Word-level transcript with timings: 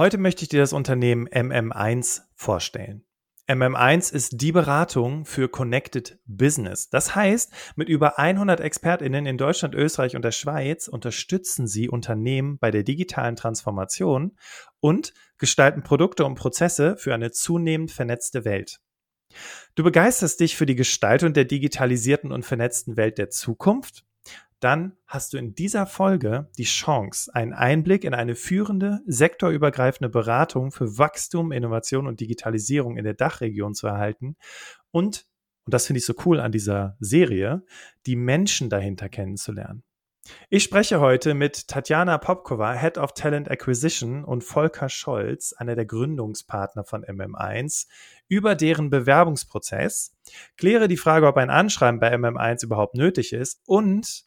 Heute 0.00 0.16
möchte 0.16 0.44
ich 0.44 0.48
dir 0.48 0.60
das 0.60 0.72
Unternehmen 0.72 1.28
MM1 1.28 2.22
vorstellen. 2.34 3.04
MM1 3.46 4.14
ist 4.14 4.40
die 4.40 4.50
Beratung 4.50 5.26
für 5.26 5.50
Connected 5.50 6.18
Business. 6.24 6.88
Das 6.88 7.14
heißt, 7.14 7.52
mit 7.76 7.90
über 7.90 8.18
100 8.18 8.60
ExpertInnen 8.60 9.26
in 9.26 9.36
Deutschland, 9.36 9.74
Österreich 9.74 10.16
und 10.16 10.24
der 10.24 10.32
Schweiz 10.32 10.88
unterstützen 10.88 11.66
sie 11.66 11.90
Unternehmen 11.90 12.56
bei 12.58 12.70
der 12.70 12.82
digitalen 12.82 13.36
Transformation 13.36 14.38
und 14.80 15.12
gestalten 15.36 15.82
Produkte 15.82 16.24
und 16.24 16.34
Prozesse 16.34 16.96
für 16.96 17.12
eine 17.12 17.30
zunehmend 17.30 17.90
vernetzte 17.90 18.46
Welt. 18.46 18.80
Du 19.74 19.84
begeisterst 19.84 20.40
dich 20.40 20.56
für 20.56 20.64
die 20.64 20.76
Gestaltung 20.76 21.34
der 21.34 21.44
digitalisierten 21.44 22.32
und 22.32 22.46
vernetzten 22.46 22.96
Welt 22.96 23.18
der 23.18 23.28
Zukunft 23.28 24.06
dann 24.60 24.96
hast 25.06 25.32
du 25.32 25.38
in 25.38 25.54
dieser 25.54 25.86
Folge 25.86 26.50
die 26.58 26.64
Chance, 26.64 27.34
einen 27.34 27.52
Einblick 27.52 28.04
in 28.04 28.14
eine 28.14 28.34
führende, 28.34 29.00
sektorübergreifende 29.06 30.08
Beratung 30.08 30.70
für 30.70 30.98
Wachstum, 30.98 31.52
Innovation 31.52 32.06
und 32.06 32.20
Digitalisierung 32.20 32.96
in 32.96 33.04
der 33.04 33.14
Dachregion 33.14 33.74
zu 33.74 33.86
erhalten 33.86 34.36
und, 34.90 35.26
und 35.64 35.74
das 35.74 35.86
finde 35.86 35.98
ich 35.98 36.06
so 36.06 36.14
cool 36.24 36.40
an 36.40 36.52
dieser 36.52 36.96
Serie, 37.00 37.64
die 38.06 38.16
Menschen 38.16 38.70
dahinter 38.70 39.08
kennenzulernen. 39.08 39.82
Ich 40.48 40.62
spreche 40.62 41.00
heute 41.00 41.34
mit 41.34 41.68
Tatjana 41.68 42.18
Popkova, 42.18 42.74
Head 42.74 42.98
of 42.98 43.14
Talent 43.14 43.50
Acquisition 43.50 44.24
und 44.24 44.44
Volker 44.44 44.88
Scholz, 44.88 45.52
einer 45.54 45.74
der 45.74 45.86
Gründungspartner 45.86 46.84
von 46.84 47.04
MM1, 47.04 47.86
über 48.28 48.54
deren 48.54 48.90
Bewerbungsprozess, 48.90 50.14
kläre 50.56 50.88
die 50.88 50.96
Frage, 50.96 51.26
ob 51.26 51.36
ein 51.36 51.50
Anschreiben 51.50 52.00
bei 52.00 52.14
MM1 52.14 52.64
überhaupt 52.64 52.94
nötig 52.94 53.32
ist 53.32 53.60
und 53.66 54.24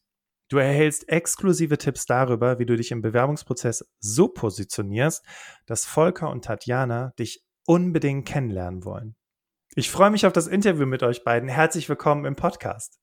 Du 0.53 0.59
erhältst 0.59 1.09
exklusive 1.09 1.80
Tipps 1.80 2.05
darüber, 2.05 2.59
wie 2.59 2.67
du 2.67 2.77
dich 2.77 2.91
im 2.91 3.02
Bewerbungsprozess 3.02 3.89
so 3.99 4.27
positionierst, 4.27 5.25
dass 5.66 5.84
Volker 5.84 6.30
und 6.30 6.45
Tatjana 6.45 7.11
dich 7.17 7.44
unbedingt 7.66 8.27
kennenlernen 8.27 8.85
wollen. 8.85 9.16
Ich 9.73 9.89
freue 9.89 10.11
mich 10.11 10.28
auf 10.28 10.33
das 10.33 10.45
Interview 10.45 10.86
mit 10.86 11.02
euch 11.02 11.23
beiden. 11.23 11.50
Herzlich 11.50 11.89
willkommen 11.89 12.25
im 12.25 12.36
Podcast. 12.36 13.00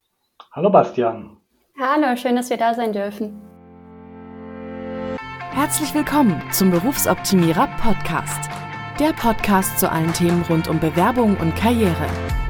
Hallo 0.53 0.71
Bastian. 0.71 1.39
Hallo, 1.77 2.15
schön, 2.15 2.37
dass 2.37 2.51
wir 2.51 2.57
da 2.57 2.73
sein 2.73 2.93
dürfen. 2.93 3.43
Herzlich 5.51 5.93
willkommen 5.93 6.41
zum 6.53 6.71
Berufsoptimierer 6.71 7.67
Podcast. 7.83 8.49
Der 9.01 9.13
Podcast 9.13 9.81
zu 9.81 9.91
allen 9.91 10.13
Themen 10.13 10.43
rund 10.43 10.69
um 10.69 10.79
Bewerbung 10.79 11.37
und 11.39 11.57
Karriere. 11.57 12.07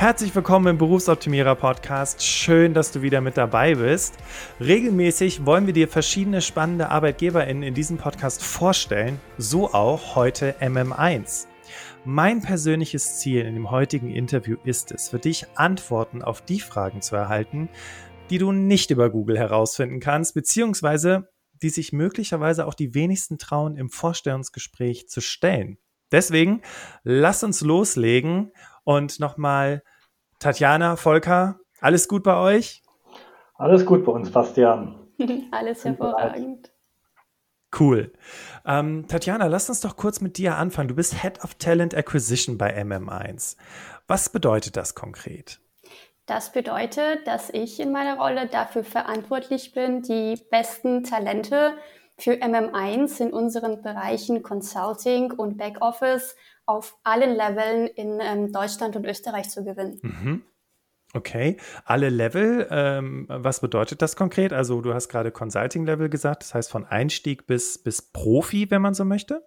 Herzlich 0.00 0.34
willkommen 0.34 0.66
im 0.66 0.78
Berufsoptimierer 0.78 1.54
Podcast. 1.56 2.22
Schön, 2.22 2.72
dass 2.72 2.90
du 2.90 3.02
wieder 3.02 3.20
mit 3.20 3.36
dabei 3.36 3.74
bist. 3.74 4.14
Regelmäßig 4.58 5.44
wollen 5.44 5.66
wir 5.66 5.74
dir 5.74 5.88
verschiedene 5.88 6.40
spannende 6.40 6.88
ArbeitgeberInnen 6.88 7.62
in 7.62 7.74
diesem 7.74 7.98
Podcast 7.98 8.42
vorstellen, 8.42 9.20
so 9.36 9.74
auch 9.74 10.16
heute 10.16 10.54
MM1. 10.62 11.48
Mein 12.06 12.40
persönliches 12.40 13.18
Ziel 13.18 13.44
in 13.44 13.52
dem 13.52 13.70
heutigen 13.70 14.08
Interview 14.08 14.56
ist 14.64 14.90
es, 14.90 15.10
für 15.10 15.18
dich 15.18 15.44
Antworten 15.56 16.22
auf 16.22 16.40
die 16.40 16.60
Fragen 16.60 17.02
zu 17.02 17.14
erhalten, 17.16 17.68
die 18.30 18.38
du 18.38 18.52
nicht 18.52 18.90
über 18.90 19.10
Google 19.10 19.36
herausfinden 19.36 20.00
kannst, 20.00 20.32
beziehungsweise 20.32 21.28
die 21.60 21.68
sich 21.68 21.92
möglicherweise 21.92 22.66
auch 22.66 22.72
die 22.72 22.94
wenigsten 22.94 23.36
trauen, 23.36 23.76
im 23.76 23.90
Vorstellungsgespräch 23.90 25.10
zu 25.10 25.20
stellen. 25.20 25.76
Deswegen 26.10 26.62
lass 27.04 27.44
uns 27.44 27.60
loslegen 27.60 28.52
und 28.84 29.20
nochmal 29.20 29.82
Tatjana, 30.40 30.96
Volker, 30.96 31.60
alles 31.82 32.08
gut 32.08 32.22
bei 32.22 32.34
euch? 32.34 32.82
Alles 33.56 33.84
gut 33.84 34.06
bei 34.06 34.12
uns, 34.12 34.32
Bastian. 34.32 35.06
alles 35.50 35.84
hervorragend. 35.84 36.72
Cool. 37.78 38.10
Ähm, 38.64 39.06
Tatjana, 39.06 39.48
lass 39.48 39.68
uns 39.68 39.80
doch 39.80 39.96
kurz 39.96 40.22
mit 40.22 40.38
dir 40.38 40.56
anfangen. 40.56 40.88
Du 40.88 40.94
bist 40.94 41.22
Head 41.22 41.44
of 41.44 41.56
Talent 41.56 41.94
Acquisition 41.94 42.56
bei 42.56 42.74
MM1. 42.74 43.58
Was 44.06 44.30
bedeutet 44.30 44.78
das 44.78 44.94
konkret? 44.94 45.60
Das 46.24 46.52
bedeutet, 46.52 47.26
dass 47.26 47.50
ich 47.50 47.78
in 47.78 47.92
meiner 47.92 48.16
Rolle 48.16 48.46
dafür 48.46 48.82
verantwortlich 48.82 49.74
bin, 49.74 50.00
die 50.00 50.40
besten 50.50 51.04
Talente 51.04 51.74
für 52.16 52.32
MM1 52.32 53.20
in 53.20 53.32
unseren 53.34 53.82
Bereichen 53.82 54.42
Consulting 54.42 55.32
und 55.32 55.58
Backoffice 55.58 56.34
auf 56.70 56.96
allen 57.02 57.34
Leveln 57.34 57.86
in 57.88 58.18
ähm, 58.20 58.52
Deutschland 58.52 58.94
und 58.94 59.04
Österreich 59.04 59.50
zu 59.50 59.64
gewinnen. 59.64 59.98
Mhm. 60.02 60.42
Okay, 61.12 61.56
alle 61.84 62.08
Level, 62.08 62.68
ähm, 62.70 63.26
was 63.28 63.60
bedeutet 63.60 64.00
das 64.00 64.14
konkret? 64.14 64.52
Also 64.52 64.80
du 64.80 64.94
hast 64.94 65.08
gerade 65.08 65.32
Consulting-Level 65.32 66.08
gesagt, 66.08 66.44
das 66.44 66.54
heißt 66.54 66.70
von 66.70 66.86
Einstieg 66.86 67.48
bis, 67.48 67.82
bis 67.82 68.00
Profi, 68.00 68.70
wenn 68.70 68.80
man 68.80 68.94
so 68.94 69.04
möchte? 69.04 69.44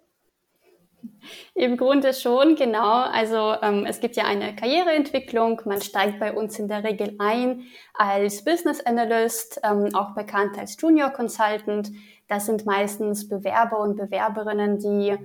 Im 1.54 1.78
Grunde 1.78 2.12
schon, 2.12 2.56
genau. 2.56 3.02
Also 3.02 3.54
ähm, 3.62 3.86
es 3.86 4.00
gibt 4.00 4.16
ja 4.16 4.24
eine 4.24 4.54
Karriereentwicklung. 4.54 5.62
Man 5.64 5.80
steigt 5.80 6.20
bei 6.20 6.34
uns 6.34 6.58
in 6.58 6.68
der 6.68 6.84
Regel 6.84 7.16
ein 7.18 7.62
als 7.94 8.44
Business 8.44 8.80
Analyst, 8.84 9.60
ähm, 9.62 9.94
auch 9.94 10.14
bekannt 10.14 10.58
als 10.58 10.76
Junior 10.78 11.10
Consultant. 11.10 11.90
Das 12.28 12.46
sind 12.46 12.66
meistens 12.66 13.28
Bewerber 13.28 13.80
und 13.80 13.96
Bewerberinnen, 13.96 14.78
die 14.78 15.16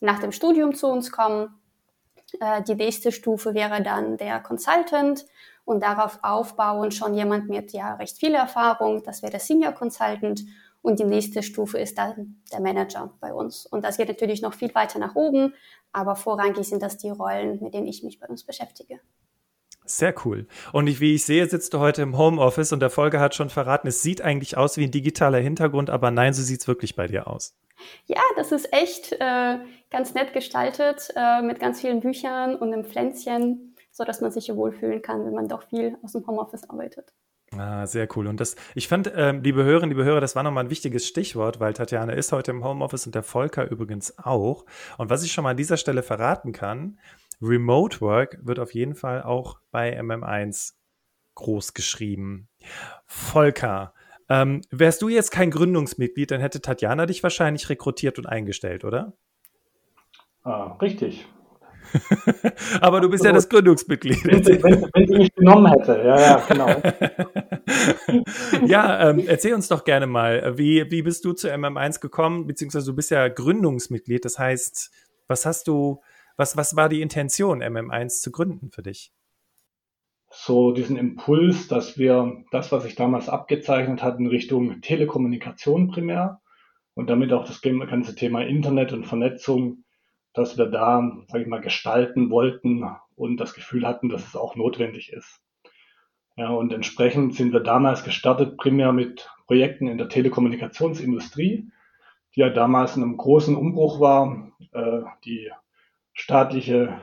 nach 0.00 0.18
dem 0.18 0.32
Studium 0.32 0.74
zu 0.74 0.86
uns 0.88 1.10
kommen. 1.12 1.60
Äh, 2.40 2.62
die 2.62 2.74
nächste 2.74 3.12
Stufe 3.12 3.54
wäre 3.54 3.82
dann 3.82 4.16
der 4.16 4.40
Consultant 4.40 5.26
und 5.64 5.82
darauf 5.82 6.18
aufbauen 6.22 6.90
schon 6.90 7.14
jemand 7.14 7.48
mit 7.48 7.72
ja 7.72 7.94
recht 7.94 8.18
viel 8.18 8.34
Erfahrung, 8.34 9.02
das 9.02 9.22
wäre 9.22 9.32
der 9.32 9.40
Senior 9.40 9.72
Consultant 9.72 10.42
und 10.82 10.98
die 10.98 11.04
nächste 11.04 11.42
Stufe 11.42 11.78
ist 11.78 11.98
dann 11.98 12.40
der 12.52 12.60
Manager 12.60 13.12
bei 13.20 13.34
uns. 13.34 13.66
Und 13.66 13.84
das 13.84 13.96
geht 13.96 14.08
natürlich 14.08 14.40
noch 14.42 14.54
viel 14.54 14.74
weiter 14.74 14.98
nach 14.98 15.14
oben, 15.14 15.54
aber 15.92 16.16
vorrangig 16.16 16.66
sind 16.66 16.82
das 16.82 16.96
die 16.96 17.10
Rollen, 17.10 17.62
mit 17.62 17.74
denen 17.74 17.86
ich 17.86 18.02
mich 18.02 18.18
bei 18.18 18.26
uns 18.26 18.44
beschäftige. 18.44 19.00
Sehr 19.88 20.14
cool. 20.24 20.46
Und 20.72 20.86
ich, 20.86 21.00
wie 21.00 21.14
ich 21.14 21.24
sehe, 21.24 21.48
sitzt 21.48 21.72
du 21.72 21.78
heute 21.78 22.02
im 22.02 22.18
Homeoffice 22.18 22.72
und 22.72 22.80
der 22.80 22.90
Folge 22.90 23.20
hat 23.20 23.34
schon 23.34 23.48
verraten, 23.48 23.88
es 23.88 24.02
sieht 24.02 24.20
eigentlich 24.20 24.56
aus 24.56 24.76
wie 24.76 24.84
ein 24.84 24.90
digitaler 24.90 25.38
Hintergrund, 25.38 25.88
aber 25.88 26.10
nein, 26.10 26.34
so 26.34 26.42
sieht 26.42 26.60
es 26.60 26.68
wirklich 26.68 26.94
bei 26.94 27.06
dir 27.06 27.26
aus. 27.26 27.56
Ja, 28.06 28.20
das 28.36 28.52
ist 28.52 28.72
echt 28.72 29.12
äh, 29.12 29.58
ganz 29.90 30.12
nett 30.12 30.34
gestaltet 30.34 31.08
äh, 31.16 31.40
mit 31.42 31.58
ganz 31.58 31.80
vielen 31.80 32.00
Büchern 32.00 32.56
und 32.56 32.72
einem 32.72 32.84
Pflänzchen, 32.84 33.74
so 33.90 34.04
dass 34.04 34.20
man 34.20 34.30
sich 34.30 34.46
hier 34.46 34.56
wohlfühlen 34.56 35.00
kann, 35.00 35.24
wenn 35.24 35.32
man 35.34 35.48
doch 35.48 35.62
viel 35.62 35.96
aus 36.02 36.12
dem 36.12 36.26
Homeoffice 36.26 36.68
arbeitet. 36.68 37.14
Ah, 37.56 37.86
sehr 37.86 38.06
cool. 38.14 38.26
Und 38.26 38.40
das, 38.40 38.56
ich 38.74 38.88
fand, 38.88 39.10
ähm, 39.16 39.42
liebe 39.42 39.64
Hörerinnen, 39.64 39.88
liebe 39.88 40.04
Hörer, 40.04 40.20
das 40.20 40.36
war 40.36 40.42
nochmal 40.42 40.64
ein 40.64 40.70
wichtiges 40.70 41.06
Stichwort, 41.06 41.60
weil 41.60 41.72
Tatjana 41.72 42.12
ist 42.12 42.30
heute 42.32 42.50
im 42.50 42.62
Homeoffice 42.62 43.06
und 43.06 43.14
der 43.14 43.22
Volker 43.22 43.70
übrigens 43.70 44.18
auch. 44.18 44.66
Und 44.98 45.08
was 45.08 45.24
ich 45.24 45.32
schon 45.32 45.44
mal 45.44 45.52
an 45.52 45.56
dieser 45.56 45.78
Stelle 45.78 46.02
verraten 46.02 46.52
kann, 46.52 46.98
Remote 47.40 48.00
Work 48.00 48.38
wird 48.42 48.58
auf 48.58 48.74
jeden 48.74 48.94
Fall 48.94 49.22
auch 49.22 49.60
bei 49.70 49.98
MM1 49.98 50.74
groß 51.34 51.74
geschrieben. 51.74 52.48
Volker, 53.06 53.94
ähm, 54.28 54.62
wärst 54.70 55.02
du 55.02 55.08
jetzt 55.08 55.30
kein 55.30 55.50
Gründungsmitglied, 55.50 56.30
dann 56.30 56.40
hätte 56.40 56.60
Tatjana 56.60 57.06
dich 57.06 57.22
wahrscheinlich 57.22 57.68
rekrutiert 57.70 58.18
und 58.18 58.26
eingestellt, 58.26 58.84
oder? 58.84 59.14
Ah, 60.42 60.76
richtig. 60.82 61.26
Aber 62.80 63.00
du 63.00 63.08
bist 63.08 63.24
ja 63.24 63.32
das 63.32 63.48
Gründungsmitglied. 63.48 64.24
Wenn, 64.24 64.44
wenn, 64.62 64.90
wenn 64.92 65.06
sie 65.06 65.16
mich 65.16 65.34
genommen 65.34 65.72
hätte, 65.72 66.02
ja, 66.04 66.20
ja, 66.20 66.44
genau. 66.46 66.68
ja, 68.66 69.10
ähm, 69.10 69.24
erzähl 69.26 69.54
uns 69.54 69.68
doch 69.68 69.84
gerne 69.84 70.06
mal, 70.06 70.58
wie, 70.58 70.90
wie 70.90 71.02
bist 71.02 71.24
du 71.24 71.32
zu 71.32 71.48
MM1 71.48 72.00
gekommen, 72.00 72.46
beziehungsweise 72.46 72.86
du 72.86 72.96
bist 72.96 73.10
ja 73.10 73.28
Gründungsmitglied, 73.28 74.24
das 74.24 74.38
heißt, 74.38 74.90
was 75.28 75.46
hast 75.46 75.68
du, 75.68 76.02
was, 76.38 76.56
was 76.56 76.76
war 76.76 76.88
die 76.88 77.02
Intention, 77.02 77.62
MM1 77.62 78.20
zu 78.20 78.30
gründen 78.30 78.70
für 78.70 78.82
dich? 78.82 79.12
so 80.30 80.72
diesen 80.72 80.96
Impuls, 80.96 81.68
dass 81.68 81.98
wir 81.98 82.44
das, 82.50 82.70
was 82.70 82.82
sich 82.82 82.94
damals 82.94 83.28
abgezeichnet 83.28 84.02
hat, 84.02 84.18
in 84.18 84.26
Richtung 84.26 84.80
Telekommunikation 84.80 85.88
primär 85.88 86.40
und 86.94 87.08
damit 87.08 87.32
auch 87.32 87.46
das 87.46 87.62
ganze 87.62 88.14
Thema 88.14 88.42
Internet 88.42 88.92
und 88.92 89.06
Vernetzung, 89.06 89.84
dass 90.34 90.58
wir 90.58 90.66
da, 90.66 91.02
sage 91.28 91.44
ich 91.44 91.48
mal, 91.48 91.60
gestalten 91.60 92.30
wollten 92.30 92.84
und 93.16 93.38
das 93.38 93.54
Gefühl 93.54 93.86
hatten, 93.86 94.08
dass 94.08 94.26
es 94.26 94.36
auch 94.36 94.54
notwendig 94.54 95.12
ist. 95.12 95.42
Ja, 96.36 96.50
und 96.50 96.72
entsprechend 96.72 97.34
sind 97.34 97.52
wir 97.52 97.60
damals 97.60 98.04
gestartet 98.04 98.58
primär 98.58 98.92
mit 98.92 99.28
Projekten 99.46 99.88
in 99.88 99.98
der 99.98 100.08
Telekommunikationsindustrie, 100.08 101.70
die 102.36 102.40
ja 102.40 102.50
damals 102.50 102.96
in 102.96 103.02
einem 103.02 103.16
großen 103.16 103.56
Umbruch 103.56 103.98
war. 103.98 104.52
Äh, 104.72 105.00
die 105.24 105.50
staatliche, 106.18 107.00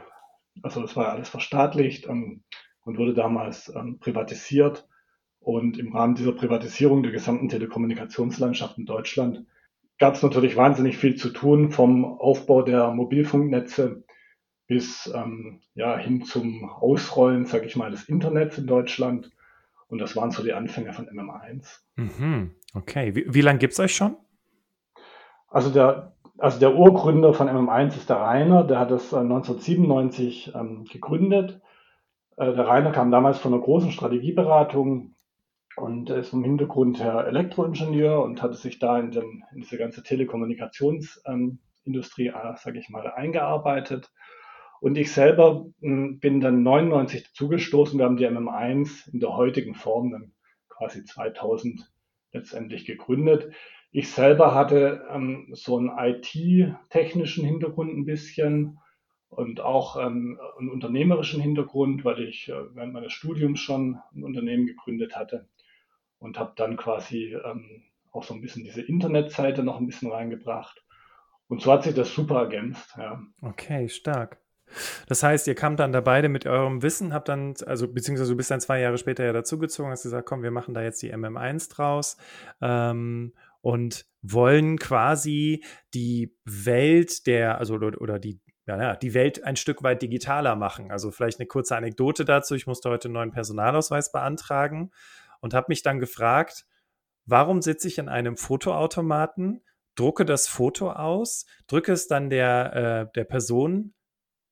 also 0.61 0.83
es 0.83 0.95
war 0.95 1.09
alles 1.09 1.29
verstaatlicht 1.29 2.07
ähm, 2.07 2.43
und 2.83 2.97
wurde 2.97 3.13
damals 3.13 3.73
ähm, 3.75 3.97
privatisiert. 3.99 4.87
Und 5.39 5.77
im 5.77 5.95
Rahmen 5.95 6.15
dieser 6.15 6.33
Privatisierung 6.33 7.03
der 7.03 7.11
gesamten 7.11 7.49
Telekommunikationslandschaft 7.49 8.77
in 8.77 8.85
Deutschland 8.85 9.45
gab 9.99 10.15
es 10.15 10.23
natürlich 10.23 10.57
wahnsinnig 10.57 10.97
viel 10.97 11.15
zu 11.15 11.29
tun, 11.29 11.71
vom 11.71 12.03
Aufbau 12.03 12.61
der 12.63 12.91
Mobilfunknetze 12.91 14.03
bis 14.67 15.11
ähm, 15.15 15.61
ja, 15.75 15.97
hin 15.97 16.23
zum 16.23 16.67
Ausrollen, 16.67 17.45
sage 17.45 17.67
ich 17.67 17.75
mal, 17.75 17.91
des 17.91 18.09
Internets 18.09 18.57
in 18.57 18.67
Deutschland. 18.67 19.31
Und 19.87 19.99
das 19.99 20.15
waren 20.15 20.31
so 20.31 20.43
die 20.43 20.53
Anfänge 20.53 20.91
von 20.93 21.07
MM1. 21.07 21.79
Mhm. 21.95 22.55
Okay, 22.73 23.15
wie, 23.15 23.33
wie 23.33 23.41
lange 23.41 23.59
gibt 23.59 23.73
es 23.73 23.79
euch 23.79 23.95
schon? 23.95 24.17
Also 25.47 25.69
der, 25.69 26.14
also 26.37 26.59
der 26.59 26.75
Urgründer 26.75 27.33
von 27.33 27.47
MM1 27.47 27.95
ist 27.95 28.09
der 28.09 28.17
Rainer, 28.17 28.63
der 28.63 28.79
hat 28.79 28.91
das 28.91 29.13
1997 29.13 30.53
äh, 30.53 30.57
ähm, 30.57 30.83
gegründet. 30.85 31.61
Äh, 32.37 32.53
der 32.53 32.67
Rainer 32.67 32.91
kam 32.91 33.11
damals 33.11 33.39
von 33.39 33.53
einer 33.53 33.63
großen 33.63 33.91
Strategieberatung 33.91 35.15
und 35.77 36.09
ist 36.09 36.29
vom 36.29 36.43
Hintergrund 36.43 36.99
her 36.99 37.25
Elektroingenieur 37.27 38.23
und 38.23 38.41
hatte 38.41 38.55
sich 38.55 38.79
da 38.79 38.99
in, 38.99 39.11
den, 39.11 39.43
in 39.53 39.61
diese 39.61 39.77
ganze 39.77 40.01
Telekommunikationsindustrie, 40.03 42.27
ähm, 42.27 42.35
äh, 42.35 42.57
sage 42.57 42.79
ich 42.79 42.89
mal, 42.89 43.09
eingearbeitet. 43.11 44.11
Und 44.81 44.97
ich 44.97 45.13
selber 45.13 45.65
hm, 45.81 46.19
bin 46.19 46.41
dann 46.41 46.63
99 46.63 47.33
zugestoßen. 47.33 47.97
Wir 47.97 48.05
haben 48.05 48.17
die 48.17 48.27
MM1 48.27 49.11
in 49.11 49.19
der 49.19 49.35
heutigen 49.35 49.73
Form 49.73 50.11
dann 50.11 50.33
quasi 50.67 51.03
2000 51.05 51.91
letztendlich 52.33 52.85
gegründet. 52.85 53.53
Ich 53.97 54.11
selber 54.11 54.53
hatte 54.53 55.07
ähm, 55.09 55.47
so 55.53 55.77
einen 55.77 55.89
IT-technischen 55.97 57.45
Hintergrund 57.45 57.97
ein 57.97 58.03
bisschen 58.03 58.77
und 59.29 59.61
auch 59.61 59.95
ähm, 59.95 60.37
einen 60.59 60.69
unternehmerischen 60.69 61.39
Hintergrund, 61.39 62.03
weil 62.03 62.19
ich 62.19 62.49
äh, 62.49 62.75
während 62.75 62.91
meines 62.91 63.13
Studiums 63.13 63.61
schon 63.61 63.97
ein 64.13 64.25
Unternehmen 64.25 64.65
gegründet 64.65 65.15
hatte 65.15 65.47
und 66.19 66.37
habe 66.37 66.51
dann 66.57 66.75
quasi 66.75 67.37
ähm, 67.41 67.83
auch 68.11 68.25
so 68.25 68.33
ein 68.33 68.41
bisschen 68.41 68.65
diese 68.65 68.81
Internetseite 68.81 69.63
noch 69.63 69.79
ein 69.79 69.85
bisschen 69.85 70.11
reingebracht. 70.11 70.83
Und 71.47 71.61
so 71.61 71.71
hat 71.71 71.83
sich 71.83 71.95
das 71.95 72.13
super 72.13 72.41
ergänzt. 72.41 72.95
Ja. 72.97 73.23
Okay, 73.43 73.87
stark. 73.87 74.41
Das 75.07 75.23
heißt, 75.23 75.47
ihr 75.47 75.55
kamt 75.55 75.79
dann 75.79 75.93
da 75.93 76.01
beide 76.01 76.27
mit 76.27 76.45
eurem 76.45 76.81
Wissen, 76.81 77.13
habt 77.13 77.29
dann, 77.29 77.53
also 77.65 77.87
beziehungsweise 77.87 78.31
du 78.31 78.37
bist 78.37 78.51
dann 78.51 78.59
zwei 78.59 78.81
Jahre 78.81 78.97
später 78.97 79.23
ja 79.23 79.31
dazugezogen, 79.31 79.91
hast 79.91 80.03
gesagt, 80.03 80.27
komm, 80.27 80.43
wir 80.43 80.51
machen 80.51 80.73
da 80.73 80.81
jetzt 80.81 81.01
die 81.01 81.13
MM1 81.13 81.73
draus 81.73 82.17
ähm, 82.61 83.31
und 83.65 84.05
wollen 84.21 84.77
quasi 84.77 85.63
die 85.95 86.37
Welt 86.45 87.25
der, 87.25 87.57
also 87.57 87.73
oder, 87.73 88.19
die 88.19 88.39
ja, 88.67 88.95
die 88.95 89.15
Welt 89.15 89.43
ein 89.43 89.55
Stück 89.55 89.81
weit 89.81 90.03
digitaler 90.03 90.55
machen. 90.55 90.91
Also 90.91 91.09
vielleicht 91.09 91.39
eine 91.39 91.47
kurze 91.47 91.75
Anekdote 91.75 92.25
dazu. 92.25 92.53
Ich 92.53 92.67
musste 92.67 92.91
heute 92.91 93.07
einen 93.07 93.15
neuen 93.15 93.31
Personalausweis 93.31 94.11
beantragen 94.11 94.91
und 95.41 95.55
habe 95.55 95.65
mich 95.69 95.81
dann 95.81 95.99
gefragt, 95.99 96.67
warum 97.25 97.63
sitze 97.63 97.87
ich 97.87 97.97
in 97.97 98.07
einem 98.07 98.37
Fotoautomaten, 98.37 99.63
drucke 99.95 100.25
das 100.25 100.47
Foto 100.47 100.91
aus, 100.91 101.47
drücke 101.65 101.91
es 101.91 102.07
dann 102.07 102.29
der, 102.29 103.07
äh, 103.07 103.11
der 103.15 103.23
Person 103.23 103.94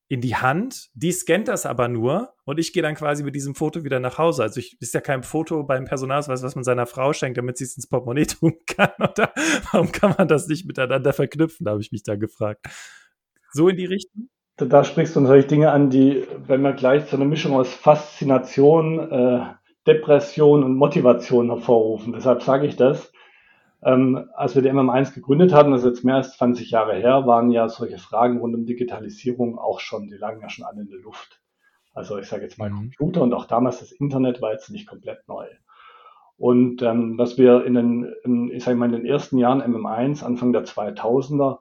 in 0.08 0.20
die 0.20 0.36
Hand, 0.36 0.90
die 0.94 1.12
scannt 1.12 1.48
das 1.48 1.64
aber 1.64 1.88
nur 1.88 2.34
und 2.44 2.58
ich 2.58 2.72
gehe 2.72 2.82
dann 2.82 2.94
quasi 2.94 3.22
mit 3.24 3.34
diesem 3.34 3.54
Foto 3.54 3.84
wieder 3.84 4.00
nach 4.00 4.18
Hause. 4.18 4.42
Also 4.42 4.60
ich 4.60 4.76
ist 4.80 4.92
ja 4.94 5.00
kein 5.00 5.22
Foto 5.22 5.62
beim 5.64 5.86
Personalausweis, 5.86 6.42
was 6.42 6.54
man 6.54 6.64
seiner 6.64 6.86
Frau 6.86 7.12
schenkt, 7.12 7.38
damit 7.38 7.56
sie 7.56 7.64
es 7.64 7.76
ins 7.76 7.86
Portemonnaie 7.86 8.26
tun 8.26 8.54
kann. 8.66 8.90
Oder 8.98 9.32
warum 9.72 9.92
kann 9.92 10.14
man 10.16 10.28
das 10.28 10.46
nicht 10.46 10.66
miteinander 10.66 11.12
verknüpfen, 11.12 11.64
da 11.64 11.72
habe 11.72 11.80
ich 11.80 11.92
mich 11.92 12.02
da 12.02 12.16
gefragt. 12.16 12.66
So 13.52 13.68
in 13.68 13.76
die 13.76 13.86
Richtung? 13.86 14.28
Da 14.56 14.84
sprichst 14.84 15.16
du 15.16 15.20
natürlich 15.20 15.48
Dinge 15.48 15.72
an, 15.72 15.90
die, 15.90 16.26
wenn 16.46 16.62
wir 16.62 16.74
gleich 16.74 17.06
zu 17.06 17.16
einer 17.16 17.24
Mischung 17.24 17.54
aus 17.54 17.72
Faszination, 17.72 19.10
äh, 19.10 19.40
Depression 19.86 20.62
und 20.62 20.76
Motivation 20.76 21.48
hervorrufen. 21.48 22.12
Deshalb 22.12 22.42
sage 22.42 22.66
ich 22.66 22.76
das. 22.76 23.12
Ähm, 23.84 24.30
als 24.34 24.54
wir 24.54 24.62
die 24.62 24.70
MM1 24.70 25.14
gegründet 25.14 25.52
hatten, 25.52 25.70
das 25.70 25.82
ist 25.82 25.88
jetzt 25.88 26.04
mehr 26.04 26.14
als 26.14 26.36
20 26.38 26.70
Jahre 26.70 26.94
her, 26.94 27.26
waren 27.26 27.50
ja 27.50 27.68
solche 27.68 27.98
Fragen 27.98 28.38
rund 28.38 28.54
um 28.54 28.64
Digitalisierung 28.64 29.58
auch 29.58 29.80
schon, 29.80 30.08
die 30.08 30.16
lagen 30.16 30.40
ja 30.40 30.48
schon 30.48 30.64
alle 30.64 30.80
in 30.80 30.88
der 30.88 31.00
Luft. 31.00 31.42
Also 31.92 32.18
ich 32.18 32.26
sage 32.26 32.44
jetzt 32.44 32.58
mal 32.58 32.70
mhm. 32.70 32.76
Computer 32.76 33.22
und 33.22 33.34
auch 33.34 33.44
damals 33.44 33.80
das 33.80 33.92
Internet 33.92 34.40
war 34.40 34.52
jetzt 34.52 34.70
nicht 34.70 34.88
komplett 34.88 35.28
neu. 35.28 35.46
Und 36.36 36.82
ähm, 36.82 37.18
was 37.18 37.36
wir 37.36 37.64
in 37.64 37.74
den, 37.74 38.12
in, 38.24 38.50
ich 38.50 38.64
sage 38.64 38.76
mal, 38.76 38.86
in 38.86 38.92
den 38.92 39.06
ersten 39.06 39.38
Jahren 39.38 39.62
MM1, 39.62 40.24
Anfang 40.24 40.52
der 40.52 40.64
2000er, 40.64 41.58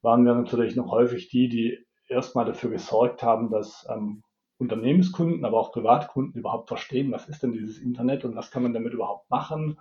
waren 0.00 0.24
wir 0.24 0.34
natürlich 0.34 0.76
noch 0.76 0.90
häufig 0.90 1.28
die, 1.28 1.48
die 1.48 1.78
erstmal 2.08 2.44
dafür 2.44 2.70
gesorgt 2.70 3.22
haben, 3.22 3.50
dass 3.50 3.86
ähm, 3.90 4.22
Unternehmenskunden, 4.58 5.44
aber 5.44 5.58
auch 5.58 5.72
Privatkunden 5.72 6.38
überhaupt 6.38 6.68
verstehen, 6.68 7.10
was 7.10 7.28
ist 7.28 7.42
denn 7.42 7.52
dieses 7.52 7.78
Internet 7.78 8.24
und 8.24 8.36
was 8.36 8.50
kann 8.50 8.62
man 8.62 8.72
damit 8.72 8.92
überhaupt 8.92 9.28
machen 9.28 9.78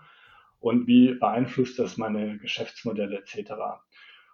und 0.63 0.87
wie 0.87 1.13
beeinflusst 1.15 1.77
das 1.77 1.97
meine 1.97 2.37
Geschäftsmodelle 2.37 3.17
etc. 3.17 3.51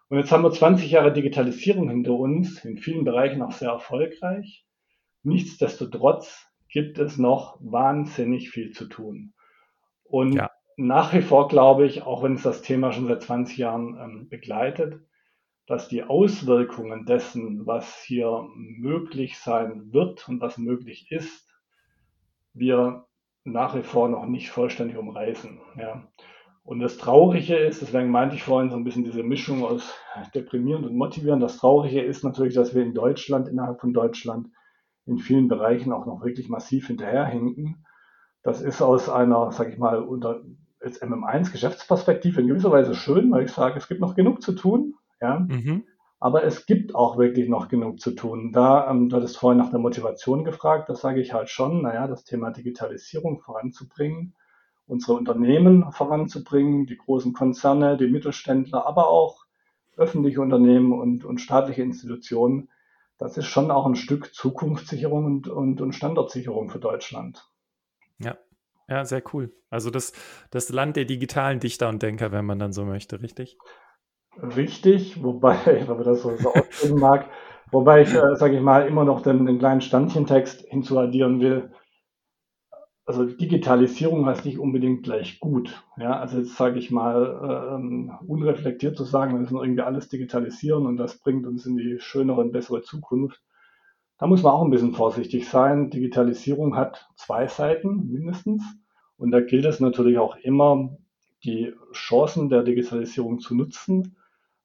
Und 0.09 0.19
jetzt 0.19 0.31
haben 0.31 0.43
wir 0.43 0.51
20 0.51 0.91
Jahre 0.91 1.11
Digitalisierung 1.11 1.89
hinter 1.89 2.13
uns, 2.13 2.63
in 2.63 2.77
vielen 2.77 3.03
Bereichen 3.03 3.41
auch 3.41 3.51
sehr 3.51 3.71
erfolgreich. 3.71 4.63
Nichtsdestotrotz 5.23 6.47
gibt 6.71 6.99
es 6.99 7.17
noch 7.17 7.57
wahnsinnig 7.61 8.51
viel 8.51 8.71
zu 8.71 8.85
tun. 8.85 9.33
Und 10.03 10.33
ja. 10.33 10.51
nach 10.77 11.13
wie 11.15 11.23
vor 11.23 11.47
glaube 11.47 11.87
ich, 11.87 12.03
auch 12.03 12.21
wenn 12.21 12.35
es 12.35 12.43
das 12.43 12.61
Thema 12.61 12.91
schon 12.91 13.07
seit 13.07 13.23
20 13.23 13.57
Jahren 13.57 13.97
ähm, 13.99 14.29
begleitet, 14.29 15.01
dass 15.65 15.87
die 15.87 16.03
Auswirkungen 16.03 17.07
dessen, 17.07 17.65
was 17.65 18.03
hier 18.03 18.47
möglich 18.55 19.39
sein 19.39 19.91
wird 19.93 20.29
und 20.29 20.41
was 20.41 20.59
möglich 20.59 21.07
ist, 21.11 21.47
wir 22.53 23.08
nach 23.43 23.75
wie 23.75 23.83
vor 23.83 24.09
noch 24.09 24.25
nicht 24.25 24.49
vollständig 24.49 24.97
umreißen. 24.97 25.59
Ja. 25.77 26.03
Und 26.63 26.79
das 26.79 26.97
Traurige 26.97 27.55
ist, 27.55 27.81
deswegen 27.81 28.11
meinte 28.11 28.35
ich 28.35 28.43
vorhin 28.43 28.69
so 28.69 28.75
ein 28.75 28.83
bisschen 28.83 29.03
diese 29.03 29.23
Mischung 29.23 29.63
aus 29.63 29.95
deprimierend 30.35 30.85
und 30.85 30.95
motivierend. 30.95 31.41
Das 31.41 31.57
Traurige 31.57 32.01
ist 32.01 32.23
natürlich, 32.23 32.53
dass 32.53 32.75
wir 32.75 32.83
in 32.83 32.93
Deutschland, 32.93 33.47
innerhalb 33.47 33.81
von 33.81 33.93
Deutschland, 33.93 34.49
in 35.05 35.17
vielen 35.17 35.47
Bereichen 35.47 35.91
auch 35.91 36.05
noch 36.05 36.23
wirklich 36.23 36.49
massiv 36.49 36.87
hinterherhinken. 36.87 37.85
Das 38.43 38.61
ist 38.61 38.81
aus 38.81 39.09
einer, 39.09 39.51
sag 39.51 39.69
ich 39.69 39.79
mal, 39.79 39.99
unter 39.99 40.41
jetzt 40.83 41.03
MM1 41.03 41.51
Geschäftsperspektive 41.51 42.39
in 42.41 42.47
gewisser 42.47 42.71
Weise 42.71 42.93
schön, 42.93 43.31
weil 43.31 43.45
ich 43.45 43.51
sage, 43.51 43.77
es 43.77 43.87
gibt 43.87 43.99
noch 43.99 44.15
genug 44.15 44.41
zu 44.41 44.53
tun. 44.53 44.93
Ja. 45.19 45.39
Mhm. 45.39 45.83
Aber 46.19 46.43
es 46.43 46.65
gibt 46.65 46.95
auch 46.95 47.17
wirklich 47.17 47.47
noch 47.47 47.69
genug 47.69 48.01
zu 48.01 48.11
tun. 48.11 48.51
Da, 48.51 48.89
ähm, 48.89 49.09
du 49.09 49.15
hattest 49.15 49.37
vorhin 49.37 49.59
nach 49.59 49.71
der 49.71 49.79
Motivation 49.79 50.43
gefragt, 50.43 50.89
das 50.89 51.01
sage 51.01 51.21
ich 51.21 51.33
halt 51.33 51.49
schon, 51.49 51.81
naja, 51.81 52.07
das 52.07 52.25
Thema 52.25 52.51
Digitalisierung 52.51 53.39
voranzubringen, 53.39 54.35
unsere 54.85 55.13
Unternehmen 55.13 55.91
voranzubringen, 55.91 56.87
die 56.87 56.97
großen 56.97 57.31
Konzerne, 57.33 57.95
die 57.95 58.07
Mittelständler, 58.07 58.85
aber 58.85 59.07
auch 59.07 59.45
öffentliche 59.95 60.41
Unternehmen 60.41 60.91
und, 60.91 61.23
und 61.23 61.39
staatliche 61.39 61.83
Institutionen, 61.83 62.69
das 63.17 63.37
ist 63.37 63.47
schon 63.47 63.69
auch 63.69 63.85
ein 63.85 63.95
Stück 63.95 64.33
Zukunftssicherung 64.33 65.25
und, 65.25 65.47
und, 65.47 65.81
und 65.81 65.93
Standortsicherung 65.93 66.69
für 66.69 66.79
Deutschland. 66.79 67.49
Ja, 68.17 68.37
ja, 68.87 69.05
sehr 69.05 69.21
cool. 69.33 69.53
Also 69.69 69.89
das, 69.89 70.13
das 70.51 70.69
Land 70.69 70.95
der 70.95 71.05
digitalen 71.05 71.59
Dichter 71.59 71.89
und 71.89 72.01
Denker, 72.01 72.31
wenn 72.31 72.45
man 72.45 72.59
dann 72.59 72.73
so 72.73 72.85
möchte, 72.85 73.21
richtig? 73.21 73.57
Richtig, 74.37 75.23
wobei, 75.23 75.57
wenn 75.65 75.87
man 75.87 76.03
das 76.03 76.21
so, 76.21 76.35
so 76.37 76.53
ausdrücken 76.53 76.99
mag, 76.99 77.29
wobei 77.71 78.01
ich, 78.01 78.13
äh, 78.13 78.35
sage 78.35 78.57
ich 78.57 78.61
mal, 78.61 78.87
immer 78.87 79.05
noch 79.05 79.21
den, 79.21 79.45
den 79.45 79.59
kleinen 79.59 79.81
Standchentext 79.81 80.65
hinzuaddieren 80.69 81.39
will. 81.39 81.71
Also 83.05 83.25
Digitalisierung 83.25 84.27
heißt 84.27 84.45
nicht 84.45 84.59
unbedingt 84.59 85.01
gleich 85.01 85.39
gut. 85.39 85.83
Ja, 85.97 86.19
also 86.19 86.37
jetzt 86.37 86.55
sage 86.55 86.77
ich 86.77 86.91
mal, 86.91 87.73
ähm, 87.73 88.11
unreflektiert 88.27 88.95
zu 88.95 89.03
sagen, 89.03 89.33
wir 89.33 89.39
müssen 89.39 89.57
irgendwie 89.57 89.81
alles 89.81 90.09
digitalisieren 90.09 90.85
und 90.85 90.97
das 90.97 91.17
bringt 91.17 91.47
uns 91.47 91.65
in 91.65 91.75
die 91.75 91.99
schönere 91.99 92.41
und 92.41 92.51
bessere 92.51 92.83
Zukunft. 92.83 93.41
Da 94.19 94.27
muss 94.27 94.43
man 94.43 94.51
auch 94.51 94.63
ein 94.63 94.69
bisschen 94.69 94.93
vorsichtig 94.93 95.49
sein. 95.49 95.89
Digitalisierung 95.89 96.75
hat 96.75 97.09
zwei 97.15 97.47
Seiten 97.47 98.11
mindestens. 98.11 98.63
Und 99.17 99.31
da 99.31 99.41
gilt 99.41 99.65
es 99.65 99.79
natürlich 99.79 100.19
auch 100.19 100.35
immer, 100.37 100.97
die 101.43 101.73
Chancen 101.93 102.49
der 102.49 102.63
Digitalisierung 102.63 103.39
zu 103.39 103.55
nutzen 103.55 104.17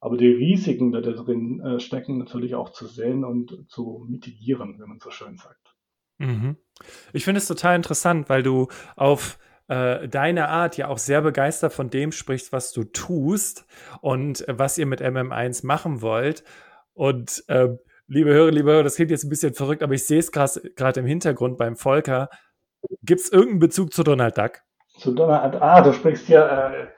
aber 0.05 0.19
die 0.19 0.29
Risiken, 0.29 0.93
die 0.93 1.01
da 1.01 1.13
drin 1.13 1.61
äh, 1.61 1.81
stecken, 1.81 2.19
natürlich 2.19 2.55
auch 2.55 2.69
zu 2.69 2.87
sehen 2.87 3.25
und 3.25 3.65
zu 3.71 4.05
mitigieren, 4.07 4.79
wenn 4.79 4.91
man 4.91 5.01
so 5.01 5.11
schön 5.11 5.39
sagt. 5.39 5.75
Mhm. 6.19 6.59
Ich 7.15 7.25
finde 7.25 7.39
es 7.39 7.49
total 7.49 7.75
interessant, 7.75 8.29
weil 8.29 8.43
du 8.43 8.69
auf 8.97 9.39
äh, 9.69 10.07
deine 10.07 10.51
Art 10.51 10.77
ja 10.77 10.89
auch 10.89 10.99
sehr 10.99 11.23
begeistert 11.23 11.73
von 11.73 11.89
dem 11.89 12.13
sprichst, 12.13 12.53
was 12.53 12.73
du 12.73 12.85
tust 12.85 13.65
und 14.03 14.47
äh, 14.47 14.59
was 14.59 14.77
ihr 14.77 14.85
mit 14.85 15.01
MM1 15.01 15.65
machen 15.65 16.03
wollt. 16.03 16.45
Und 16.93 17.43
äh, 17.49 17.69
liebe 18.07 18.31
Hörer, 18.31 18.51
liebe 18.51 18.73
Hörer, 18.73 18.83
das 18.83 18.97
klingt 18.97 19.11
jetzt 19.11 19.25
ein 19.25 19.31
bisschen 19.31 19.55
verrückt, 19.55 19.83
aber 19.83 19.95
ich 19.95 20.05
sehe 20.05 20.19
es 20.19 20.31
gerade 20.31 21.01
im 21.01 21.07
Hintergrund 21.07 21.57
beim 21.57 21.77
Volker. 21.77 22.29
Gibt 23.03 23.23
es 23.23 23.33
irgendeinen 23.33 23.61
Bezug 23.61 23.95
zu 23.95 24.03
Donald 24.03 24.37
Duck? 24.37 24.61
Zu 24.99 25.13
Donald, 25.15 25.55
ah, 25.63 25.81
du 25.81 25.95
sprichst 25.95 26.29
ja, 26.29 26.89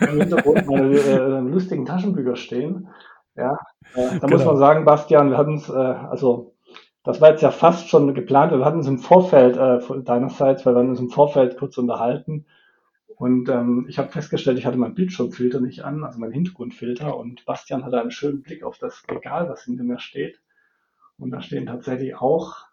im 0.00 0.20
Hintergrund 0.20 0.66
meine 0.66 0.96
äh, 0.96 1.40
lustigen 1.40 1.84
Taschenbücher 1.86 2.36
stehen. 2.36 2.88
Ja, 3.36 3.58
äh, 3.94 4.10
da 4.10 4.18
genau. 4.18 4.28
muss 4.28 4.44
man 4.44 4.56
sagen, 4.56 4.84
Bastian, 4.84 5.30
wir 5.30 5.38
hatten 5.38 5.56
es, 5.56 5.68
äh, 5.68 5.72
also 5.72 6.54
das 7.04 7.20
war 7.20 7.30
jetzt 7.30 7.42
ja 7.42 7.50
fast 7.50 7.88
schon 7.88 8.14
geplant. 8.14 8.52
Wir 8.52 8.64
hatten 8.64 8.78
uns 8.78 8.88
im 8.88 8.98
Vorfeld 8.98 9.56
äh, 9.56 9.80
deinerseits, 10.02 10.64
weil 10.64 10.74
wir 10.74 10.80
uns 10.80 11.00
im 11.00 11.10
Vorfeld 11.10 11.56
kurz 11.56 11.78
unterhalten. 11.78 12.46
Und 13.16 13.48
ähm, 13.48 13.86
ich 13.88 13.98
habe 13.98 14.08
festgestellt, 14.08 14.58
ich 14.58 14.66
hatte 14.66 14.78
meinen 14.78 14.94
Bildschirmfilter 14.94 15.60
nicht 15.60 15.84
an, 15.84 16.04
also 16.04 16.18
meinen 16.18 16.32
Hintergrundfilter. 16.32 17.16
Und 17.16 17.44
Bastian 17.44 17.84
hatte 17.84 18.00
einen 18.00 18.10
schönen 18.10 18.42
Blick 18.42 18.64
auf 18.64 18.78
das 18.78 19.02
Regal, 19.10 19.48
was 19.48 19.64
hinter 19.64 19.84
mir 19.84 19.98
steht. 19.98 20.40
Und 21.18 21.30
da 21.30 21.40
stehen 21.40 21.66
tatsächlich 21.66 22.16
auch 22.16 22.66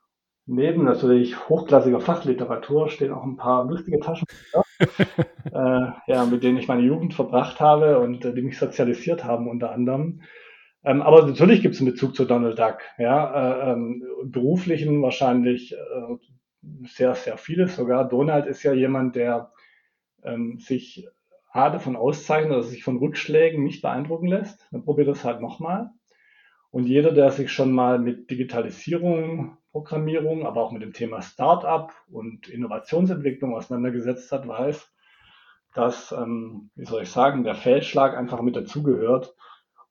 neben 0.49 0.83
natürlich 0.83 1.47
hochklassiger 1.47 1.99
Fachliteratur 1.99 2.89
stehen 2.89 3.13
auch 3.13 3.23
ein 3.23 3.37
paar 3.37 3.65
lustige 3.65 3.99
Taschenbücher, 3.99 4.63
äh, 5.45 5.91
ja, 6.07 6.25
mit 6.29 6.43
denen 6.43 6.57
ich 6.57 6.67
meine 6.67 6.83
Jugend 6.83 7.13
verbracht 7.13 7.59
habe 7.59 7.99
und 7.99 8.23
äh, 8.25 8.33
die 8.33 8.41
mich 8.41 8.57
sozialisiert 8.57 9.23
haben 9.23 9.47
unter 9.47 9.71
anderem. 9.71 10.21
Ähm, 10.83 11.01
aber 11.01 11.25
natürlich 11.25 11.61
gibt 11.61 11.75
es 11.75 11.81
einen 11.81 11.91
Bezug 11.91 12.15
zu 12.15 12.25
Donald 12.25 12.57
Duck. 12.57 12.79
Ja, 12.97 13.69
äh, 13.69 13.73
ähm, 13.73 14.03
beruflichen 14.23 15.01
wahrscheinlich 15.01 15.73
äh, 15.73 16.15
sehr, 16.85 17.15
sehr 17.15 17.37
vieles 17.37 17.75
sogar. 17.75 18.07
Donald 18.07 18.45
ist 18.47 18.63
ja 18.63 18.73
jemand, 18.73 19.15
der 19.15 19.51
ähm, 20.23 20.59
sich 20.59 21.07
A 21.51 21.69
davon 21.69 21.95
auszeichnet, 21.95 22.57
dass 22.57 22.67
er 22.67 22.71
sich 22.71 22.83
von 22.83 22.97
Rückschlägen 22.97 23.63
nicht 23.63 23.81
beeindrucken 23.81 24.27
lässt. 24.27 24.67
Dann 24.71 24.83
probiert 24.85 25.07
das 25.07 25.25
halt 25.25 25.41
nochmal. 25.41 25.89
Und 26.71 26.85
jeder, 26.85 27.11
der 27.11 27.31
sich 27.31 27.51
schon 27.51 27.71
mal 27.71 27.97
mit 27.99 28.29
Digitalisierung, 28.29 29.57
Programmierung, 29.71 30.45
aber 30.45 30.61
auch 30.61 30.71
mit 30.71 30.81
dem 30.81 30.93
Thema 30.93 31.21
Startup 31.21 31.91
und 32.11 32.49
Innovationsentwicklung 32.49 33.55
auseinandergesetzt 33.55 34.31
hat, 34.31 34.47
weiß, 34.47 34.91
dass, 35.73 36.11
ähm, 36.11 36.71
wie 36.75 36.85
soll 36.85 37.03
ich 37.03 37.11
sagen, 37.11 37.43
der 37.43 37.55
Feldschlag 37.55 38.17
einfach 38.17 38.41
mit 38.41 38.55
dazugehört 38.55 39.35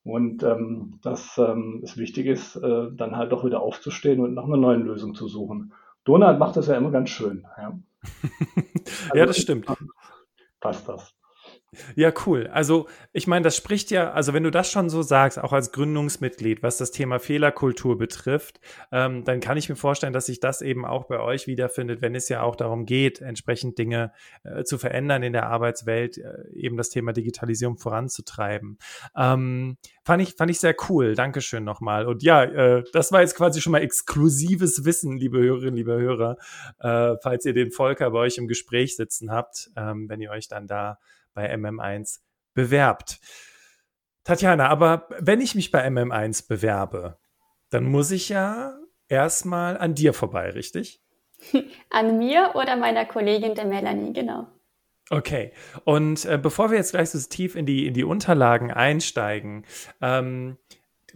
und 0.03 0.43
ähm, 0.43 0.99
dass 1.03 1.39
ähm, 1.39 1.81
es 1.85 1.97
wichtig 1.97 2.27
ist, 2.27 2.57
äh, 2.57 2.89
dann 2.93 3.17
halt 3.17 3.33
doch 3.33 3.45
wieder 3.45 3.61
aufzustehen 3.61 4.21
und 4.21 4.35
nach 4.35 4.45
einer 4.45 4.57
neuen 4.57 4.83
Lösung 4.83 5.15
zu 5.15 5.29
suchen. 5.29 5.73
Donald 6.05 6.39
macht 6.39 6.57
das 6.57 6.67
ja 6.67 6.77
immer 6.77 6.91
ganz 6.91 7.11
schön. 7.11 7.47
Ja, 7.57 7.67
also, 7.67 9.15
ja 9.15 9.27
das 9.27 9.39
stimmt. 9.39 9.67
Passt 10.61 10.89
das. 10.89 11.18
Ja, 11.97 12.11
cool. 12.25 12.47
Also, 12.47 12.89
ich 13.13 13.27
meine, 13.27 13.45
das 13.45 13.55
spricht 13.55 13.91
ja, 13.91 14.11
also 14.13 14.33
wenn 14.33 14.43
du 14.43 14.51
das 14.51 14.71
schon 14.71 14.89
so 14.89 15.03
sagst, 15.03 15.39
auch 15.39 15.53
als 15.53 15.71
Gründungsmitglied, 15.71 16.63
was 16.63 16.79
das 16.79 16.93
Thema 16.93 17.19
Fehlerkultur 17.19 17.99
betrifft, 17.99 18.59
ähm, 18.91 19.25
dann 19.25 19.41
kann 19.41 19.59
ich 19.59 19.69
mir 19.69 19.77
vorstellen, 19.77 20.15
dass 20.15 20.27
sich 20.27 20.41
das 20.41 20.63
eben 20.63 20.87
auch 20.87 21.05
bei 21.05 21.21
euch 21.21 21.47
wiederfindet, 21.47 22.01
wenn 22.01 22.15
es 22.15 22.31
ja 22.31 22.41
auch 22.41 22.57
darum 22.57 22.87
geht, 22.87 23.21
entsprechend 23.21 23.77
Dinge 23.77 24.13
äh, 24.45 24.65
zu 24.65 24.79
verändern 24.79 25.23
in 25.23 25.35
der 25.35 25.49
Arbeitswelt, 25.49 26.17
äh, 26.17 26.49
eben 26.55 26.79
das 26.79 26.89
Thema 26.89 27.13
Digitalisierung 27.13 27.77
voranzutreiben. 27.77 28.79
Ähm, 29.15 29.77
fand 30.05 30.23
ich, 30.23 30.37
fand 30.37 30.51
ich 30.51 30.61
sehr 30.61 30.75
cool. 30.89 31.15
Dankeschön 31.15 31.65
nochmal. 31.65 32.07
Und 32.07 32.23
ja, 32.23 32.45
äh, 32.45 32.85
das 32.95 33.13
war 33.13 33.21
jetzt 33.21 33.37
quasi 33.37 33.61
schon 33.61 33.73
mal 33.73 33.83
exklusives 33.83 34.87
Wissen, 34.87 35.19
liebe 35.19 35.39
Hörerinnen, 35.39 35.75
liebe 35.75 35.93
Hörer, 35.99 36.39
äh, 36.79 37.17
falls 37.23 37.45
ihr 37.45 37.53
den 37.53 37.73
Volker 37.73 38.11
bei 38.11 38.21
euch 38.21 38.39
im 38.39 38.49
Gespräch 38.49 38.97
sitzen 38.97 39.31
habt, 39.31 39.71
ähm, 39.77 40.09
wenn 40.09 40.23
ihr 40.23 40.31
euch 40.31 40.49
dann 40.49 40.67
da 40.67 40.99
bei 41.38 41.54
MM1 41.54 42.18
bewerbt. 42.52 43.21
Tatjana, 44.25 44.68
aber 44.68 45.09
wenn 45.21 45.40
ich 45.40 45.54
mich 45.54 45.71
bei 45.71 45.87
MM1 45.87 46.49
bewerbe, 46.49 47.16
dann 47.71 47.85
muss 47.85 48.11
ich 48.11 48.28
ja 48.28 48.76
erstmal 49.07 49.78
an 49.78 49.95
dir 49.95 50.12
vorbei, 50.12 50.50
richtig? 50.50 51.00
An 51.90 52.18
mir 52.18 52.50
oder 52.57 52.75
meiner 52.76 53.07
Kollegin 53.07 53.54
der 53.54 53.66
Melanie, 53.66 54.12
genau. 54.12 54.49
Okay, 55.11 55.52
und 55.85 56.25
äh, 56.25 56.37
bevor 56.37 56.73
wir 56.73 56.78
jetzt 56.78 56.90
gleich 56.90 57.11
so 57.11 57.28
tief 57.28 57.54
in 57.54 57.64
die, 57.64 57.87
in 57.87 57.95
die 57.95 58.02
Unterlagen 58.02 58.73
einsteigen, 58.73 59.64
ähm, 60.00 60.59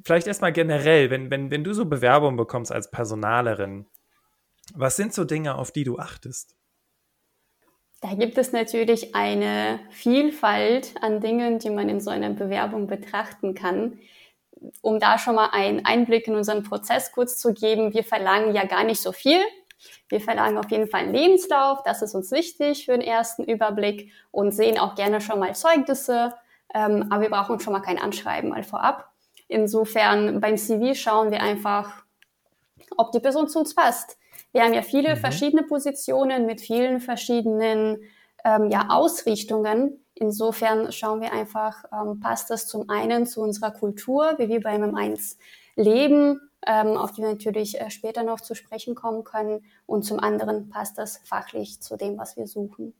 vielleicht 0.04 0.28
erstmal 0.28 0.52
generell, 0.52 1.10
wenn, 1.10 1.32
wenn, 1.32 1.50
wenn 1.50 1.64
du 1.64 1.74
so 1.74 1.84
Bewerbungen 1.86 2.36
bekommst 2.36 2.70
als 2.70 2.92
Personalerin, 2.92 3.86
was 4.74 4.94
sind 4.94 5.12
so 5.12 5.24
Dinge, 5.24 5.56
auf 5.56 5.72
die 5.72 5.82
du 5.82 5.98
achtest? 5.98 6.54
Da 8.02 8.14
gibt 8.14 8.36
es 8.36 8.50
natürlich 8.50 9.14
eine 9.14 9.78
Vielfalt 9.90 10.94
an 11.00 11.20
Dingen, 11.20 11.60
die 11.60 11.70
man 11.70 11.88
in 11.88 12.00
so 12.00 12.10
einer 12.10 12.30
Bewerbung 12.30 12.88
betrachten 12.88 13.54
kann. 13.54 14.00
Um 14.80 14.98
da 14.98 15.18
schon 15.18 15.36
mal 15.36 15.50
einen 15.52 15.84
Einblick 15.84 16.26
in 16.26 16.34
unseren 16.34 16.64
Prozess 16.64 17.12
kurz 17.12 17.38
zu 17.38 17.54
geben, 17.54 17.94
wir 17.94 18.02
verlangen 18.02 18.54
ja 18.56 18.66
gar 18.66 18.82
nicht 18.82 19.00
so 19.00 19.12
viel. 19.12 19.38
Wir 20.08 20.20
verlangen 20.20 20.58
auf 20.58 20.70
jeden 20.70 20.88
Fall 20.88 21.02
einen 21.02 21.14
Lebenslauf, 21.14 21.82
das 21.84 22.02
ist 22.02 22.14
uns 22.14 22.30
wichtig 22.32 22.84
für 22.84 22.92
den 22.92 23.00
ersten 23.00 23.44
Überblick 23.44 24.12
und 24.30 24.52
sehen 24.52 24.78
auch 24.78 24.94
gerne 24.94 25.20
schon 25.20 25.38
mal 25.38 25.54
Zeugnisse, 25.54 26.34
ähm, 26.74 27.06
aber 27.10 27.22
wir 27.22 27.30
brauchen 27.30 27.58
schon 27.60 27.72
mal 27.72 27.80
kein 27.80 27.98
Anschreiben 27.98 28.50
mal 28.50 28.62
vorab. 28.62 29.10
Insofern 29.48 30.40
beim 30.40 30.56
CV 30.56 30.94
schauen 30.94 31.30
wir 31.30 31.40
einfach, 31.40 32.04
ob 32.96 33.12
die 33.12 33.20
Person 33.20 33.48
zu 33.48 33.60
uns 33.60 33.74
passt. 33.74 34.16
Wir 34.52 34.62
haben 34.62 34.74
ja 34.74 34.82
viele 34.82 35.16
mhm. 35.16 35.20
verschiedene 35.20 35.62
Positionen 35.62 36.46
mit 36.46 36.60
vielen 36.60 37.00
verschiedenen 37.00 37.98
ähm, 38.44 38.70
ja, 38.70 38.88
Ausrichtungen. 38.90 40.04
Insofern 40.14 40.92
schauen 40.92 41.20
wir 41.20 41.32
einfach, 41.32 41.84
ähm, 41.92 42.20
passt 42.20 42.50
das 42.50 42.66
zum 42.66 42.88
einen 42.90 43.26
zu 43.26 43.40
unserer 43.40 43.70
Kultur, 43.70 44.34
wie 44.38 44.48
wir 44.48 44.60
bei 44.60 44.76
MM1 44.76 45.38
leben, 45.74 46.40
ähm, 46.66 46.96
auf 46.96 47.12
die 47.12 47.22
wir 47.22 47.30
natürlich 47.30 47.80
äh, 47.80 47.90
später 47.90 48.22
noch 48.22 48.40
zu 48.40 48.54
sprechen 48.54 48.94
kommen 48.94 49.24
können. 49.24 49.64
Und 49.86 50.04
zum 50.04 50.20
anderen 50.20 50.68
passt 50.68 50.98
das 50.98 51.18
fachlich 51.24 51.80
zu 51.80 51.96
dem, 51.96 52.18
was 52.18 52.36
wir 52.36 52.46
suchen. 52.46 52.94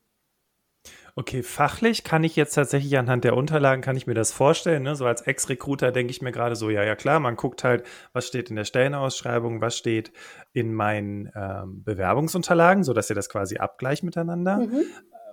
Okay, 1.14 1.42
fachlich 1.42 2.04
kann 2.04 2.24
ich 2.24 2.36
jetzt 2.36 2.54
tatsächlich 2.54 2.96
anhand 2.96 3.24
der 3.24 3.36
Unterlagen, 3.36 3.82
kann 3.82 3.96
ich 3.96 4.06
mir 4.06 4.14
das 4.14 4.32
vorstellen. 4.32 4.82
Ne? 4.82 4.96
So 4.96 5.04
als 5.04 5.20
Ex-Recruiter 5.20 5.92
denke 5.92 6.10
ich 6.10 6.22
mir 6.22 6.32
gerade 6.32 6.56
so, 6.56 6.70
ja, 6.70 6.82
ja 6.84 6.96
klar, 6.96 7.20
man 7.20 7.36
guckt 7.36 7.64
halt, 7.64 7.84
was 8.14 8.26
steht 8.26 8.48
in 8.48 8.56
der 8.56 8.64
Stellenausschreibung, 8.64 9.60
was 9.60 9.76
steht 9.76 10.12
in 10.54 10.72
meinen 10.72 11.30
ähm, 11.34 11.84
Bewerbungsunterlagen, 11.84 12.82
sodass 12.82 13.10
ihr 13.10 13.16
das 13.16 13.28
quasi 13.28 13.58
abgleicht 13.58 14.04
miteinander. 14.04 14.56
Mhm. 14.56 14.84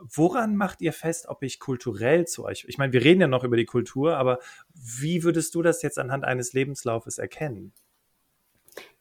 Woran 0.01 0.56
macht 0.58 0.82
ihr 0.82 0.91
fest, 0.91 1.27
ob 1.29 1.44
ich 1.44 1.60
kulturell 1.60 2.25
zu 2.25 2.44
euch, 2.46 2.65
ich 2.68 2.77
meine, 2.77 2.91
wir 2.91 3.03
reden 3.03 3.22
ja 3.22 3.27
noch 3.27 3.46
über 3.46 3.56
die 3.56 3.65
Kultur, 3.65 4.18
aber 4.18 4.39
wie 4.74 5.24
würdest 5.24 5.56
du 5.56 5.62
das 5.62 5.82
jetzt 5.82 5.98
anhand 5.98 6.25
eines 6.25 6.51
Lebenslaufes 6.51 7.18
erkennen? 7.18 7.74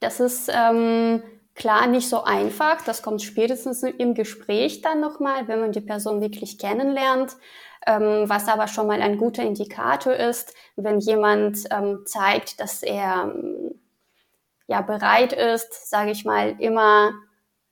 Das 0.01 0.21
ist 0.21 0.49
ähm, 0.53 1.23
Klar, 1.59 1.89
nicht 1.89 2.09
so 2.09 2.23
einfach. 2.23 2.83
Das 2.83 3.03
kommt 3.03 3.21
spätestens 3.21 3.83
im 3.83 4.15
Gespräch 4.15 4.81
dann 4.81 5.01
nochmal, 5.01 5.49
wenn 5.49 5.61
man 5.61 5.73
die 5.73 5.81
Person 5.81 6.21
wirklich 6.21 6.57
kennenlernt. 6.57 7.37
Ähm, 7.85 8.29
was 8.29 8.47
aber 8.47 8.69
schon 8.69 8.87
mal 8.87 9.03
ein 9.03 9.19
guter 9.19 9.43
Indikator 9.43 10.13
ist, 10.13 10.55
wenn 10.77 11.01
jemand 11.01 11.59
ähm, 11.73 12.05
zeigt, 12.07 12.61
dass 12.61 12.85
er 12.85 13.35
ja 14.69 14.83
bereit 14.83 15.33
ist, 15.33 15.91
sage 15.91 16.13
ich 16.13 16.25
mal, 16.25 16.55
immer 16.61 17.11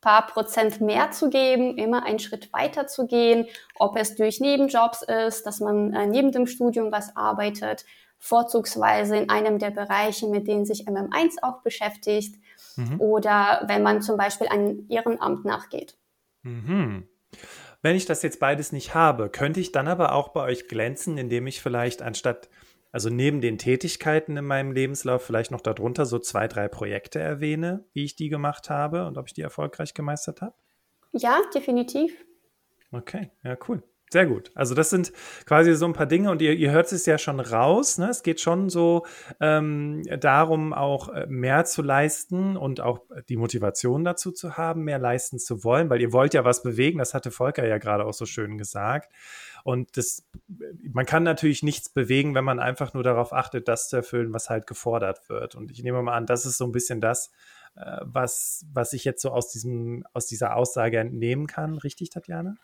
paar 0.00 0.26
Prozent 0.26 0.80
mehr 0.80 1.12
zu 1.12 1.30
geben, 1.30 1.78
immer 1.78 2.04
einen 2.04 2.18
Schritt 2.18 2.52
weiter 2.52 2.88
zu 2.88 3.06
gehen, 3.06 3.46
ob 3.78 3.96
es 3.96 4.16
durch 4.16 4.40
Nebenjobs 4.40 5.02
ist, 5.02 5.46
dass 5.46 5.60
man 5.60 5.92
äh, 5.94 6.06
neben 6.06 6.32
dem 6.32 6.48
Studium 6.48 6.90
was 6.90 7.16
arbeitet, 7.16 7.84
vorzugsweise 8.18 9.16
in 9.16 9.30
einem 9.30 9.60
der 9.60 9.70
Bereiche, 9.70 10.26
mit 10.26 10.48
denen 10.48 10.64
sich 10.64 10.88
MM1 10.88 11.36
auch 11.42 11.62
beschäftigt 11.62 12.34
mhm. 12.76 13.00
oder 13.00 13.64
wenn 13.66 13.82
man 13.82 14.02
zum 14.02 14.16
Beispiel 14.16 14.48
einem 14.48 14.86
Ehrenamt 14.88 15.44
nachgeht. 15.44 15.96
Mhm. 16.42 17.08
Wenn 17.82 17.96
ich 17.96 18.06
das 18.06 18.22
jetzt 18.22 18.40
beides 18.40 18.72
nicht 18.72 18.94
habe, 18.94 19.28
könnte 19.28 19.60
ich 19.60 19.72
dann 19.72 19.88
aber 19.88 20.12
auch 20.12 20.28
bei 20.28 20.42
euch 20.42 20.68
glänzen, 20.68 21.18
indem 21.18 21.46
ich 21.46 21.60
vielleicht 21.60 22.02
anstatt, 22.02 22.48
also 22.92 23.10
neben 23.10 23.40
den 23.40 23.58
Tätigkeiten 23.58 24.36
in 24.36 24.44
meinem 24.44 24.72
Lebenslauf, 24.72 25.22
vielleicht 25.22 25.50
noch 25.50 25.60
darunter 25.60 26.06
so 26.06 26.18
zwei, 26.18 26.48
drei 26.48 26.68
Projekte 26.68 27.18
erwähne, 27.18 27.84
wie 27.92 28.04
ich 28.04 28.16
die 28.16 28.28
gemacht 28.28 28.70
habe 28.70 29.06
und 29.06 29.18
ob 29.18 29.26
ich 29.26 29.34
die 29.34 29.42
erfolgreich 29.42 29.94
gemeistert 29.94 30.40
habe? 30.40 30.54
Ja, 31.12 31.40
definitiv. 31.54 32.24
Okay, 32.92 33.30
ja, 33.42 33.56
cool. 33.68 33.82
Sehr 34.08 34.26
gut. 34.26 34.52
Also 34.54 34.76
das 34.76 34.90
sind 34.90 35.12
quasi 35.46 35.74
so 35.74 35.84
ein 35.84 35.92
paar 35.92 36.06
Dinge 36.06 36.30
und 36.30 36.40
ihr, 36.40 36.52
ihr 36.52 36.70
hört 36.70 36.92
es 36.92 37.06
ja 37.06 37.18
schon 37.18 37.40
raus. 37.40 37.98
Ne? 37.98 38.08
Es 38.08 38.22
geht 38.22 38.40
schon 38.40 38.68
so 38.70 39.04
ähm, 39.40 40.02
darum, 40.20 40.72
auch 40.72 41.08
äh, 41.08 41.26
mehr 41.28 41.64
zu 41.64 41.82
leisten 41.82 42.56
und 42.56 42.80
auch 42.80 43.00
die 43.28 43.36
Motivation 43.36 44.04
dazu 44.04 44.30
zu 44.30 44.56
haben, 44.56 44.84
mehr 44.84 45.00
leisten 45.00 45.40
zu 45.40 45.64
wollen, 45.64 45.90
weil 45.90 46.00
ihr 46.00 46.12
wollt 46.12 46.34
ja 46.34 46.44
was 46.44 46.62
bewegen. 46.62 47.00
Das 47.00 47.14
hatte 47.14 47.32
Volker 47.32 47.66
ja 47.66 47.78
gerade 47.78 48.04
auch 48.04 48.14
so 48.14 48.26
schön 48.26 48.58
gesagt. 48.58 49.12
Und 49.64 49.96
das, 49.96 50.24
man 50.92 51.04
kann 51.04 51.24
natürlich 51.24 51.64
nichts 51.64 51.88
bewegen, 51.88 52.36
wenn 52.36 52.44
man 52.44 52.60
einfach 52.60 52.94
nur 52.94 53.02
darauf 53.02 53.32
achtet, 53.32 53.66
das 53.66 53.88
zu 53.88 53.96
erfüllen, 53.96 54.32
was 54.32 54.48
halt 54.48 54.68
gefordert 54.68 55.28
wird. 55.28 55.56
Und 55.56 55.72
ich 55.72 55.82
nehme 55.82 56.00
mal 56.02 56.14
an, 56.14 56.26
das 56.26 56.46
ist 56.46 56.58
so 56.58 56.64
ein 56.64 56.70
bisschen 56.70 57.00
das, 57.00 57.32
äh, 57.74 57.98
was, 58.02 58.64
was 58.72 58.92
ich 58.92 59.04
jetzt 59.04 59.20
so 59.20 59.32
aus 59.32 59.50
diesem, 59.50 60.04
aus 60.12 60.26
dieser 60.26 60.54
Aussage 60.54 61.00
entnehmen 61.00 61.48
kann. 61.48 61.76
Richtig, 61.78 62.10
Tatjana? 62.10 62.54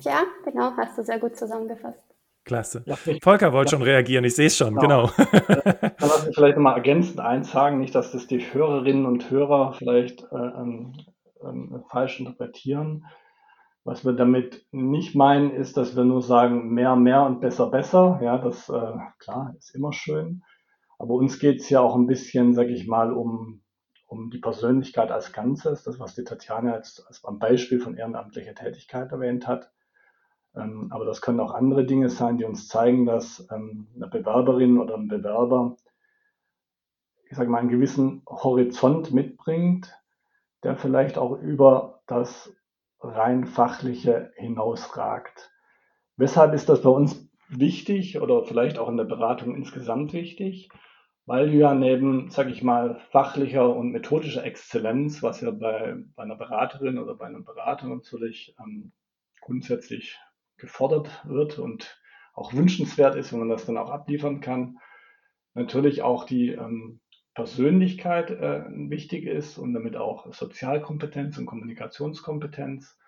Ja, 0.00 0.22
genau, 0.44 0.72
hast 0.76 0.96
du 0.96 1.02
sehr 1.02 1.18
gut 1.18 1.36
zusammengefasst. 1.36 2.10
Klasse. 2.44 2.84
Volker 3.22 3.52
wollte 3.52 3.72
schon 3.72 3.82
reagieren, 3.82 4.24
ich 4.24 4.34
sehe 4.34 4.46
es 4.46 4.56
schon, 4.56 4.74
genau. 4.76 5.10
genau. 5.16 5.32
Dann 5.72 5.92
lass 6.00 6.26
mich 6.26 6.34
vielleicht 6.34 6.56
nochmal 6.56 6.76
ergänzend 6.76 7.20
eins 7.20 7.50
sagen, 7.52 7.80
nicht, 7.80 7.94
dass 7.94 8.12
das 8.12 8.26
die 8.26 8.40
Hörerinnen 8.40 9.06
und 9.06 9.30
Hörer 9.30 9.74
vielleicht 9.74 10.22
äh, 10.32 10.36
ähm, 10.36 10.94
ähm, 11.44 11.84
falsch 11.90 12.18
interpretieren. 12.18 13.06
Was 13.84 14.04
wir 14.04 14.12
damit 14.12 14.66
nicht 14.72 15.14
meinen, 15.14 15.52
ist, 15.52 15.76
dass 15.76 15.96
wir 15.96 16.04
nur 16.04 16.22
sagen, 16.22 16.70
mehr, 16.70 16.96
mehr 16.96 17.24
und 17.24 17.40
besser, 17.40 17.70
besser. 17.70 18.20
Ja, 18.22 18.38
das 18.38 18.68
äh, 18.68 18.92
klar 19.18 19.54
ist 19.58 19.74
immer 19.74 19.92
schön. 19.92 20.42
Aber 20.98 21.14
uns 21.14 21.38
geht 21.38 21.60
es 21.60 21.70
ja 21.70 21.80
auch 21.80 21.96
ein 21.96 22.06
bisschen, 22.06 22.52
sag 22.54 22.68
ich 22.68 22.86
mal, 22.86 23.12
um, 23.12 23.62
um 24.06 24.30
die 24.30 24.38
Persönlichkeit 24.38 25.10
als 25.10 25.32
Ganzes, 25.32 25.82
das, 25.82 25.98
was 25.98 26.14
die 26.14 26.24
Tatjana 26.24 26.76
jetzt 26.76 27.06
als 27.06 27.24
am 27.24 27.38
Beispiel 27.38 27.80
von 27.80 27.96
ehrenamtlicher 27.96 28.54
Tätigkeit 28.54 29.10
erwähnt 29.12 29.46
hat. 29.46 29.70
Ähm, 30.56 30.88
aber 30.90 31.04
das 31.04 31.20
können 31.20 31.40
auch 31.40 31.54
andere 31.54 31.84
Dinge 31.84 32.08
sein, 32.08 32.38
die 32.38 32.44
uns 32.44 32.68
zeigen, 32.68 33.06
dass 33.06 33.46
ähm, 33.52 33.88
eine 33.94 34.08
Bewerberin 34.08 34.78
oder 34.78 34.96
ein 34.96 35.08
Bewerber, 35.08 35.76
ich 37.28 37.36
sage 37.36 37.50
mal, 37.50 37.58
einen 37.58 37.68
gewissen 37.68 38.22
Horizont 38.26 39.12
mitbringt, 39.12 39.96
der 40.64 40.76
vielleicht 40.76 41.18
auch 41.18 41.40
über 41.40 42.02
das 42.06 42.54
rein 43.00 43.46
fachliche 43.46 44.32
hinausragt. 44.34 45.50
Weshalb 46.16 46.52
ist 46.52 46.68
das 46.68 46.82
bei 46.82 46.90
uns 46.90 47.28
wichtig 47.48 48.20
oder 48.20 48.44
vielleicht 48.44 48.78
auch 48.78 48.88
in 48.88 48.96
der 48.96 49.04
Beratung 49.04 49.54
insgesamt 49.54 50.12
wichtig? 50.12 50.68
Weil 51.24 51.54
ja 51.54 51.74
neben, 51.74 52.30
sag 52.30 52.48
ich 52.48 52.62
mal, 52.62 53.00
fachlicher 53.10 53.74
und 53.74 53.92
methodischer 53.92 54.44
Exzellenz, 54.44 55.22
was 55.22 55.40
ja 55.40 55.50
bei, 55.52 55.96
bei 56.16 56.24
einer 56.24 56.34
Beraterin 56.34 56.98
oder 56.98 57.14
bei 57.14 57.26
einem 57.26 57.44
Berater 57.44 57.86
natürlich 57.86 58.54
ähm, 58.58 58.92
grundsätzlich 59.40 60.18
gefordert 60.60 61.24
wird 61.24 61.58
und 61.58 62.00
auch 62.34 62.54
wünschenswert 62.54 63.16
ist, 63.16 63.32
wenn 63.32 63.40
man 63.40 63.48
das 63.48 63.66
dann 63.66 63.78
auch 63.78 63.90
abliefern 63.90 64.40
kann, 64.40 64.78
natürlich 65.54 66.02
auch 66.02 66.24
die 66.24 66.50
ähm, 66.50 67.00
Persönlichkeit 67.34 68.30
äh, 68.30 68.64
wichtig 68.68 69.24
ist 69.26 69.58
und 69.58 69.72
damit 69.72 69.96
auch 69.96 70.32
Sozialkompetenz 70.32 71.38
und 71.38 71.46
Kommunikationskompetenz. 71.46 72.98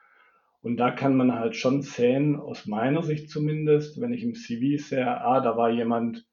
Und 0.61 0.76
da 0.76 0.92
kann 0.92 1.16
man 1.16 1.35
halt 1.35 1.56
schon 1.56 1.82
sehen, 1.82 2.37
aus 2.37 2.66
meiner 2.66 3.02
Sicht 3.02 3.30
zumindest, 3.30 4.00
wenn 4.00 4.12
ich 4.12 4.23
im 4.23 4.35
CV 4.35 4.82
sehe, 4.82 5.06
ah, 5.06 5.40
da 5.40 5.56
war 5.56 5.71
jemand 5.71 6.25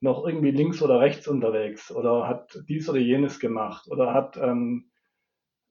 noch 0.00 0.26
irgendwie 0.26 0.50
links 0.50 0.82
oder 0.82 1.00
rechts 1.00 1.28
unterwegs 1.28 1.90
oder 1.90 2.26
hat 2.26 2.58
dies 2.68 2.88
oder 2.88 2.98
jenes 2.98 3.38
gemacht 3.38 3.88
oder 3.88 4.12
hat 4.12 4.36
ähm, 4.36 4.90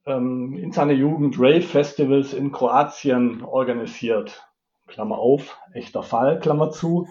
ähm, 0.05 0.53
in 0.53 0.71
seiner 0.71 0.93
Jugend 0.93 1.39
Rave-Festivals 1.39 2.33
in 2.33 2.51
Kroatien 2.51 3.43
organisiert. 3.43 4.43
Klammer 4.87 5.17
auf, 5.17 5.57
echter 5.73 6.03
Fall, 6.03 6.39
Klammer 6.39 6.71
zu. 6.71 7.07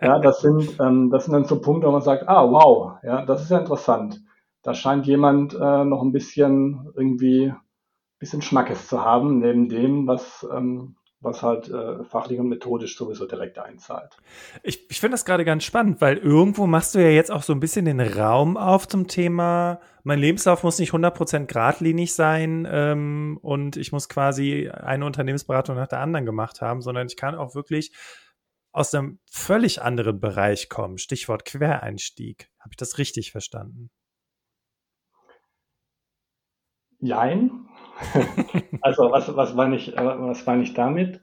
Ja, 0.00 0.18
das 0.18 0.40
sind, 0.40 0.78
ähm, 0.80 1.10
das 1.10 1.24
sind 1.24 1.34
dann 1.34 1.44
so 1.44 1.60
Punkte, 1.60 1.86
wo 1.86 1.92
man 1.92 2.02
sagt, 2.02 2.28
ah, 2.28 2.50
wow, 2.50 2.94
ja, 3.02 3.24
das 3.24 3.42
ist 3.42 3.50
ja 3.50 3.58
interessant. 3.58 4.20
Da 4.62 4.74
scheint 4.74 5.06
jemand 5.06 5.54
äh, 5.54 5.84
noch 5.84 6.02
ein 6.02 6.12
bisschen 6.12 6.90
irgendwie, 6.96 7.52
bisschen 8.18 8.42
Schmackes 8.42 8.88
zu 8.88 9.04
haben, 9.04 9.38
neben 9.40 9.68
dem, 9.68 10.06
was, 10.06 10.46
ähm, 10.52 10.96
was 11.22 11.40
halt 11.40 11.68
äh, 11.68 12.02
fachlich 12.04 12.40
und 12.40 12.48
methodisch 12.48 12.96
sowieso 12.96 13.26
direkt 13.26 13.58
einzahlt. 13.58 14.16
Ich, 14.62 14.90
ich 14.90 15.00
finde 15.00 15.14
das 15.14 15.24
gerade 15.24 15.44
ganz 15.44 15.62
spannend, 15.64 16.00
weil 16.00 16.18
irgendwo 16.18 16.66
machst 16.66 16.94
du 16.94 16.98
ja 16.98 17.10
jetzt 17.10 17.30
auch 17.30 17.44
so 17.44 17.52
ein 17.52 17.60
bisschen 17.60 17.84
den 17.84 18.00
Raum 18.00 18.56
auf 18.56 18.88
zum 18.88 19.06
Thema, 19.06 19.80
mein 20.02 20.18
Lebenslauf 20.18 20.64
muss 20.64 20.80
nicht 20.80 20.92
100% 20.92 21.46
geradlinig 21.46 22.12
sein 22.12 22.66
ähm, 22.68 23.38
und 23.40 23.76
ich 23.76 23.92
muss 23.92 24.08
quasi 24.08 24.68
eine 24.68 25.06
Unternehmensberatung 25.06 25.76
nach 25.76 25.86
der 25.86 26.00
anderen 26.00 26.26
gemacht 26.26 26.60
haben, 26.60 26.82
sondern 26.82 27.06
ich 27.06 27.16
kann 27.16 27.36
auch 27.36 27.54
wirklich 27.54 27.92
aus 28.72 28.92
einem 28.92 29.20
völlig 29.30 29.80
anderen 29.80 30.18
Bereich 30.18 30.68
kommen. 30.68 30.98
Stichwort 30.98 31.44
Quereinstieg. 31.44 32.50
Habe 32.58 32.70
ich 32.72 32.78
das 32.78 32.98
richtig 32.98 33.30
verstanden? 33.30 33.90
Jein. 36.98 37.61
also 38.80 39.10
was, 39.10 39.34
was, 39.36 39.54
meine 39.54 39.76
ich, 39.76 39.96
äh, 39.96 40.04
was 40.04 40.46
meine 40.46 40.62
ich 40.62 40.74
damit? 40.74 41.20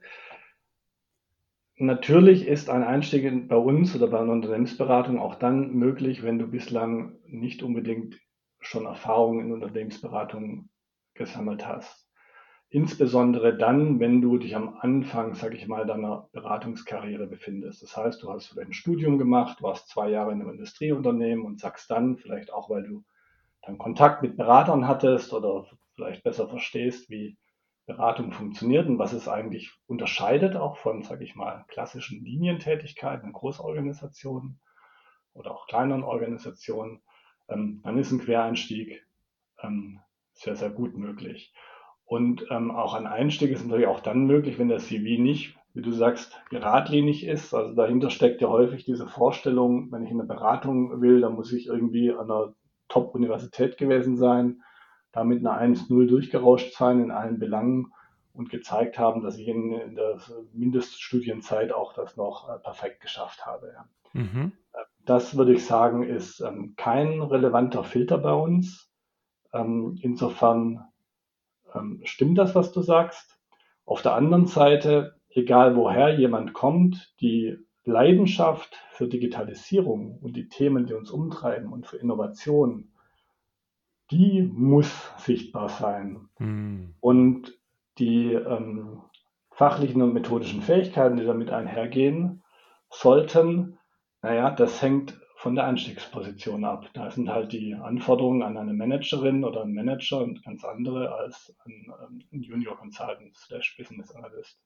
Natürlich 1.77 2.45
ist 2.45 2.69
ein 2.69 2.83
Einstieg 2.83 3.48
bei 3.48 3.55
uns 3.55 3.95
oder 3.95 4.07
bei 4.07 4.19
einer 4.19 4.33
Unternehmensberatung 4.33 5.19
auch 5.19 5.36
dann 5.36 5.74
möglich, 5.74 6.24
wenn 6.24 6.38
du 6.38 6.48
bislang 6.48 7.15
nicht 7.25 7.63
unbedingt 7.63 8.19
schon 8.59 8.86
Erfahrungen 8.86 9.45
in 9.45 9.53
Unternehmensberatung 9.53 10.69
gesammelt 11.13 11.65
hast. 11.65 12.09
Insbesondere 12.72 13.57
dann, 13.57 14.00
wenn 14.00 14.22
du 14.22 14.37
dich 14.37 14.55
am 14.55 14.77
Anfang, 14.79 15.33
sag 15.33 15.55
ich 15.55 15.68
mal, 15.68 15.87
deiner 15.87 16.29
Beratungskarriere 16.33 17.25
befindest. 17.25 17.81
Das 17.81 17.98
heißt, 17.98 18.22
du 18.22 18.31
hast 18.31 18.48
vielleicht 18.48 18.70
ein 18.70 18.74
Studium 18.74 19.18
gemacht, 19.18 19.63
warst 19.63 19.89
zwei 19.89 20.09
Jahre 20.09 20.33
in 20.33 20.42
einem 20.42 20.51
Industrieunternehmen 20.51 21.46
und 21.46 21.59
sagst 21.59 21.89
dann, 21.89 22.18
vielleicht 22.18 22.53
auch, 22.53 22.70
weil 22.70 22.83
du 22.83 23.03
dann 23.63 23.77
Kontakt 23.77 24.22
mit 24.22 24.37
Beratern 24.37 24.87
hattest 24.87 25.33
oder 25.33 25.65
vielleicht 26.00 26.24
besser 26.24 26.48
verstehst, 26.48 27.09
wie 27.09 27.38
Beratung 27.85 28.31
funktioniert 28.31 28.88
und 28.88 29.00
was 29.00 29.14
es 29.14 29.27
eigentlich 29.27 29.72
unterscheidet 29.85 30.55
auch 30.55 30.77
von, 30.77 31.03
sage 31.03 31.25
ich 31.25 31.35
mal, 31.35 31.66
klassischen 31.68 32.24
Linientätigkeiten 32.24 33.27
in 33.27 33.33
Großorganisationen 33.33 34.59
oder 35.33 35.51
auch 35.51 35.68
kleineren 35.68 36.03
Organisationen, 36.03 37.01
ähm, 37.50 37.81
dann 37.83 37.98
ist 37.98 38.12
ein 38.12 38.22
Quereinstieg 38.22 39.05
ähm, 39.62 40.00
sehr, 40.33 40.55
sehr 40.55 40.70
gut 40.70 40.96
möglich. 40.96 41.53
Und 42.05 42.46
ähm, 42.50 42.72
auch 42.72 42.94
ein 42.94 43.07
Einstieg 43.07 43.51
ist 43.51 43.66
natürlich 43.66 43.88
auch 43.88 44.00
dann 44.00 44.25
möglich, 44.25 44.57
wenn 44.57 44.70
der 44.70 44.79
CV 44.79 45.22
nicht, 45.22 45.57
wie 45.74 45.81
du 45.81 45.92
sagst, 45.92 46.40
geradlinig 46.50 47.25
ist. 47.25 47.53
Also 47.53 47.75
dahinter 47.75 48.09
steckt 48.09 48.42
ja 48.42 48.48
häufig 48.48 48.85
diese 48.85 49.07
Vorstellung, 49.07 49.92
wenn 49.92 50.05
ich 50.05 50.12
eine 50.12 50.24
Beratung 50.24 51.01
will, 51.01 51.22
dann 51.22 51.33
muss 51.33 51.51
ich 51.51 51.68
irgendwie 51.68 52.12
an 52.12 52.31
einer 52.31 52.53
Top-Universität 52.88 53.77
gewesen 53.77 54.16
sein, 54.16 54.62
damit 55.11 55.45
eine 55.45 55.75
1-0 55.75 56.07
durchgerauscht 56.07 56.74
sein 56.75 57.03
in 57.03 57.11
allen 57.11 57.39
Belangen 57.39 57.93
und 58.33 58.50
gezeigt 58.50 58.98
haben, 58.98 59.22
dass 59.22 59.37
ich 59.37 59.48
in, 59.48 59.74
in 59.74 59.95
der 59.95 60.19
Mindeststudienzeit 60.53 61.72
auch 61.72 61.93
das 61.93 62.15
noch 62.15 62.50
äh, 62.50 62.59
perfekt 62.59 63.01
geschafft 63.01 63.45
habe. 63.45 63.74
Mhm. 64.13 64.53
Das 65.05 65.35
würde 65.35 65.53
ich 65.53 65.65
sagen, 65.65 66.03
ist 66.03 66.39
ähm, 66.41 66.75
kein 66.77 67.22
relevanter 67.22 67.83
Filter 67.83 68.17
bei 68.17 68.33
uns. 68.33 68.91
Ähm, 69.51 69.98
insofern 70.01 70.85
ähm, 71.74 72.01
stimmt 72.03 72.37
das, 72.37 72.55
was 72.55 72.72
du 72.72 72.81
sagst. 72.81 73.39
Auf 73.85 74.01
der 74.01 74.13
anderen 74.13 74.45
Seite, 74.45 75.15
egal 75.29 75.75
woher 75.75 76.17
jemand 76.17 76.53
kommt, 76.53 77.13
die 77.22 77.57
Leidenschaft 77.85 78.75
für 78.91 79.07
Digitalisierung 79.07 80.19
und 80.22 80.35
die 80.35 80.48
Themen, 80.48 80.85
die 80.85 80.93
uns 80.93 81.09
umtreiben 81.09 81.74
und 81.74 81.87
für 81.87 81.98
Innovation, 81.98 82.91
die 84.11 84.41
muss 84.41 85.11
sichtbar 85.17 85.69
sein. 85.69 86.29
Mhm. 86.39 86.95
Und 87.00 87.57
die 87.98 88.33
ähm, 88.33 89.01
fachlichen 89.51 90.01
und 90.01 90.13
methodischen 90.13 90.61
Fähigkeiten, 90.61 91.17
die 91.17 91.25
damit 91.25 91.51
einhergehen, 91.51 92.43
sollten, 92.89 93.77
naja, 94.22 94.51
das 94.51 94.81
hängt 94.81 95.19
von 95.35 95.55
der 95.55 95.65
Einstiegsposition 95.65 96.65
ab. 96.65 96.89
Da 96.93 97.11
sind 97.11 97.29
halt 97.29 97.53
die 97.53 97.74
Anforderungen 97.74 98.41
an 98.41 98.57
eine 98.57 98.74
Managerin 98.74 99.45
oder 99.45 99.61
einen 99.61 99.74
Manager 99.74 100.22
und 100.22 100.43
ganz 100.43 100.65
andere 100.65 101.13
als 101.13 101.55
an 101.65 101.72
ähm, 101.72 102.22
einen 102.31 102.43
Junior 102.43 102.77
Consultant 102.77 103.35
slash 103.37 103.77
Business 103.77 104.11
Analyst. 104.11 104.59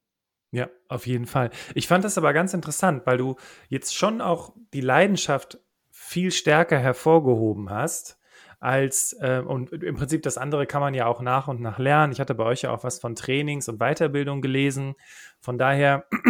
Ja, 0.50 0.68
auf 0.88 1.06
jeden 1.06 1.26
Fall. 1.26 1.50
Ich 1.74 1.88
fand 1.88 2.04
das 2.04 2.16
aber 2.16 2.32
ganz 2.32 2.54
interessant, 2.54 3.06
weil 3.06 3.18
du 3.18 3.36
jetzt 3.68 3.96
schon 3.96 4.20
auch 4.20 4.54
die 4.72 4.80
Leidenschaft 4.80 5.58
viel 5.90 6.30
stärker 6.30 6.78
hervorgehoben 6.78 7.70
hast 7.70 8.20
als 8.64 9.14
äh, 9.20 9.42
und 9.44 9.72
im 9.72 9.94
Prinzip 9.94 10.22
das 10.22 10.38
andere 10.38 10.66
kann 10.66 10.80
man 10.80 10.94
ja 10.94 11.06
auch 11.06 11.20
nach 11.20 11.48
und 11.48 11.60
nach 11.60 11.78
lernen. 11.78 12.12
Ich 12.12 12.20
hatte 12.20 12.34
bei 12.34 12.44
euch 12.44 12.62
ja 12.62 12.72
auch 12.72 12.82
was 12.82 12.98
von 12.98 13.14
Trainings 13.14 13.68
und 13.68 13.78
Weiterbildung 13.78 14.40
gelesen. 14.40 14.94
Von 15.40 15.58
daher 15.58 16.06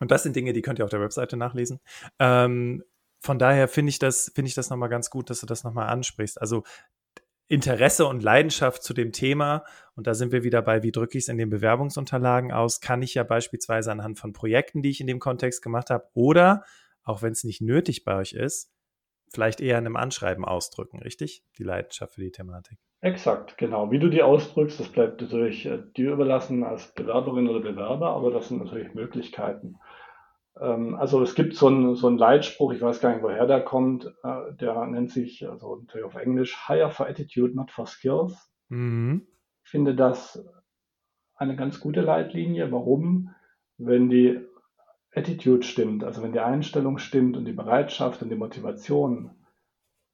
und 0.00 0.10
das 0.10 0.22
sind 0.22 0.36
Dinge, 0.36 0.52
die 0.52 0.62
könnt 0.62 0.78
ihr 0.78 0.84
auf 0.84 0.90
der 0.90 1.00
Webseite 1.00 1.36
nachlesen. 1.36 1.80
Ähm, 2.18 2.84
von 3.20 3.38
daher 3.38 3.68
finde 3.68 3.90
ich 3.90 3.98
das 3.98 4.30
finde 4.34 4.48
ich 4.48 4.54
das 4.54 4.70
nochmal 4.70 4.88
ganz 4.88 5.10
gut, 5.10 5.28
dass 5.28 5.40
du 5.40 5.46
das 5.46 5.64
nochmal 5.64 5.88
ansprichst. 5.88 6.40
Also 6.40 6.62
Interesse 7.48 8.06
und 8.06 8.22
Leidenschaft 8.22 8.84
zu 8.84 8.94
dem 8.94 9.10
Thema, 9.10 9.64
und 9.96 10.06
da 10.06 10.14
sind 10.14 10.30
wir 10.30 10.44
wieder 10.44 10.62
bei, 10.62 10.84
wie 10.84 10.92
drücke 10.92 11.18
ich 11.18 11.24
es 11.24 11.28
in 11.28 11.36
den 11.36 11.50
Bewerbungsunterlagen 11.50 12.52
aus, 12.52 12.80
kann 12.80 13.02
ich 13.02 13.14
ja 13.14 13.24
beispielsweise 13.24 13.90
anhand 13.90 14.20
von 14.20 14.32
Projekten, 14.32 14.82
die 14.82 14.90
ich 14.90 15.00
in 15.00 15.08
dem 15.08 15.18
Kontext 15.18 15.60
gemacht 15.60 15.90
habe, 15.90 16.06
oder, 16.14 16.64
auch 17.02 17.22
wenn 17.22 17.32
es 17.32 17.42
nicht 17.42 17.60
nötig 17.60 18.04
bei 18.04 18.14
euch 18.14 18.34
ist, 18.34 18.70
vielleicht 19.32 19.60
eher 19.60 19.78
in 19.78 19.86
einem 19.86 19.96
Anschreiben 19.96 20.44
ausdrücken, 20.44 21.00
richtig? 21.00 21.44
Die 21.58 21.64
Leidenschaft 21.64 22.14
für 22.14 22.20
die 22.20 22.32
Thematik. 22.32 22.78
Exakt, 23.00 23.56
genau. 23.56 23.90
Wie 23.90 23.98
du 23.98 24.08
die 24.08 24.22
ausdrückst, 24.22 24.78
das 24.78 24.88
bleibt 24.88 25.22
natürlich 25.22 25.64
äh, 25.64 25.78
dir 25.96 26.12
überlassen 26.12 26.64
als 26.64 26.92
Bewerberin 26.92 27.48
oder 27.48 27.60
Bewerber, 27.60 28.10
aber 28.10 28.30
das 28.30 28.48
sind 28.48 28.62
natürlich 28.62 28.92
Möglichkeiten. 28.92 29.78
Ähm, 30.60 30.94
also 30.96 31.22
es 31.22 31.34
gibt 31.34 31.54
so 31.56 31.68
einen, 31.68 31.94
so 31.94 32.08
einen 32.08 32.18
Leitspruch, 32.18 32.72
ich 32.72 32.82
weiß 32.82 33.00
gar 33.00 33.14
nicht, 33.14 33.22
woher 33.22 33.46
der 33.46 33.62
kommt, 33.62 34.04
äh, 34.22 34.52
der 34.60 34.84
nennt 34.86 35.10
sich, 35.10 35.48
also 35.48 35.76
natürlich 35.76 36.04
auf 36.04 36.14
Englisch, 36.14 36.58
Hire 36.66 36.90
for 36.90 37.08
Attitude, 37.08 37.54
not 37.54 37.70
for 37.70 37.86
Skills. 37.86 38.52
Mhm. 38.68 39.26
Ich 39.64 39.70
finde 39.70 39.94
das 39.94 40.44
eine 41.34 41.56
ganz 41.56 41.80
gute 41.80 42.02
Leitlinie. 42.02 42.70
Warum? 42.70 43.34
Wenn 43.78 44.10
die 44.10 44.40
Attitude 45.14 45.64
stimmt, 45.64 46.04
also 46.04 46.22
wenn 46.22 46.32
die 46.32 46.40
Einstellung 46.40 46.98
stimmt 46.98 47.36
und 47.36 47.44
die 47.44 47.52
Bereitschaft 47.52 48.22
und 48.22 48.28
die 48.30 48.36
Motivation, 48.36 49.30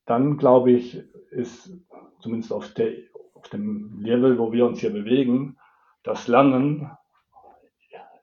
dann 0.07 0.37
glaube 0.37 0.73
ich, 0.73 1.03
ist 1.31 1.73
zumindest 2.21 2.53
auf, 2.53 2.73
der, 2.75 2.93
auf 3.35 3.49
dem 3.49 4.01
Level, 4.01 4.39
wo 4.39 4.53
wir 4.53 4.65
uns 4.67 4.81
hier 4.81 4.93
bewegen, 4.93 5.59
das 6.03 6.29
Lernen 6.29 6.91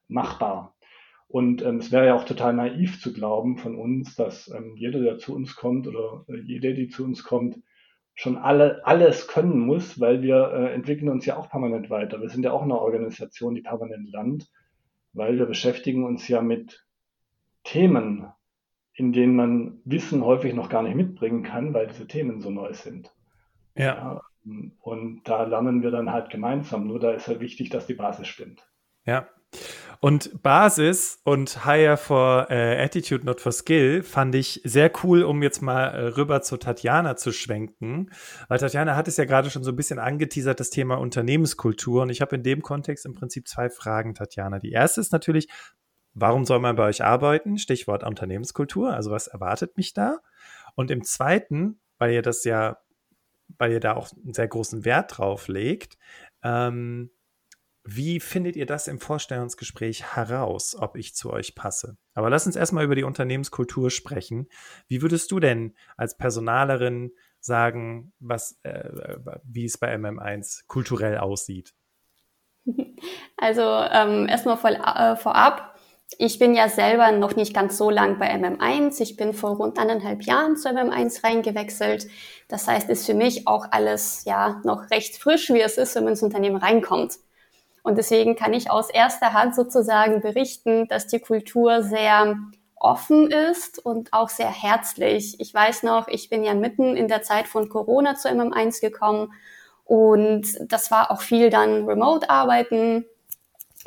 machbar. 0.07 0.75
Und 1.27 1.63
ähm, 1.63 1.77
es 1.77 1.91
wäre 1.91 2.05
ja 2.05 2.15
auch 2.15 2.25
total 2.25 2.53
naiv 2.53 3.01
zu 3.01 3.11
glauben 3.11 3.57
von 3.57 3.75
uns, 3.75 4.15
dass 4.15 4.49
ähm, 4.49 4.75
jeder, 4.75 4.99
der 4.99 5.17
zu 5.17 5.35
uns 5.35 5.55
kommt 5.55 5.87
oder 5.87 6.25
äh, 6.27 6.37
jede, 6.37 6.73
die 6.75 6.89
zu 6.89 7.03
uns 7.03 7.23
kommt, 7.23 7.59
schon 8.13 8.37
alle, 8.37 8.85
alles 8.85 9.27
können 9.27 9.59
muss, 9.59 9.99
weil 9.99 10.21
wir 10.21 10.51
äh, 10.53 10.73
entwickeln 10.73 11.09
uns 11.09 11.25
ja 11.25 11.37
auch 11.37 11.49
permanent 11.49 11.89
weiter. 11.89 12.21
Wir 12.21 12.29
sind 12.29 12.43
ja 12.43 12.51
auch 12.51 12.61
eine 12.61 12.79
Organisation, 12.79 13.55
die 13.55 13.61
permanent 13.61 14.11
lernt, 14.11 14.47
weil 15.13 15.37
wir 15.37 15.45
beschäftigen 15.45 16.03
uns 16.03 16.27
ja 16.27 16.41
mit 16.41 16.85
Themen, 17.63 18.27
in 18.93 19.13
denen 19.13 19.35
man 19.35 19.79
Wissen 19.85 20.23
häufig 20.23 20.53
noch 20.53 20.69
gar 20.69 20.83
nicht 20.83 20.95
mitbringen 20.95 21.43
kann, 21.43 21.73
weil 21.73 21.87
diese 21.87 22.07
Themen 22.07 22.41
so 22.41 22.49
neu 22.49 22.73
sind. 22.73 23.13
Ja. 23.75 23.83
ja 23.83 24.21
und 24.81 25.21
da 25.23 25.43
lernen 25.43 25.81
wir 25.81 25.91
dann 25.91 26.11
halt 26.11 26.29
gemeinsam. 26.29 26.87
Nur 26.87 26.99
da 26.99 27.11
ist 27.11 27.27
halt 27.27 27.39
wichtig, 27.39 27.69
dass 27.69 27.87
die 27.87 27.93
Basis 27.93 28.27
stimmt. 28.27 28.67
Ja, 29.05 29.27
und 30.03 30.43
Basis 30.43 31.21
und 31.23 31.63
Higher 31.63 31.95
for 31.95 32.51
äh, 32.51 32.83
Attitude, 32.83 33.25
not 33.25 33.39
for 33.39 33.53
Skill 33.53 34.03
fand 34.03 34.35
ich 34.35 34.59
sehr 34.65 34.91
cool, 35.01 35.23
um 35.23 35.41
jetzt 35.41 35.61
mal 35.61 35.85
äh, 35.85 36.07
rüber 36.07 36.41
zu 36.41 36.57
Tatjana 36.57 37.15
zu 37.15 37.31
schwenken. 37.31 38.11
Weil 38.49 38.59
Tatjana 38.59 38.97
hat 38.97 39.07
es 39.07 39.15
ja 39.15 39.23
gerade 39.23 39.49
schon 39.49 39.63
so 39.63 39.71
ein 39.71 39.77
bisschen 39.77 39.99
angeteasert, 39.99 40.59
das 40.59 40.71
Thema 40.71 40.95
Unternehmenskultur. 40.95 42.01
Und 42.01 42.09
ich 42.09 42.19
habe 42.19 42.35
in 42.35 42.43
dem 42.43 42.61
Kontext 42.61 43.05
im 43.05 43.13
Prinzip 43.13 43.47
zwei 43.47 43.69
Fragen, 43.69 44.13
Tatjana. 44.13 44.59
Die 44.59 44.73
erste 44.73 44.99
ist 44.99 45.13
natürlich, 45.13 45.47
warum 46.13 46.43
soll 46.43 46.59
man 46.59 46.75
bei 46.75 46.83
euch 46.83 47.01
arbeiten? 47.01 47.57
Stichwort 47.57 48.03
Unternehmenskultur. 48.03 48.93
Also 48.93 49.09
was 49.09 49.27
erwartet 49.27 49.77
mich 49.77 49.93
da? 49.93 50.17
Und 50.75 50.91
im 50.91 51.05
zweiten, 51.05 51.79
weil 51.97 52.11
ihr 52.11 52.23
das 52.23 52.43
ja, 52.43 52.77
weil 53.57 53.71
ihr 53.71 53.79
da 53.79 53.95
auch 53.95 54.09
einen 54.21 54.33
sehr 54.33 54.49
großen 54.49 54.83
Wert 54.83 55.17
drauf 55.17 55.47
legt, 55.47 55.97
ähm, 56.43 57.09
wie 57.85 58.19
findet 58.19 58.55
ihr 58.55 58.65
das 58.65 58.87
im 58.87 58.99
Vorstellungsgespräch 58.99 60.15
heraus, 60.15 60.75
ob 60.79 60.95
ich 60.95 61.15
zu 61.15 61.31
euch 61.31 61.53
passe? 61.53 61.97
Aber 62.13 62.29
lass 62.29 62.45
uns 62.45 62.55
erstmal 62.55 62.85
über 62.85 62.95
die 62.95 63.03
Unternehmenskultur 63.03 63.91
sprechen. 63.91 64.47
Wie 64.87 65.01
würdest 65.01 65.31
du 65.31 65.39
denn 65.39 65.75
als 65.97 66.17
Personalerin 66.17 67.11
sagen, 67.41 68.13
was, 68.19 68.57
äh, 68.63 69.17
wie 69.43 69.65
es 69.65 69.77
bei 69.77 69.93
MM1 69.93 70.63
kulturell 70.67 71.17
aussieht? 71.17 71.73
Also 73.35 73.61
ähm, 73.61 74.29
erstmal 74.29 74.55
voll, 74.55 74.75
äh, 74.75 75.17
vorab. 75.17 75.75
Ich 76.17 76.39
bin 76.39 76.55
ja 76.55 76.69
selber 76.69 77.11
noch 77.11 77.35
nicht 77.35 77.53
ganz 77.53 77.77
so 77.77 77.89
lang 77.89 78.17
bei 78.17 78.33
MM1. 78.33 79.01
Ich 79.01 79.17
bin 79.17 79.33
vor 79.33 79.57
rund 79.57 79.77
anderthalb 79.77 80.23
Jahren 80.23 80.55
zu 80.55 80.69
MM1 80.69 81.25
reingewechselt. 81.25 82.07
Das 82.47 82.65
heißt, 82.67 82.89
ist 82.89 83.05
für 83.05 83.13
mich 83.13 83.45
auch 83.45 83.67
alles 83.71 84.23
ja 84.23 84.61
noch 84.63 84.89
recht 84.91 85.17
frisch, 85.17 85.49
wie 85.49 85.59
es 85.59 85.77
ist, 85.77 85.95
wenn 85.95 86.05
man 86.05 86.13
ins 86.13 86.23
Unternehmen 86.23 86.55
reinkommt. 86.55 87.17
Und 87.83 87.97
deswegen 87.97 88.35
kann 88.35 88.53
ich 88.53 88.71
aus 88.71 88.89
erster 88.89 89.33
Hand 89.33 89.55
sozusagen 89.55 90.21
berichten, 90.21 90.87
dass 90.87 91.07
die 91.07 91.19
Kultur 91.19 91.83
sehr 91.83 92.37
offen 92.75 93.29
ist 93.29 93.79
und 93.85 94.11
auch 94.13 94.29
sehr 94.29 94.49
herzlich. 94.49 95.39
Ich 95.39 95.53
weiß 95.53 95.83
noch, 95.83 96.07
ich 96.07 96.29
bin 96.29 96.43
ja 96.43 96.53
mitten 96.53 96.95
in 96.95 97.07
der 97.07 97.23
Zeit 97.23 97.47
von 97.47 97.69
Corona 97.69 98.15
zu 98.15 98.29
MM1 98.29 98.81
gekommen 98.81 99.33
und 99.85 100.45
das 100.71 100.91
war 100.91 101.11
auch 101.11 101.21
viel 101.21 101.49
dann 101.49 101.85
Remote-Arbeiten. 101.85 103.05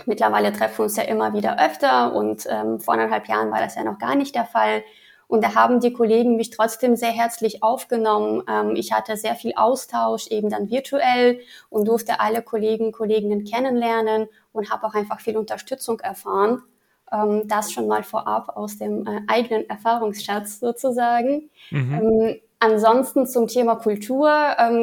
Mittlerweile 0.05 0.53
treffen 0.53 0.79
wir 0.79 0.85
uns 0.85 0.97
ja 0.97 1.05
immer 1.05 1.33
wieder 1.33 1.59
öfter 1.59 2.15
und 2.15 2.47
ähm, 2.51 2.81
vor 2.81 2.95
anderthalb 2.95 3.29
Jahren 3.29 3.51
war 3.51 3.61
das 3.61 3.77
ja 3.77 3.85
noch 3.85 3.99
gar 3.99 4.15
nicht 4.15 4.35
der 4.35 4.45
Fall. 4.45 4.83
Und 5.29 5.43
da 5.43 5.55
haben 5.55 5.81
die 5.81 5.93
Kollegen 5.93 6.37
mich 6.37 6.51
trotzdem 6.51 6.95
sehr 6.95 7.11
herzlich 7.11 7.63
aufgenommen. 7.63 8.43
Ähm, 8.49 8.77
ich 8.77 8.93
hatte 8.93 9.17
sehr 9.17 9.35
viel 9.35 9.53
Austausch, 9.57 10.29
eben 10.29 10.51
dann 10.51 10.71
virtuell 10.71 11.41
und 11.69 11.89
durfte 11.89 12.21
alle 12.21 12.43
Kollegen, 12.43 12.93
Kolleginnen 12.93 13.45
kennenlernen 13.45 14.29
und 14.53 14.71
habe 14.71 14.87
auch 14.87 14.95
einfach 14.95 15.21
viel 15.21 15.37
Unterstützung 15.37 16.01
erfahren. 16.01 16.63
Ähm, 17.11 17.43
das 17.47 17.73
schon 17.73 17.89
mal 17.89 18.05
vorab 18.05 18.57
aus 18.57 18.79
dem 18.79 19.07
äh, 19.07 19.21
eigenen 19.27 19.69
Erfahrungsschatz 19.69 20.61
sozusagen. 20.61 21.51
Mhm. 21.71 21.95
Ähm, 21.95 22.41
ansonsten 22.61 23.27
zum 23.27 23.49
Thema 23.49 23.77
Kultur 23.77 24.29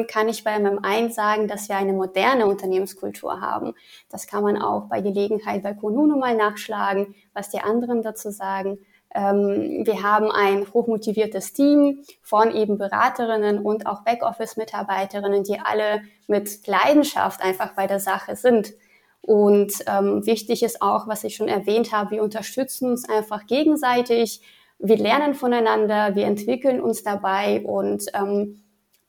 kann 0.06 0.28
ich 0.28 0.44
bei 0.44 0.56
MM1 0.56 1.10
sagen, 1.10 1.48
dass 1.48 1.68
wir 1.68 1.76
eine 1.76 1.92
moderne 1.92 2.46
Unternehmenskultur 2.46 3.40
haben. 3.40 3.74
Das 4.08 4.26
kann 4.26 4.44
man 4.44 4.62
auch 4.62 4.84
bei 4.88 5.00
Gelegenheit 5.00 5.62
bei 5.62 5.74
Konuno 5.74 6.16
mal 6.16 6.36
nachschlagen, 6.36 7.14
was 7.32 7.50
die 7.50 7.60
anderen 7.60 8.02
dazu 8.02 8.30
sagen. 8.30 8.78
Ähm, 9.14 9.86
wir 9.86 10.02
haben 10.02 10.30
ein 10.30 10.66
hochmotiviertes 10.74 11.52
Team 11.52 12.02
von 12.20 12.50
eben 12.50 12.78
Beraterinnen 12.78 13.60
und 13.60 13.86
auch 13.86 14.02
Backoffice-Mitarbeiterinnen, 14.02 15.44
die 15.44 15.60
alle 15.60 16.02
mit 16.26 16.66
Leidenschaft 16.66 17.40
einfach 17.40 17.74
bei 17.74 17.86
der 17.86 18.00
Sache 18.00 18.34
sind. 18.34 18.74
Und 19.22 19.72
ähm, 19.86 20.26
wichtig 20.26 20.62
ist 20.62 20.82
auch, 20.82 21.08
was 21.08 21.24
ich 21.24 21.36
schon 21.36 21.48
erwähnt 21.48 21.92
habe, 21.92 22.10
wir 22.10 22.22
unterstützen 22.22 22.90
uns 22.90 23.08
einfach 23.08 23.46
gegenseitig, 23.46 24.42
wir 24.78 24.98
lernen 24.98 25.34
voneinander, 25.34 26.14
wir 26.14 26.26
entwickeln 26.26 26.80
uns 26.80 27.04
dabei 27.04 27.62
und 27.64 28.04
ähm, 28.12 28.64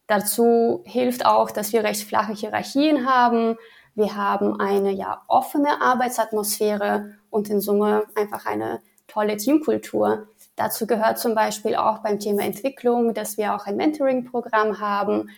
dazu 0.08 0.84
hilft 0.86 1.26
auch, 1.26 1.52
dass 1.52 1.74
wir 1.74 1.84
recht 1.84 2.08
flache 2.08 2.34
Hierarchien 2.34 3.10
haben. 3.10 3.58
Wir 3.96 4.16
haben 4.16 4.60
eine 4.60 4.92
ja 4.92 5.24
offene 5.28 5.82
Arbeitsatmosphäre 5.82 7.16
und 7.30 7.50
in 7.50 7.60
Summe 7.60 8.04
einfach 8.16 8.46
eine 8.46 8.82
tolle 9.16 9.38
Teamkultur. 9.38 10.28
Dazu 10.58 10.86
gehört 10.88 11.20
zum 11.20 11.36
Beispiel 11.36 11.76
auch 11.76 12.00
beim 12.00 12.20
Thema 12.20 12.44
Entwicklung, 12.44 13.14
dass 13.14 13.38
wir 13.38 13.56
auch 13.56 13.66
ein 13.66 13.78
Mentoring-Programm 13.78 14.80
haben, 14.80 15.30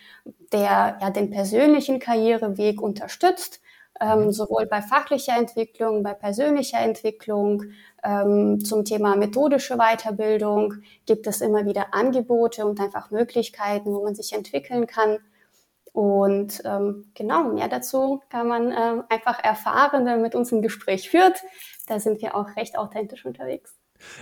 der 0.52 0.98
ja 1.00 1.10
den 1.10 1.30
persönlichen 1.30 2.00
Karriereweg 2.00 2.82
unterstützt, 2.82 3.60
ähm, 4.00 4.26
mhm. 4.26 4.32
sowohl 4.32 4.66
bei 4.66 4.82
fachlicher 4.82 5.36
Entwicklung, 5.36 6.02
bei 6.02 6.12
persönlicher 6.12 6.80
Entwicklung. 6.80 7.64
Ähm, 8.04 8.64
zum 8.64 8.84
Thema 8.84 9.16
methodische 9.16 9.76
Weiterbildung 9.76 10.74
gibt 11.06 11.26
es 11.26 11.40
immer 11.40 11.64
wieder 11.64 11.94
Angebote 11.94 12.66
und 12.66 12.80
einfach 12.80 13.10
Möglichkeiten, 13.10 13.92
wo 13.92 14.04
man 14.04 14.14
sich 14.14 14.32
entwickeln 14.32 14.86
kann. 14.86 15.18
Und 15.92 16.62
ähm, 16.64 17.10
genau, 17.14 17.44
mehr 17.44 17.68
dazu 17.68 18.20
kann 18.28 18.46
man 18.46 18.70
äh, 18.70 19.02
einfach 19.08 19.42
erfahren, 19.42 20.04
wenn 20.04 20.14
man 20.14 20.22
mit 20.22 20.34
uns 20.36 20.52
ein 20.52 20.62
Gespräch 20.62 21.10
führt. 21.10 21.42
Da 21.88 21.98
sind 21.98 22.20
wir 22.20 22.34
auch 22.34 22.54
recht 22.56 22.76
authentisch 22.76 23.24
unterwegs. 23.24 23.76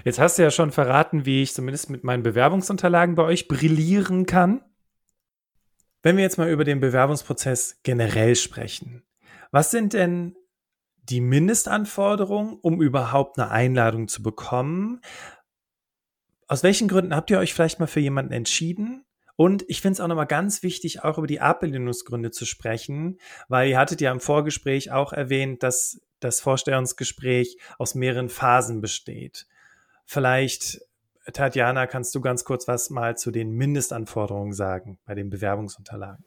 Jetzt 0.04 0.18
hast 0.18 0.38
du 0.38 0.42
ja 0.42 0.50
schon 0.50 0.72
verraten, 0.72 1.26
wie 1.26 1.42
ich 1.42 1.52
zumindest 1.52 1.90
mit 1.90 2.04
meinen 2.04 2.22
Bewerbungsunterlagen 2.22 3.14
bei 3.14 3.24
euch 3.24 3.48
brillieren 3.48 4.26
kann. 4.26 4.64
Wenn 6.02 6.16
wir 6.16 6.22
jetzt 6.22 6.38
mal 6.38 6.48
über 6.48 6.64
den 6.64 6.80
Bewerbungsprozess 6.80 7.80
generell 7.82 8.36
sprechen, 8.36 9.02
was 9.50 9.70
sind 9.70 9.92
denn 9.92 10.36
die 11.02 11.20
Mindestanforderungen, 11.20 12.58
um 12.60 12.80
überhaupt 12.80 13.38
eine 13.38 13.50
Einladung 13.50 14.08
zu 14.08 14.22
bekommen? 14.22 15.00
Aus 16.48 16.62
welchen 16.62 16.88
Gründen 16.88 17.14
habt 17.14 17.30
ihr 17.30 17.38
euch 17.38 17.54
vielleicht 17.54 17.80
mal 17.80 17.86
für 17.86 18.00
jemanden 18.00 18.32
entschieden? 18.32 19.04
Und 19.36 19.64
ich 19.68 19.82
finde 19.82 19.94
es 19.94 20.00
auch 20.00 20.08
nochmal 20.08 20.26
ganz 20.26 20.62
wichtig, 20.62 21.04
auch 21.04 21.18
über 21.18 21.26
die 21.26 21.40
Ablehnungsgründe 21.40 22.30
zu 22.30 22.46
sprechen, 22.46 23.18
weil 23.48 23.68
ihr 23.68 23.78
hattet 23.78 24.00
ja 24.00 24.10
im 24.10 24.20
Vorgespräch 24.20 24.92
auch 24.92 25.12
erwähnt, 25.12 25.62
dass 25.62 26.00
das 26.20 26.40
Vorstellungsgespräch 26.40 27.58
aus 27.78 27.94
mehreren 27.94 28.28
Phasen 28.28 28.80
besteht. 28.80 29.46
Vielleicht, 30.04 30.80
Tatjana, 31.32 31.86
kannst 31.86 32.14
du 32.14 32.20
ganz 32.20 32.44
kurz 32.44 32.68
was 32.68 32.90
mal 32.90 33.16
zu 33.16 33.30
den 33.30 33.50
Mindestanforderungen 33.52 34.52
sagen 34.52 34.98
bei 35.04 35.14
den 35.14 35.30
Bewerbungsunterlagen? 35.30 36.24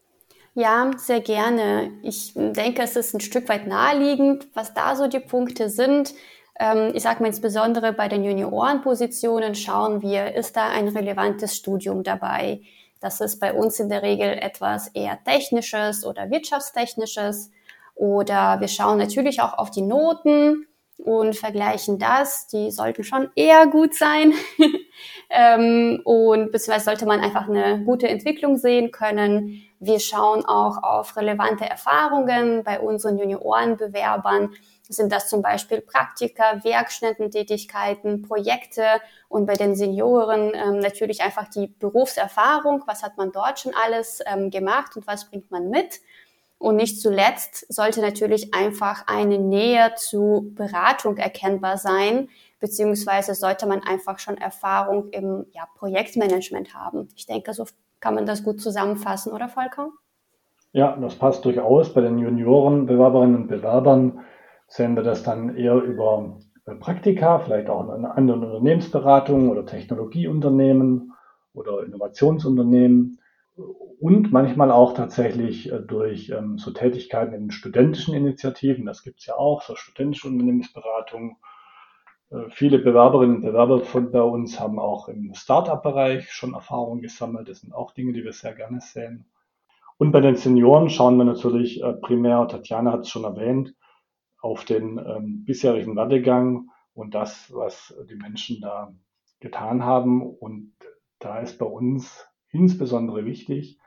Ja, 0.56 0.91
sehr 0.97 1.21
gerne. 1.21 1.91
Ich 2.02 2.34
denke, 2.36 2.82
es 2.82 2.95
ist 2.95 3.13
ein 3.13 3.21
Stück 3.21 3.47
weit 3.49 3.67
naheliegend, 3.67 4.47
was 4.54 4.73
da 4.73 4.95
so 4.95 5.08
die 5.08 5.19
Punkte 5.19 5.69
sind. 5.69 6.13
Ähm, 6.60 6.91
ich 6.93 7.04
sage 7.04 7.21
mal 7.21 7.28
insbesondere 7.28 7.93
bei 7.93 8.08
den 8.08 8.23
Juniorenpositionen 8.23 9.56
schauen 9.56 10.02
wir, 10.02 10.36
ist 10.36 10.58
da 10.58 10.69
ein 10.69 10.89
relevantes 10.89 11.56
Studium 11.56 12.04
dabei? 12.04 12.62
Das 12.99 13.21
ist 13.21 13.39
bei 13.39 13.54
uns 13.54 13.80
in 13.80 13.88
der 13.88 14.02
Regel 14.02 14.28
etwas 14.28 14.89
eher 14.89 15.23
technisches 15.23 16.06
oder 16.06 16.30
wirtschaftstechnisches. 16.30 17.52
Oder 17.99 18.62
wir 18.62 18.69
schauen 18.69 18.97
natürlich 18.97 19.41
auch 19.41 19.57
auf 19.57 19.71
die 19.71 19.81
Noten 19.81 20.65
und 20.97 21.35
vergleichen 21.35 21.99
das. 21.99 22.47
Die 22.47 22.71
sollten 22.71 23.03
schon 23.03 23.29
eher 23.35 23.67
gut 23.67 23.93
sein. 23.93 24.33
ähm, 25.29 25.99
und 26.05 26.49
beziehungsweise 26.53 26.85
sollte 26.85 27.05
man 27.05 27.19
einfach 27.19 27.49
eine 27.49 27.83
gute 27.83 28.07
Entwicklung 28.07 28.55
sehen 28.55 28.91
können. 28.91 29.62
Wir 29.81 29.99
schauen 29.99 30.45
auch 30.45 30.81
auf 30.81 31.17
relevante 31.17 31.65
Erfahrungen 31.65 32.63
bei 32.63 32.79
unseren 32.79 33.17
Juniorenbewerbern 33.17 34.51
sind 34.89 35.12
das 35.12 35.29
zum 35.29 35.41
Beispiel 35.41 35.81
Praktika, 35.81 36.63
Werkstättentätigkeiten, 36.63 38.23
Projekte 38.23 38.83
und 39.27 39.45
bei 39.45 39.53
den 39.53 39.75
Senioren 39.75 40.51
ähm, 40.55 40.79
natürlich 40.79 41.21
einfach 41.21 41.47
die 41.47 41.67
Berufserfahrung, 41.67 42.83
was 42.88 43.03
hat 43.03 43.15
man 43.15 43.31
dort 43.31 43.59
schon 43.59 43.73
alles 43.75 44.19
ähm, 44.25 44.49
gemacht 44.49 44.97
und 44.97 45.05
was 45.05 45.29
bringt 45.29 45.51
man 45.51 45.69
mit. 45.69 46.01
Und 46.59 46.75
nicht 46.75 47.01
zuletzt 47.01 47.65
sollte 47.73 48.01
natürlich 48.01 48.53
einfach 48.53 49.07
eine 49.07 49.39
Nähe 49.39 49.93
zu 49.95 50.51
Beratung 50.55 51.15
erkennbar 51.15 51.77
sein, 51.77 52.27
beziehungsweise 52.59 53.33
sollte 53.33 53.65
man 53.65 53.81
einfach 53.81 54.19
schon 54.19 54.37
Erfahrung 54.37 55.07
im 55.11 55.45
ja, 55.53 55.67
Projektmanagement 55.77 56.75
haben. 56.75 57.07
Ich 57.15 57.25
denke, 57.25 57.53
so 57.53 57.65
kann 58.01 58.13
man 58.13 58.25
das 58.25 58.43
gut 58.43 58.61
zusammenfassen, 58.61 59.31
oder 59.31 59.47
Volker? 59.47 59.91
Ja, 60.73 60.97
das 60.97 61.15
passt 61.15 61.45
durchaus. 61.45 61.93
Bei 61.93 62.01
den 62.01 62.19
Junioren, 62.19 62.85
Bewerberinnen 62.85 63.35
und 63.35 63.47
Bewerbern 63.47 64.19
sehen 64.67 64.95
wir 64.95 65.03
das 65.03 65.23
dann 65.23 65.55
eher 65.55 65.75
über 65.75 66.39
Praktika, 66.81 67.39
vielleicht 67.39 67.69
auch 67.69 67.81
in 67.95 68.05
anderen 68.05 68.43
Unternehmensberatungen 68.43 69.49
oder 69.49 69.65
Technologieunternehmen 69.65 71.13
oder 71.53 71.83
Innovationsunternehmen 71.83 73.19
und 73.99 74.31
manchmal 74.31 74.71
auch 74.71 74.93
tatsächlich 74.93 75.71
äh, 75.71 75.79
durch 75.81 76.29
ähm, 76.29 76.57
so 76.57 76.71
Tätigkeiten 76.71 77.33
in 77.33 77.51
studentischen 77.51 78.15
Initiativen. 78.15 78.85
Das 78.85 79.03
gibt 79.03 79.19
es 79.19 79.25
ja 79.25 79.35
auch, 79.35 79.62
so 79.62 79.75
studentische 79.75 80.27
Unternehmensberatungen. 80.27 81.35
Äh, 82.31 82.49
viele 82.49 82.79
Bewerberinnen 82.79 83.38
und 83.38 83.41
Bewerber 83.41 83.81
von 83.81 84.12
bei 84.12 84.21
uns 84.21 84.57
haben 84.59 84.79
auch 84.79 85.09
im 85.09 85.33
Startup-Bereich 85.33 86.31
schon 86.31 86.53
Erfahrungen 86.53 87.01
gesammelt. 87.01 87.49
Das 87.49 87.59
sind 87.59 87.73
auch 87.73 87.91
Dinge, 87.91 88.13
die 88.13 88.23
wir 88.23 88.31
sehr 88.31 88.53
gerne 88.53 88.79
sehen. 88.79 89.25
Und 89.97 90.13
bei 90.13 90.21
den 90.21 90.38
Senioren 90.38 90.89
schauen 90.89 91.17
wir 91.17 91.25
natürlich 91.25 91.83
äh, 91.83 91.91
primär, 91.91 92.47
Tatjana 92.47 92.93
hat 92.93 93.01
es 93.01 93.09
schon 93.09 93.25
erwähnt, 93.25 93.75
auf 94.41 94.63
den 94.63 94.97
ähm, 94.97 95.43
bisherigen 95.43 95.97
Werdegang 95.97 96.69
und 96.93 97.13
das, 97.15 97.53
was 97.53 97.93
die 98.09 98.15
Menschen 98.15 98.62
da 98.62 98.93
getan 99.41 99.83
haben. 99.83 100.21
Und 100.21 100.71
da 101.19 101.39
ist 101.39 101.59
bei 101.59 101.65
uns 101.65 102.25
insbesondere 102.51 103.25
wichtig, 103.25 103.77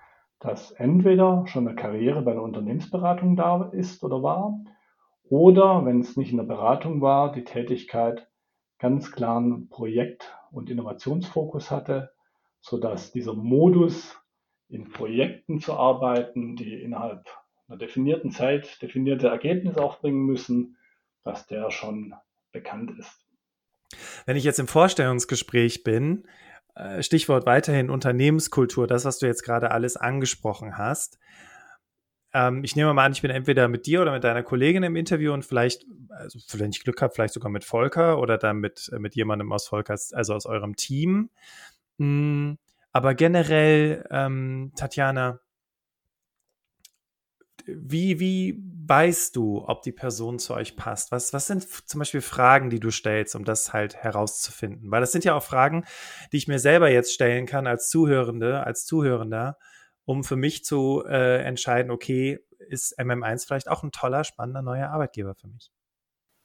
dass 0.42 0.72
entweder 0.72 1.46
schon 1.46 1.68
eine 1.68 1.76
Karriere 1.76 2.20
bei 2.22 2.32
einer 2.32 2.42
Unternehmensberatung 2.42 3.36
da 3.36 3.70
ist 3.72 4.02
oder 4.02 4.22
war, 4.24 4.58
oder 5.22 5.86
wenn 5.86 6.00
es 6.00 6.16
nicht 6.16 6.32
in 6.32 6.36
der 6.36 6.44
Beratung 6.44 7.00
war, 7.00 7.32
die 7.32 7.44
Tätigkeit 7.44 8.28
ganz 8.78 9.12
klaren 9.12 9.68
Projekt- 9.68 10.36
und 10.50 10.68
Innovationsfokus 10.68 11.70
hatte, 11.70 12.10
sodass 12.60 13.12
dieser 13.12 13.34
Modus 13.34 14.20
in 14.68 14.90
Projekten 14.90 15.60
zu 15.60 15.74
arbeiten, 15.74 16.56
die 16.56 16.74
innerhalb 16.74 17.24
einer 17.68 17.78
definierten 17.78 18.32
Zeit 18.32 18.82
definierte 18.82 19.28
Ergebnisse 19.28 19.80
aufbringen 19.80 20.26
müssen, 20.26 20.76
dass 21.22 21.46
der 21.46 21.70
schon 21.70 22.14
bekannt 22.50 22.98
ist. 22.98 23.24
Wenn 24.26 24.36
ich 24.36 24.44
jetzt 24.44 24.58
im 24.58 24.66
Vorstellungsgespräch 24.66 25.84
bin, 25.84 26.26
Stichwort 27.00 27.46
weiterhin 27.46 27.90
Unternehmenskultur, 27.90 28.86
das, 28.86 29.04
was 29.04 29.18
du 29.18 29.26
jetzt 29.26 29.42
gerade 29.42 29.70
alles 29.70 29.96
angesprochen 29.96 30.78
hast. 30.78 31.18
Ähm, 32.34 32.64
ich 32.64 32.76
nehme 32.76 32.92
mal 32.94 33.04
an, 33.04 33.12
ich 33.12 33.22
bin 33.22 33.30
entweder 33.30 33.68
mit 33.68 33.86
dir 33.86 34.00
oder 34.00 34.12
mit 34.12 34.24
deiner 34.24 34.42
Kollegin 34.42 34.82
im 34.82 34.96
Interview 34.96 35.32
und 35.32 35.44
vielleicht, 35.44 35.84
also 36.08 36.38
wenn 36.58 36.70
ich 36.70 36.82
Glück 36.82 37.02
habe, 37.02 37.12
vielleicht 37.14 37.34
sogar 37.34 37.50
mit 37.50 37.64
Volker 37.64 38.18
oder 38.18 38.38
dann 38.38 38.58
mit, 38.58 38.90
äh, 38.92 38.98
mit 38.98 39.14
jemandem 39.14 39.52
aus 39.52 39.68
Volkers, 39.68 40.12
also 40.12 40.34
aus 40.34 40.46
eurem 40.46 40.76
Team. 40.76 41.30
Mm, 41.98 42.54
aber 42.92 43.14
generell, 43.14 44.06
ähm, 44.10 44.72
Tatjana, 44.76 45.40
wie, 47.66 48.18
wie 48.18 48.62
weißt 48.86 49.36
du, 49.36 49.64
ob 49.66 49.82
die 49.82 49.92
Person 49.92 50.38
zu 50.38 50.54
euch 50.54 50.76
passt? 50.76 51.12
Was, 51.12 51.32
was 51.32 51.46
sind 51.46 51.66
zum 51.88 51.98
Beispiel 51.98 52.20
Fragen, 52.20 52.70
die 52.70 52.80
du 52.80 52.90
stellst, 52.90 53.34
um 53.34 53.44
das 53.44 53.72
halt 53.72 53.96
herauszufinden? 53.96 54.90
Weil 54.90 55.00
das 55.00 55.12
sind 55.12 55.24
ja 55.24 55.34
auch 55.34 55.42
Fragen, 55.42 55.84
die 56.32 56.36
ich 56.36 56.48
mir 56.48 56.58
selber 56.58 56.90
jetzt 56.90 57.12
stellen 57.12 57.46
kann 57.46 57.66
als 57.66 57.88
Zuhörende, 57.88 58.64
als 58.64 58.84
Zuhörender, 58.84 59.58
um 60.04 60.24
für 60.24 60.36
mich 60.36 60.64
zu 60.64 61.04
äh, 61.06 61.42
entscheiden, 61.42 61.90
okay, 61.90 62.40
ist 62.58 62.98
MM1 62.98 63.46
vielleicht 63.46 63.68
auch 63.68 63.82
ein 63.82 63.92
toller, 63.92 64.24
spannender 64.24 64.62
neuer 64.62 64.88
Arbeitgeber 64.88 65.34
für 65.34 65.48
mich? 65.48 65.70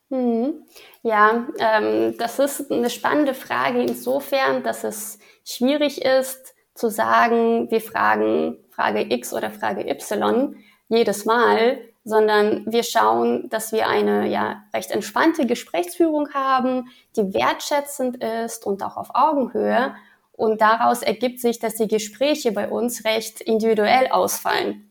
Hm. 0.10 0.66
Ja, 1.04 1.48
ähm, 1.60 2.18
das 2.18 2.40
ist 2.40 2.72
eine 2.72 2.90
spannende 2.90 3.34
Frage 3.34 3.82
insofern, 3.82 4.64
dass 4.64 4.84
es 4.84 5.20
schwierig 5.44 6.04
ist 6.04 6.56
zu 6.74 6.90
sagen, 6.90 7.70
wir 7.72 7.82
fragen 7.82 8.58
Frage 8.70 9.02
X 9.14 9.34
oder 9.34 9.52
Frage 9.52 9.90
Y, 9.90 10.56
jedes 10.88 11.26
Mal, 11.26 11.80
sondern 12.08 12.64
wir 12.72 12.84
schauen, 12.84 13.50
dass 13.50 13.74
wir 13.74 13.90
eine 13.90 14.28
ja 14.28 14.64
recht 14.74 14.92
entspannte 14.92 15.46
Gesprächsführung 15.46 16.34
haben, 16.34 16.88
die 17.18 17.34
wertschätzend 17.34 18.24
ist 18.24 18.66
und 18.66 18.82
auch 18.82 18.96
auf 18.96 19.10
Augenhöhe. 19.14 19.94
Und 20.32 20.62
daraus 20.62 21.02
ergibt 21.02 21.42
sich, 21.42 21.60
dass 21.60 21.76
die 21.76 21.90
Gespräche 21.90 22.54
bei 22.54 22.70
uns 22.70 23.04
recht 23.04 23.42
individuell 23.42 24.08
ausfallen. 24.08 24.90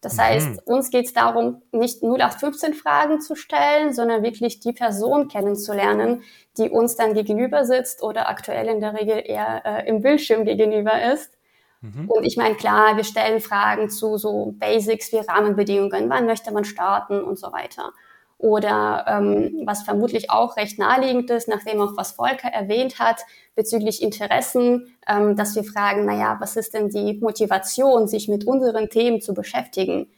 Das 0.00 0.16
mhm. 0.16 0.20
heißt, 0.22 0.66
uns 0.66 0.90
geht 0.90 1.06
es 1.06 1.12
darum, 1.12 1.62
nicht 1.70 2.02
0815 2.02 2.74
Fragen 2.74 3.20
zu 3.20 3.36
stellen, 3.36 3.92
sondern 3.92 4.24
wirklich 4.24 4.58
die 4.58 4.72
Person 4.72 5.28
kennenzulernen, 5.28 6.24
die 6.58 6.68
uns 6.68 6.96
dann 6.96 7.14
gegenüber 7.14 7.64
sitzt 7.64 8.02
oder 8.02 8.28
aktuell 8.28 8.66
in 8.66 8.80
der 8.80 8.94
Regel 8.94 9.22
eher 9.24 9.62
äh, 9.64 9.88
im 9.88 10.02
Bildschirm 10.02 10.44
gegenüber 10.44 11.00
ist 11.12 11.35
Mhm. 11.94 12.08
Und 12.08 12.24
ich 12.24 12.36
meine, 12.36 12.54
klar, 12.54 12.96
wir 12.96 13.04
stellen 13.04 13.40
Fragen 13.40 13.90
zu 13.90 14.16
so 14.18 14.54
Basics 14.58 15.12
wie 15.12 15.18
Rahmenbedingungen, 15.18 16.08
wann 16.08 16.26
möchte 16.26 16.52
man 16.52 16.64
starten 16.64 17.20
und 17.22 17.38
so 17.38 17.52
weiter. 17.52 17.92
Oder 18.38 19.06
ähm, 19.08 19.62
was 19.64 19.82
vermutlich 19.82 20.30
auch 20.30 20.56
recht 20.58 20.78
naheliegend 20.78 21.30
ist, 21.30 21.48
nachdem 21.48 21.80
auch 21.80 21.96
was 21.96 22.12
Volker 22.12 22.48
erwähnt 22.48 22.98
hat, 22.98 23.22
bezüglich 23.54 24.02
Interessen, 24.02 24.94
ähm, 25.08 25.36
dass 25.36 25.54
wir 25.56 25.64
fragen, 25.64 26.04
naja, 26.04 26.36
was 26.38 26.56
ist 26.56 26.74
denn 26.74 26.90
die 26.90 27.14
Motivation, 27.14 28.08
sich 28.08 28.28
mit 28.28 28.46
unseren 28.46 28.90
Themen 28.90 29.22
zu 29.22 29.32
beschäftigen, 29.32 30.10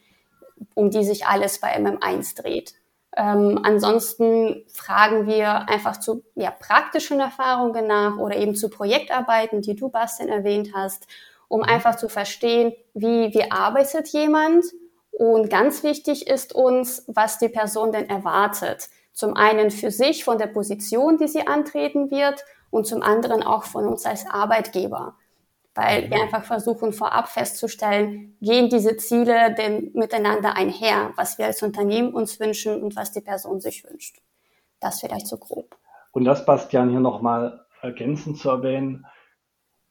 um 0.73 0.89
die 0.89 1.05
sich 1.05 1.27
alles 1.27 1.61
bei 1.61 1.77
MM1 1.77 2.41
dreht. 2.41 2.73
Ähm, 3.15 3.59
ansonsten 3.63 4.65
fragen 4.67 5.25
wir 5.25 5.69
einfach 5.69 5.97
zu 5.97 6.23
ja, 6.35 6.51
praktischen 6.51 7.21
Erfahrungen 7.21 7.87
nach 7.87 8.17
oder 8.17 8.35
eben 8.35 8.55
zu 8.55 8.69
Projektarbeiten, 8.69 9.61
die 9.61 9.75
du, 9.75 9.89
Bastian, 9.89 10.29
erwähnt 10.29 10.71
hast 10.75 11.07
um 11.49 11.63
einfach 11.63 11.95
zu 11.95 12.07
verstehen, 12.07 12.73
wie, 12.93 13.33
wie 13.33 13.51
arbeitet 13.51 14.07
jemand. 14.09 14.63
Und 15.11 15.49
ganz 15.49 15.83
wichtig 15.83 16.27
ist 16.27 16.55
uns, 16.55 17.03
was 17.07 17.39
die 17.39 17.49
Person 17.49 17.91
denn 17.91 18.07
erwartet. 18.07 18.87
Zum 19.11 19.35
einen 19.35 19.69
für 19.69 19.91
sich 19.91 20.23
von 20.23 20.37
der 20.37 20.47
Position, 20.47 21.17
die 21.17 21.27
sie 21.27 21.45
antreten 21.45 22.09
wird 22.09 22.45
und 22.69 22.87
zum 22.87 23.01
anderen 23.01 23.43
auch 23.43 23.63
von 23.63 23.85
uns 23.85 24.05
als 24.05 24.25
Arbeitgeber. 24.29 25.17
Weil 25.75 26.09
wir 26.09 26.17
mhm. 26.17 26.23
einfach 26.23 26.45
versuchen 26.45 26.93
vorab 26.93 27.27
festzustellen, 27.27 28.37
gehen 28.41 28.69
diese 28.69 28.95
Ziele 28.97 29.53
denn 29.55 29.91
miteinander 29.93 30.55
einher, 30.55 31.11
was 31.15 31.37
wir 31.37 31.45
als 31.47 31.61
Unternehmen 31.63 32.13
uns 32.13 32.39
wünschen 32.39 32.81
und 32.81 32.95
was 32.95 33.11
die 33.11 33.21
Person 33.21 33.59
sich 33.59 33.83
wünscht. 33.83 34.21
Das 34.79 35.01
vielleicht 35.01 35.27
so 35.27 35.37
grob. 35.37 35.75
Und 36.11 36.25
das, 36.25 36.45
Bastian, 36.45 36.89
hier 36.89 36.99
nochmal 36.99 37.65
ergänzend 37.81 38.37
zu 38.37 38.49
erwähnen, 38.49 39.05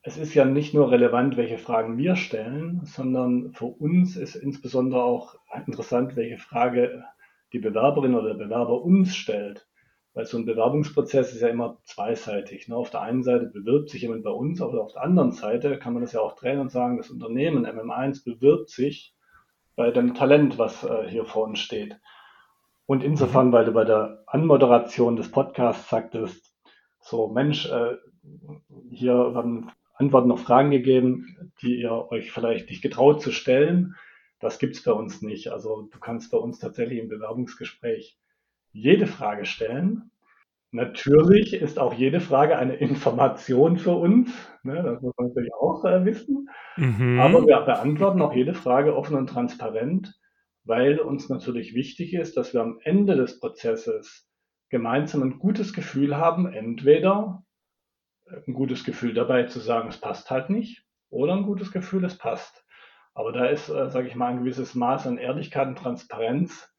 es 0.08 0.16
ist 0.16 0.32
ja 0.32 0.46
nicht 0.46 0.72
nur 0.72 0.90
relevant, 0.90 1.36
welche 1.36 1.58
Fragen 1.58 1.98
wir 1.98 2.16
stellen, 2.16 2.80
sondern 2.84 3.52
für 3.52 3.66
uns 3.66 4.16
ist 4.16 4.36
insbesondere 4.36 5.02
auch 5.02 5.34
interessant, 5.66 6.16
welche 6.16 6.38
Frage 6.38 7.04
die 7.52 7.58
Bewerberin 7.58 8.14
oder 8.14 8.28
der 8.28 8.44
Bewerber 8.46 8.80
uns 8.80 9.14
stellt. 9.14 9.68
Weil 10.14 10.24
so 10.24 10.38
ein 10.38 10.46
Bewerbungsprozess 10.46 11.34
ist 11.34 11.42
ja 11.42 11.48
immer 11.48 11.76
zweiseitig. 11.84 12.68
Ne? 12.68 12.76
Auf 12.76 12.88
der 12.88 13.02
einen 13.02 13.22
Seite 13.22 13.50
bewirbt 13.52 13.90
sich 13.90 14.00
jemand 14.00 14.24
bei 14.24 14.30
uns, 14.30 14.62
aber 14.62 14.82
auf 14.82 14.94
der 14.94 15.02
anderen 15.02 15.32
Seite 15.32 15.78
kann 15.78 15.92
man 15.92 16.00
das 16.00 16.12
ja 16.12 16.20
auch 16.20 16.36
drehen 16.36 16.58
und 16.58 16.70
sagen, 16.70 16.96
das 16.96 17.10
Unternehmen 17.10 17.66
MM1 17.66 18.24
bewirbt 18.24 18.70
sich 18.70 19.14
bei 19.76 19.90
dem 19.90 20.14
Talent, 20.14 20.56
was 20.56 20.84
äh, 20.84 21.06
hier 21.06 21.26
vor 21.26 21.44
uns 21.44 21.58
steht. 21.58 22.00
Und 22.86 23.04
insofern, 23.04 23.52
weil 23.52 23.66
du 23.66 23.72
bei 23.72 23.84
der 23.84 24.22
Anmoderation 24.26 25.16
des 25.16 25.30
Podcasts 25.30 25.90
sagtest, 25.90 26.54
so 26.98 27.28
Mensch, 27.28 27.70
äh, 27.70 27.96
hier 28.90 29.34
werden 29.34 29.70
Antworten 29.98 30.30
auf 30.30 30.42
Fragen 30.42 30.70
gegeben, 30.70 31.52
die 31.60 31.80
ihr 31.80 31.92
euch 32.10 32.30
vielleicht 32.32 32.70
nicht 32.70 32.82
getraut 32.82 33.20
zu 33.20 33.32
stellen. 33.32 33.94
Das 34.40 34.58
gibt's 34.58 34.82
bei 34.82 34.92
uns 34.92 35.22
nicht. 35.22 35.48
Also 35.48 35.88
du 35.90 35.98
kannst 35.98 36.30
bei 36.30 36.38
uns 36.38 36.58
tatsächlich 36.58 37.00
im 37.00 37.08
Bewerbungsgespräch 37.08 38.18
jede 38.72 39.06
Frage 39.06 39.44
stellen. 39.44 40.10
Natürlich 40.70 41.54
ist 41.54 41.78
auch 41.78 41.94
jede 41.94 42.20
Frage 42.20 42.58
eine 42.58 42.76
Information 42.76 43.78
für 43.78 43.92
uns. 43.92 44.30
Ne, 44.62 44.82
das 44.82 45.00
muss 45.00 45.14
man 45.16 45.28
natürlich 45.28 45.54
auch 45.54 45.84
äh, 45.84 46.04
wissen. 46.04 46.48
Mhm. 46.76 47.18
Aber 47.18 47.46
wir 47.46 47.60
beantworten 47.60 48.20
auch 48.20 48.34
jede 48.34 48.54
Frage 48.54 48.94
offen 48.94 49.16
und 49.16 49.28
transparent, 49.28 50.14
weil 50.64 51.00
uns 51.00 51.30
natürlich 51.30 51.74
wichtig 51.74 52.12
ist, 52.12 52.36
dass 52.36 52.52
wir 52.52 52.60
am 52.60 52.78
Ende 52.84 53.16
des 53.16 53.40
Prozesses 53.40 54.28
gemeinsam 54.68 55.22
ein 55.22 55.38
gutes 55.38 55.72
Gefühl 55.72 56.16
haben, 56.16 56.46
entweder 56.46 57.42
ein 58.46 58.54
gutes 58.54 58.84
Gefühl 58.84 59.14
dabei 59.14 59.44
zu 59.44 59.60
sagen, 59.60 59.88
es 59.88 59.98
passt 59.98 60.30
halt 60.30 60.50
nicht, 60.50 60.84
oder 61.10 61.34
ein 61.34 61.44
gutes 61.44 61.72
Gefühl, 61.72 62.04
es 62.04 62.16
passt. 62.16 62.64
Aber 63.14 63.32
da 63.32 63.46
ist, 63.46 63.68
äh, 63.68 63.90
sage 63.90 64.08
ich 64.08 64.14
mal, 64.14 64.28
ein 64.28 64.40
gewisses 64.40 64.74
Maß 64.74 65.06
an 65.06 65.18
Ehrlichkeit 65.18 65.68
und 65.68 65.78
Transparenz 65.78 66.72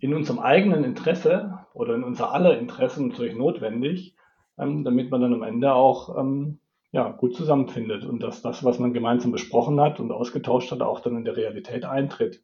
in 0.00 0.14
unserem 0.14 0.40
eigenen 0.40 0.84
Interesse 0.84 1.60
oder 1.72 1.94
in 1.94 2.02
unser 2.02 2.32
aller 2.32 2.58
Interesse 2.58 3.04
natürlich 3.06 3.36
notwendig, 3.36 4.16
ähm, 4.58 4.84
damit 4.84 5.10
man 5.10 5.20
dann 5.20 5.34
am 5.34 5.42
Ende 5.42 5.72
auch 5.74 6.18
ähm, 6.18 6.58
ja, 6.92 7.10
gut 7.10 7.34
zusammenfindet 7.34 8.04
und 8.04 8.22
dass 8.22 8.42
das, 8.42 8.64
was 8.64 8.78
man 8.78 8.92
gemeinsam 8.92 9.32
besprochen 9.32 9.80
hat 9.80 10.00
und 10.00 10.12
ausgetauscht 10.12 10.70
hat, 10.70 10.80
auch 10.80 11.00
dann 11.00 11.16
in 11.16 11.24
der 11.24 11.36
Realität 11.36 11.84
eintritt. 11.84 12.42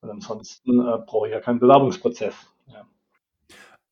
Und 0.00 0.10
ansonsten 0.10 0.80
äh, 0.80 0.98
brauche 1.06 1.28
ich 1.28 1.32
ja 1.32 1.40
keinen 1.40 1.60
Bewerbungsprozess. 1.60 2.34
Ja. 2.66 2.86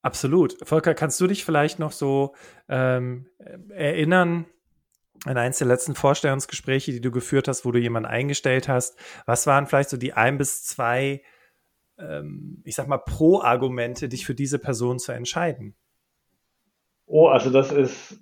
Absolut. 0.03 0.57
Volker, 0.67 0.95
kannst 0.95 1.21
du 1.21 1.27
dich 1.27 1.45
vielleicht 1.45 1.79
noch 1.79 1.93
so 1.93 2.35
ähm, 2.69 3.27
erinnern 3.69 4.47
an 5.27 5.37
eines 5.37 5.59
der 5.59 5.67
letzten 5.67 5.95
Vorstellungsgespräche, 5.95 6.93
die 6.93 7.03
du 7.03 7.11
geführt 7.11 7.49
hast, 7.49 7.67
wo 7.67 7.73
du 7.73 7.79
jemanden 7.79 8.09
eingestellt 8.09 8.69
hast? 8.69 8.99
Was 9.27 9.47
waren 9.47 9.67
vielleicht 9.67 9.91
so 9.91 9.99
die 9.99 10.15
ein 10.15 10.39
bis 10.39 10.65
zwei 10.65 11.23
ähm, 12.01 12.63
ich 12.65 12.75
sag 12.75 12.89
mal, 12.89 12.99
Pro-Argumente, 12.99 14.09
dich 14.09 14.27
für 14.27 14.35
diese 14.35 14.59
Person 14.59 14.99
zu 14.99 15.13
entscheiden? 15.13 15.75
Oh, 17.07 17.29
also 17.29 17.51
das 17.51 17.73
ist 17.73 18.21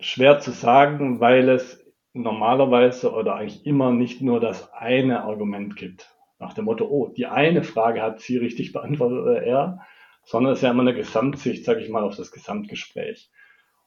schwer 0.00 0.40
zu 0.40 0.52
sagen, 0.52 1.20
weil 1.20 1.48
es 1.48 1.84
normalerweise 2.12 3.12
oder 3.12 3.36
eigentlich 3.36 3.66
immer 3.66 3.90
nicht 3.90 4.20
nur 4.20 4.40
das 4.40 4.72
eine 4.72 5.22
Argument 5.22 5.76
gibt. 5.76 6.14
Nach 6.38 6.52
dem 6.54 6.64
Motto, 6.64 6.86
oh, 6.86 7.08
die 7.08 7.26
eine 7.26 7.62
Frage 7.62 8.02
hat 8.02 8.20
sie 8.20 8.36
richtig 8.36 8.72
beantwortet 8.72 9.18
oder 9.18 9.42
er, 9.42 9.80
sondern 10.24 10.52
es 10.52 10.58
ist 10.58 10.62
ja 10.62 10.70
immer 10.70 10.82
eine 10.82 10.94
Gesamtsicht, 10.94 11.64
sage 11.64 11.80
ich 11.80 11.88
mal, 11.88 12.02
auf 12.02 12.16
das 12.16 12.32
Gesamtgespräch. 12.32 13.30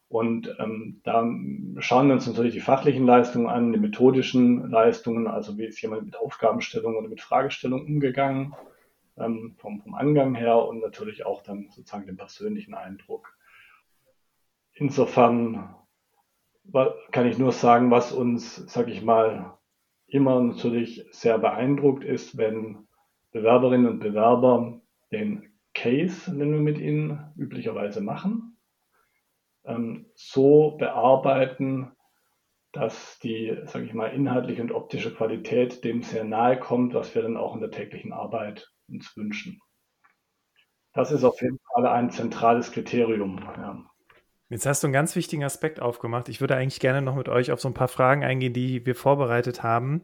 Und 0.08 0.56
ähm, 0.60 1.02
da 1.04 1.26
schauen 1.80 2.08
wir 2.08 2.14
uns 2.14 2.28
natürlich 2.28 2.54
die 2.54 2.60
fachlichen 2.60 3.06
Leistungen 3.06 3.48
an, 3.48 3.74
die 3.74 3.80
methodischen 3.80 4.70
Leistungen, 4.70 5.28
also 5.28 5.58
wie 5.58 5.66
ist 5.66 5.82
jemand 5.82 6.06
mit 6.06 6.16
Aufgabenstellung 6.18 6.96
oder 6.96 7.10
mit 7.10 7.22
Fragestellung 7.22 7.86
umgegangen, 7.86 8.54
ähm, 9.18 9.56
vom, 9.58 9.82
vom 9.82 9.96
Angang 9.96 10.36
her 10.36 10.58
und 10.58 10.80
natürlich 10.80 11.26
auch 11.26 11.42
dann 11.42 11.70
sozusagen 11.72 12.06
den 12.06 12.18
persönlichen 12.18 12.76
Eindruck. 12.76 13.36
Insofern 14.74 15.76
kann 17.12 17.28
ich 17.28 17.38
nur 17.38 17.52
sagen, 17.52 17.92
was 17.92 18.12
uns, 18.12 18.56
sage 18.72 18.92
ich 18.92 19.02
mal, 19.04 19.58
immer 20.08 20.40
natürlich 20.42 21.06
sehr 21.12 21.38
beeindruckt 21.40 22.04
ist, 22.04 22.38
wenn 22.38 22.88
Bewerberinnen 23.32 23.88
und 23.88 24.00
Bewerber 24.00 24.82
den 25.12 25.55
Case, 25.76 26.32
den 26.32 26.52
wir 26.52 26.60
mit 26.60 26.80
ihnen 26.80 27.32
üblicherweise 27.38 28.02
machen, 28.02 28.58
ähm, 29.66 30.08
so 30.16 30.78
bearbeiten, 30.78 31.92
dass 32.72 33.20
die, 33.20 33.56
sage 33.66 33.86
ich 33.86 33.94
mal, 33.94 34.08
inhaltliche 34.08 34.62
und 34.62 34.72
optische 34.72 35.14
Qualität 35.14 35.84
dem 35.84 36.02
sehr 36.02 36.24
nahe 36.24 36.60
kommt, 36.60 36.94
was 36.94 37.14
wir 37.14 37.22
dann 37.22 37.38
auch 37.38 37.54
in 37.54 37.62
der 37.62 37.72
täglichen 37.72 38.12
Arbeit 38.12 38.70
uns 38.90 39.16
wünschen. 39.16 39.62
Das 40.94 41.12
ist 41.12 41.24
auf 41.24 41.42
jeden 41.42 41.60
Fall 41.74 41.88
ein 41.88 42.10
zentrales 42.10 42.72
Kriterium. 42.72 43.40
Ja. 43.58 43.86
Jetzt 44.50 44.66
hast 44.66 44.84
du 44.84 44.88
einen 44.88 44.94
ganz 44.94 45.16
wichtigen 45.16 45.44
Aspekt 45.44 45.82
aufgemacht. 45.82 46.30
Ich 46.30 46.40
würde 46.40 46.56
eigentlich 46.56 46.80
gerne 46.80 47.02
noch 47.02 47.16
mit 47.16 47.30
euch 47.30 47.52
auf 47.52 47.60
so 47.60 47.68
ein 47.68 47.74
paar 47.74 47.88
Fragen 47.88 48.24
eingehen, 48.24 48.54
die 48.54 48.86
wir 48.86 48.96
vorbereitet 48.96 49.64
haben. 49.64 50.04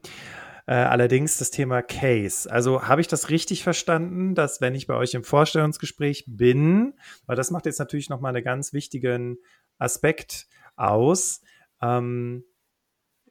Äh, 0.68 0.74
allerdings 0.74 1.38
das 1.38 1.52
Thema 1.52 1.82
Case. 1.82 2.52
Also 2.52 2.88
habe 2.88 3.02
ich 3.02 3.08
das 3.08 3.30
richtig 3.30 3.64
verstanden, 3.64 4.36
dass 4.36 4.62
wenn 4.62 4.76
ich 4.76 4.88
bei 4.88 4.96
euch 4.96 5.14
im 5.14 5.24
Vorstellungsgespräch 5.24 6.26
bin, 6.28 6.94
weil 7.26 7.36
das 7.36 7.52
macht 7.52 7.66
jetzt 7.66 7.80
natürlich 7.80 8.10
nochmal 8.10 8.36
einen 8.36 8.44
ganz 8.44 8.74
wichtigen 8.74 9.38
Aspekt 9.78 10.48
aus. 10.76 11.42
Ähm, 11.82 12.44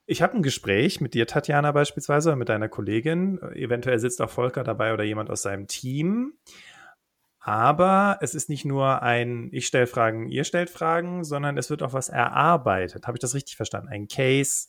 ich 0.06 0.22
habe 0.22 0.34
ein 0.34 0.42
Gespräch 0.42 1.00
mit 1.00 1.14
dir, 1.14 1.28
Tatjana, 1.28 1.70
beispielsweise, 1.70 2.30
oder 2.30 2.36
mit 2.36 2.48
deiner 2.48 2.68
Kollegin. 2.68 3.40
Eventuell 3.54 4.00
sitzt 4.00 4.20
auch 4.20 4.30
Volker 4.30 4.64
dabei 4.64 4.92
oder 4.92 5.04
jemand 5.04 5.30
aus 5.30 5.42
seinem 5.42 5.68
Team. 5.68 6.34
Aber 7.38 8.18
es 8.20 8.34
ist 8.34 8.48
nicht 8.48 8.64
nur 8.64 9.02
ein 9.02 9.48
Ich 9.52 9.66
stelle 9.66 9.86
Fragen, 9.86 10.28
ihr 10.28 10.44
stellt 10.44 10.68
Fragen, 10.68 11.24
sondern 11.24 11.56
es 11.56 11.70
wird 11.70 11.82
auch 11.82 11.92
was 11.92 12.08
erarbeitet. 12.08 13.06
Habe 13.06 13.16
ich 13.16 13.20
das 13.20 13.34
richtig 13.34 13.56
verstanden? 13.56 13.88
Ein 13.88 14.08
Case, 14.08 14.68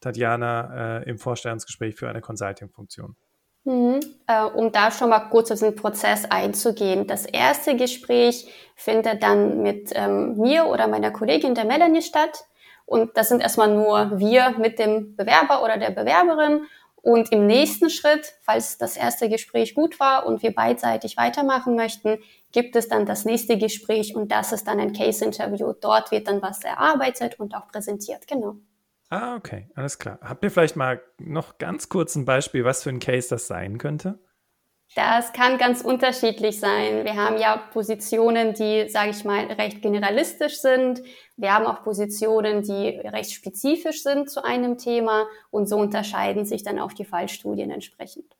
Tatjana, 0.00 1.00
äh, 1.00 1.08
im 1.10 1.18
Vorstellungsgespräch 1.18 1.96
für 1.96 2.08
eine 2.08 2.20
Consulting-Funktion. 2.20 3.16
Mhm. 3.64 4.00
Äh, 4.26 4.44
um 4.44 4.72
da 4.72 4.90
schon 4.90 5.10
mal 5.10 5.20
kurz 5.28 5.50
auf 5.50 5.60
den 5.60 5.76
Prozess 5.76 6.24
einzugehen. 6.24 7.06
Das 7.06 7.26
erste 7.26 7.76
Gespräch 7.76 8.50
findet 8.74 9.22
dann 9.22 9.62
mit 9.62 9.90
ähm, 9.94 10.36
mir 10.38 10.66
oder 10.66 10.88
meiner 10.88 11.10
Kollegin 11.10 11.54
der 11.54 11.66
Melanie 11.66 12.02
statt. 12.02 12.44
Und 12.86 13.16
das 13.16 13.28
sind 13.28 13.42
erstmal 13.42 13.72
nur 13.72 14.18
wir 14.18 14.54
mit 14.58 14.78
dem 14.78 15.14
Bewerber 15.14 15.62
oder 15.62 15.76
der 15.76 15.90
Bewerberin. 15.90 16.62
Und 17.02 17.32
im 17.32 17.46
nächsten 17.46 17.88
Schritt, 17.88 18.34
falls 18.42 18.76
das 18.76 18.96
erste 18.96 19.28
Gespräch 19.28 19.74
gut 19.74 20.00
war 20.00 20.26
und 20.26 20.42
wir 20.42 20.54
beidseitig 20.54 21.16
weitermachen 21.16 21.76
möchten, 21.76 22.18
gibt 22.52 22.76
es 22.76 22.88
dann 22.88 23.06
das 23.06 23.24
nächste 23.24 23.56
Gespräch 23.56 24.14
und 24.14 24.32
das 24.32 24.52
ist 24.52 24.66
dann 24.66 24.80
ein 24.80 24.92
Case-Interview. 24.92 25.72
Dort 25.80 26.10
wird 26.10 26.28
dann 26.28 26.42
was 26.42 26.62
erarbeitet 26.62 27.38
und 27.38 27.54
auch 27.54 27.68
präsentiert, 27.68 28.26
genau. 28.26 28.56
Ah, 29.10 29.34
okay, 29.34 29.68
alles 29.74 29.98
klar. 29.98 30.20
Habt 30.22 30.44
ihr 30.44 30.52
vielleicht 30.52 30.76
mal 30.76 31.02
noch 31.18 31.58
ganz 31.58 31.88
kurz 31.88 32.14
ein 32.14 32.24
Beispiel, 32.24 32.64
was 32.64 32.84
für 32.84 32.90
ein 32.90 33.00
Case 33.00 33.28
das 33.28 33.48
sein 33.48 33.76
könnte? 33.78 34.20
Das 34.94 35.32
kann 35.32 35.58
ganz 35.58 35.82
unterschiedlich 35.82 36.58
sein. 36.58 37.04
Wir 37.04 37.14
haben 37.14 37.36
ja 37.36 37.56
Positionen, 37.56 38.54
die, 38.54 38.88
sage 38.88 39.10
ich 39.10 39.24
mal, 39.24 39.46
recht 39.46 39.82
generalistisch 39.82 40.60
sind. 40.60 41.02
Wir 41.36 41.54
haben 41.54 41.66
auch 41.66 41.82
Positionen, 41.82 42.62
die 42.62 42.98
recht 43.08 43.32
spezifisch 43.32 44.02
sind 44.02 44.30
zu 44.30 44.44
einem 44.44 44.78
Thema 44.78 45.26
und 45.50 45.68
so 45.68 45.76
unterscheiden 45.76 46.44
sich 46.44 46.64
dann 46.64 46.80
auch 46.80 46.92
die 46.92 47.04
Fallstudien 47.04 47.70
entsprechend. 47.70 48.36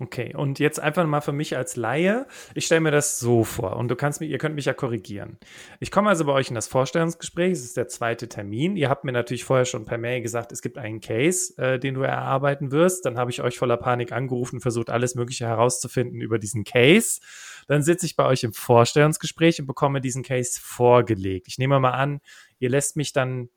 Okay, 0.00 0.32
und 0.32 0.60
jetzt 0.60 0.78
einfach 0.78 1.04
mal 1.06 1.20
für 1.20 1.32
mich 1.32 1.56
als 1.56 1.74
Laie. 1.74 2.28
Ich 2.54 2.66
stelle 2.66 2.80
mir 2.80 2.92
das 2.92 3.18
so 3.18 3.42
vor 3.42 3.74
und 3.74 3.88
du 3.88 3.96
kannst 3.96 4.20
mich, 4.20 4.30
ihr 4.30 4.38
könnt 4.38 4.54
mich 4.54 4.66
ja 4.66 4.72
korrigieren. 4.72 5.38
Ich 5.80 5.90
komme 5.90 6.08
also 6.08 6.24
bei 6.24 6.32
euch 6.32 6.50
in 6.50 6.54
das 6.54 6.68
Vorstellungsgespräch, 6.68 7.50
es 7.50 7.64
ist 7.64 7.76
der 7.76 7.88
zweite 7.88 8.28
Termin. 8.28 8.76
Ihr 8.76 8.90
habt 8.90 9.02
mir 9.02 9.10
natürlich 9.10 9.44
vorher 9.44 9.64
schon 9.64 9.86
per 9.86 9.98
Mail 9.98 10.22
gesagt, 10.22 10.52
es 10.52 10.62
gibt 10.62 10.78
einen 10.78 11.00
Case, 11.00 11.52
äh, 11.58 11.80
den 11.80 11.94
du 11.94 12.02
erarbeiten 12.02 12.70
wirst. 12.70 13.06
Dann 13.06 13.18
habe 13.18 13.32
ich 13.32 13.42
euch 13.42 13.58
voller 13.58 13.76
Panik 13.76 14.12
angerufen, 14.12 14.60
versucht 14.60 14.88
alles 14.88 15.16
Mögliche 15.16 15.46
herauszufinden 15.46 16.20
über 16.20 16.38
diesen 16.38 16.62
Case. 16.62 17.20
Dann 17.66 17.82
sitze 17.82 18.06
ich 18.06 18.14
bei 18.14 18.24
euch 18.24 18.44
im 18.44 18.52
Vorstellungsgespräch 18.52 19.60
und 19.60 19.66
bekomme 19.66 20.00
diesen 20.00 20.22
Case 20.22 20.60
vorgelegt. 20.62 21.48
Ich 21.48 21.58
nehme 21.58 21.80
mal 21.80 21.90
an, 21.90 22.20
ihr 22.60 22.70
lässt 22.70 22.96
mich 22.96 23.12
dann 23.12 23.48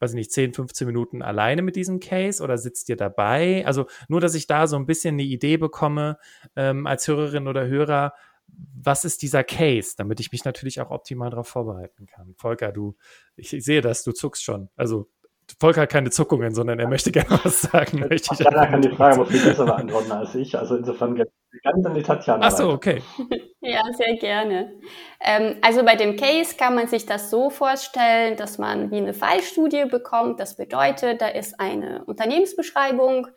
weiß 0.00 0.10
ich 0.10 0.16
nicht, 0.16 0.32
10, 0.32 0.54
15 0.54 0.86
Minuten 0.86 1.22
alleine 1.22 1.62
mit 1.62 1.76
diesem 1.76 2.00
Case 2.00 2.42
oder 2.42 2.58
sitzt 2.58 2.88
ihr 2.88 2.96
dabei? 2.96 3.64
Also 3.66 3.86
nur, 4.08 4.20
dass 4.20 4.34
ich 4.34 4.46
da 4.46 4.66
so 4.66 4.76
ein 4.76 4.86
bisschen 4.86 5.14
eine 5.14 5.22
Idee 5.22 5.56
bekomme 5.56 6.18
ähm, 6.56 6.86
als 6.86 7.06
Hörerin 7.08 7.48
oder 7.48 7.66
Hörer, 7.66 8.14
was 8.46 9.04
ist 9.04 9.22
dieser 9.22 9.44
Case, 9.44 9.94
damit 9.96 10.20
ich 10.20 10.32
mich 10.32 10.44
natürlich 10.44 10.80
auch 10.80 10.90
optimal 10.90 11.30
darauf 11.30 11.48
vorbereiten 11.48 12.06
kann. 12.06 12.34
Volker, 12.36 12.72
du, 12.72 12.96
ich, 13.36 13.52
ich 13.52 13.64
sehe 13.64 13.80
das, 13.80 14.04
du 14.04 14.12
zuckst 14.12 14.42
schon. 14.42 14.70
Also 14.76 15.10
Volker 15.58 15.82
hat 15.82 15.90
keine 15.90 16.10
Zuckungen, 16.10 16.54
sondern 16.54 16.78
er 16.78 16.88
möchte 16.88 17.10
gerne 17.10 17.40
was 17.42 17.62
sagen. 17.62 18.00
Möchte 18.00 18.14
ich 18.14 18.38
Tatjana 18.38 18.66
kann 18.66 18.82
die 18.82 18.90
Frage 18.90 19.16
aber 19.16 19.26
viel 19.26 19.42
besser 19.42 19.64
beantworten 19.64 20.12
als 20.12 20.34
ich. 20.34 20.56
Also 20.56 20.76
insofern 20.76 21.14
geht 21.14 21.28
ganz 21.62 21.84
an 21.86 21.94
die 21.94 22.02
Tatjana. 22.02 22.46
Ach 22.46 22.50
so, 22.50 22.70
okay. 22.70 23.02
ja, 23.60 23.82
sehr 23.96 24.16
gerne. 24.16 24.72
Ähm, 25.20 25.56
also 25.62 25.84
bei 25.84 25.96
dem 25.96 26.16
Case 26.16 26.56
kann 26.56 26.74
man 26.74 26.86
sich 26.86 27.06
das 27.06 27.30
so 27.30 27.50
vorstellen, 27.50 28.36
dass 28.36 28.58
man 28.58 28.90
wie 28.90 28.98
eine 28.98 29.14
Fallstudie 29.14 29.86
bekommt. 29.86 30.38
Das 30.38 30.56
bedeutet, 30.56 31.20
da 31.20 31.28
ist 31.28 31.58
eine 31.58 32.04
Unternehmensbeschreibung, 32.04 33.28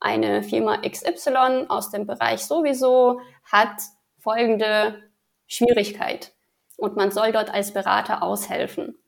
eine 0.00 0.42
Firma 0.42 0.78
XY 0.78 1.66
aus 1.68 1.90
dem 1.90 2.06
Bereich 2.06 2.40
sowieso 2.40 3.20
hat 3.44 3.80
folgende 4.18 5.02
Schwierigkeit. 5.46 6.32
Und 6.76 6.96
man 6.96 7.10
soll 7.10 7.32
dort 7.32 7.52
als 7.52 7.72
Berater 7.72 8.22
aushelfen. 8.22 8.99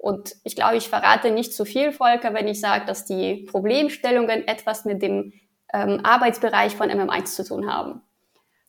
Und 0.00 0.36
ich 0.44 0.56
glaube, 0.56 0.76
ich 0.76 0.88
verrate 0.88 1.30
nicht 1.30 1.52
zu 1.52 1.64
viel, 1.64 1.92
Volker, 1.92 2.32
wenn 2.34 2.48
ich 2.48 2.60
sage, 2.60 2.86
dass 2.86 3.04
die 3.04 3.46
Problemstellungen 3.50 4.46
etwas 4.46 4.84
mit 4.84 5.02
dem 5.02 5.32
ähm, 5.72 6.00
Arbeitsbereich 6.04 6.76
von 6.76 6.90
MM1 6.90 7.24
zu 7.34 7.44
tun 7.44 7.70
haben. 7.72 8.02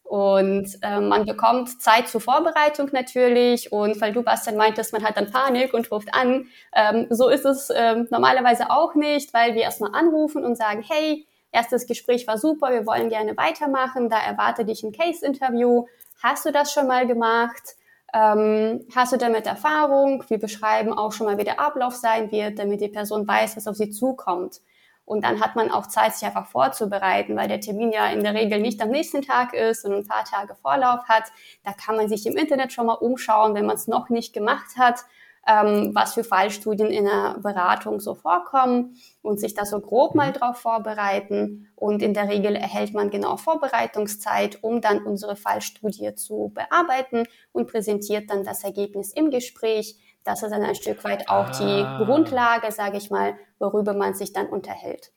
Und 0.10 0.80
ähm, 0.82 1.10
man 1.10 1.26
bekommt 1.26 1.84
Zeit 1.84 2.08
zur 2.08 2.20
Vorbereitung 2.20 2.90
natürlich. 2.92 3.72
Und 3.72 4.02
weil 4.02 4.12
du, 4.12 4.24
Bastian, 4.24 4.58
meintest, 4.58 4.92
man 4.92 5.04
hat 5.04 5.18
dann 5.18 5.30
Panik 5.30 5.72
und 5.72 5.92
ruft 5.92 6.16
an. 6.16 6.48
Ähm, 6.76 7.06
so 7.12 7.30
ist 7.30 7.46
es 7.46 7.72
ähm, 7.74 8.08
normalerweise 8.10 8.72
auch 8.72 8.96
nicht, 8.96 9.36
weil 9.36 9.54
wir 9.54 9.62
erstmal 9.62 9.94
anrufen 9.94 10.44
und 10.44 10.56
sagen, 10.56 10.84
hey, 10.88 11.28
erstes 11.52 11.86
Gespräch 11.86 12.26
war 12.26 12.40
super, 12.40 12.72
wir 12.72 12.88
wollen 12.88 13.10
gerne 13.10 13.38
weitermachen, 13.38 14.10
da 14.10 14.20
erwarte 14.20 14.66
dich 14.66 14.82
ein 14.82 14.92
Case-Interview. 14.92 15.86
Hast 16.24 16.44
du 16.44 16.52
das 16.52 16.74
schon 16.74 16.88
mal 16.88 17.06
gemacht? 17.06 17.76
Ähm, 18.14 18.86
hast 18.96 19.14
du 19.14 19.18
damit 19.18 19.46
Erfahrung? 19.46 20.24
Wir 20.28 20.40
beschreiben 20.40 20.94
auch 20.94 21.12
schon 21.12 21.28
mal, 21.28 21.38
wie 21.38 21.44
der 21.44 21.60
Ablauf 21.60 21.96
sein 21.96 22.32
wird, 22.32 22.60
damit 22.60 22.82
die 22.82 22.88
Person 22.88 23.28
weiß, 23.28 23.58
was 23.58 23.68
auf 23.68 23.76
sie 23.76 23.92
zukommt. 23.92 24.62
Und 25.06 25.24
dann 25.24 25.42
hat 25.42 25.56
man 25.56 25.72
auch 25.72 25.88
Zeit, 25.88 26.14
sich 26.14 26.28
einfach 26.28 26.46
vorzubereiten, 26.46 27.36
weil 27.36 27.48
der 27.48 27.60
Termin 27.60 27.92
ja 27.92 28.08
in 28.08 28.24
der 28.24 28.36
Regel 28.36 28.60
nicht 28.60 28.80
am 28.80 28.90
nächsten 28.90 29.24
Tag 29.24 29.56
ist 29.56 29.84
und 29.84 29.94
ein 29.94 30.08
paar 30.08 30.24
Tage 30.24 30.54
Vorlauf 30.56 31.06
hat. 31.06 31.24
Da 31.64 31.74
kann 31.74 31.96
man 31.96 32.08
sich 32.08 32.28
im 32.28 32.38
Internet 32.38 32.72
schon 32.74 32.86
mal 32.86 32.94
umschauen, 32.94 33.56
wenn 33.56 33.66
man 33.66 33.76
es 33.76 33.88
noch 33.88 34.10
nicht 34.10 34.34
gemacht 34.34 34.78
hat 34.78 35.00
ähm, 35.48 35.92
was 35.94 36.14
für 36.14 36.24
Fallstudien 36.24 36.90
in 36.90 37.06
der 37.06 37.38
Beratung 37.42 38.00
so 38.00 38.16
vorkommen 38.16 38.96
und 39.22 39.40
sich 39.40 39.54
da 39.54 39.66
so 39.66 39.80
grob 39.80 40.16
mal 40.16 40.30
mhm. 40.30 40.34
drauf 40.34 40.58
vorbereiten. 40.58 41.68
Und 41.76 42.02
in 42.02 42.14
der 42.14 42.30
Regel 42.30 42.56
erhält 42.56 42.94
man 42.94 43.10
genau 43.10 43.38
Vorbereitungszeit, 43.38 44.60
um 44.64 44.82
dann 44.82 45.04
unsere 45.04 45.36
Fallstudie 45.36 46.16
zu 46.16 46.52
bearbeiten 46.54 47.24
und 47.52 47.68
präsentiert 47.68 48.30
dann 48.30 48.44
das 48.44 48.64
Ergebnis 48.64 49.12
im 49.14 49.32
Gespräch. 49.32 49.98
Das 50.24 50.44
ist 50.44 50.52
dann 50.52 50.64
ein 50.64 50.76
Stück 50.76 51.04
weit 51.04 51.30
auch 51.30 51.50
ah. 51.50 52.00
die 52.00 52.06
Grundlage, 52.06 52.72
sage 52.72 52.98
ich 52.98 53.10
mal, 53.10 53.36
worüber 53.58 53.94
man 53.94 54.14
sich 54.14 54.34
dann 54.34 54.48
unterhält. 54.48 55.12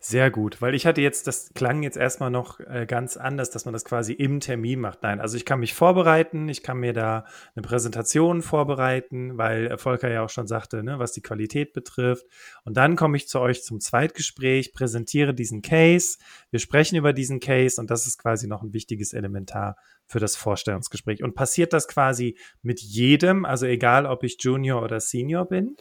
Sehr 0.00 0.30
gut, 0.30 0.60
weil 0.62 0.74
ich 0.74 0.86
hatte 0.86 1.00
jetzt, 1.00 1.26
das 1.26 1.50
klang 1.54 1.82
jetzt 1.82 1.96
erstmal 1.96 2.30
noch 2.30 2.60
äh, 2.60 2.86
ganz 2.86 3.16
anders, 3.16 3.50
dass 3.50 3.64
man 3.64 3.72
das 3.72 3.84
quasi 3.84 4.12
im 4.12 4.40
Termin 4.40 4.80
macht. 4.80 5.02
Nein, 5.02 5.20
also 5.20 5.36
ich 5.36 5.44
kann 5.44 5.60
mich 5.60 5.74
vorbereiten, 5.74 6.48
ich 6.48 6.62
kann 6.62 6.78
mir 6.78 6.92
da 6.92 7.24
eine 7.54 7.62
Präsentation 7.62 8.42
vorbereiten, 8.42 9.38
weil 9.38 9.76
Volker 9.78 10.10
ja 10.10 10.24
auch 10.24 10.30
schon 10.30 10.46
sagte, 10.46 10.82
ne, 10.82 10.98
was 10.98 11.12
die 11.12 11.22
Qualität 11.22 11.72
betrifft. 11.72 12.26
Und 12.64 12.76
dann 12.76 12.96
komme 12.96 13.16
ich 13.16 13.28
zu 13.28 13.40
euch 13.40 13.62
zum 13.62 13.80
Zweitgespräch, 13.80 14.72
präsentiere 14.72 15.34
diesen 15.34 15.62
Case, 15.62 16.18
wir 16.50 16.60
sprechen 16.60 16.96
über 16.96 17.12
diesen 17.12 17.40
Case 17.40 17.80
und 17.80 17.90
das 17.90 18.06
ist 18.06 18.18
quasi 18.18 18.46
noch 18.46 18.62
ein 18.62 18.72
wichtiges 18.72 19.12
Elementar 19.12 19.76
für 20.06 20.20
das 20.20 20.36
Vorstellungsgespräch. 20.36 21.22
Und 21.22 21.34
passiert 21.34 21.72
das 21.72 21.88
quasi 21.88 22.38
mit 22.62 22.80
jedem, 22.80 23.44
also 23.44 23.66
egal 23.66 24.06
ob 24.06 24.22
ich 24.22 24.36
Junior 24.40 24.82
oder 24.82 25.00
Senior 25.00 25.46
bin? 25.46 25.76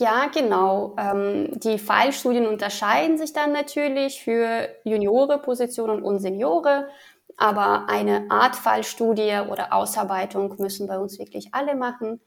Ja, 0.00 0.26
genau. 0.26 0.96
Ähm, 0.98 1.48
die 1.60 1.78
Fallstudien 1.78 2.46
unterscheiden 2.46 3.16
sich 3.16 3.32
dann 3.32 3.52
natürlich 3.52 4.22
für 4.22 4.68
Juniore-Positionen 4.84 6.02
und 6.02 6.18
Seniore, 6.18 6.88
aber 7.36 7.88
eine 7.88 8.26
Art 8.28 8.56
Fallstudie 8.56 9.40
oder 9.48 9.72
Ausarbeitung 9.72 10.56
müssen 10.58 10.88
bei 10.88 10.98
uns 10.98 11.18
wirklich 11.18 11.54
alle 11.54 11.76
machen. 11.76 12.20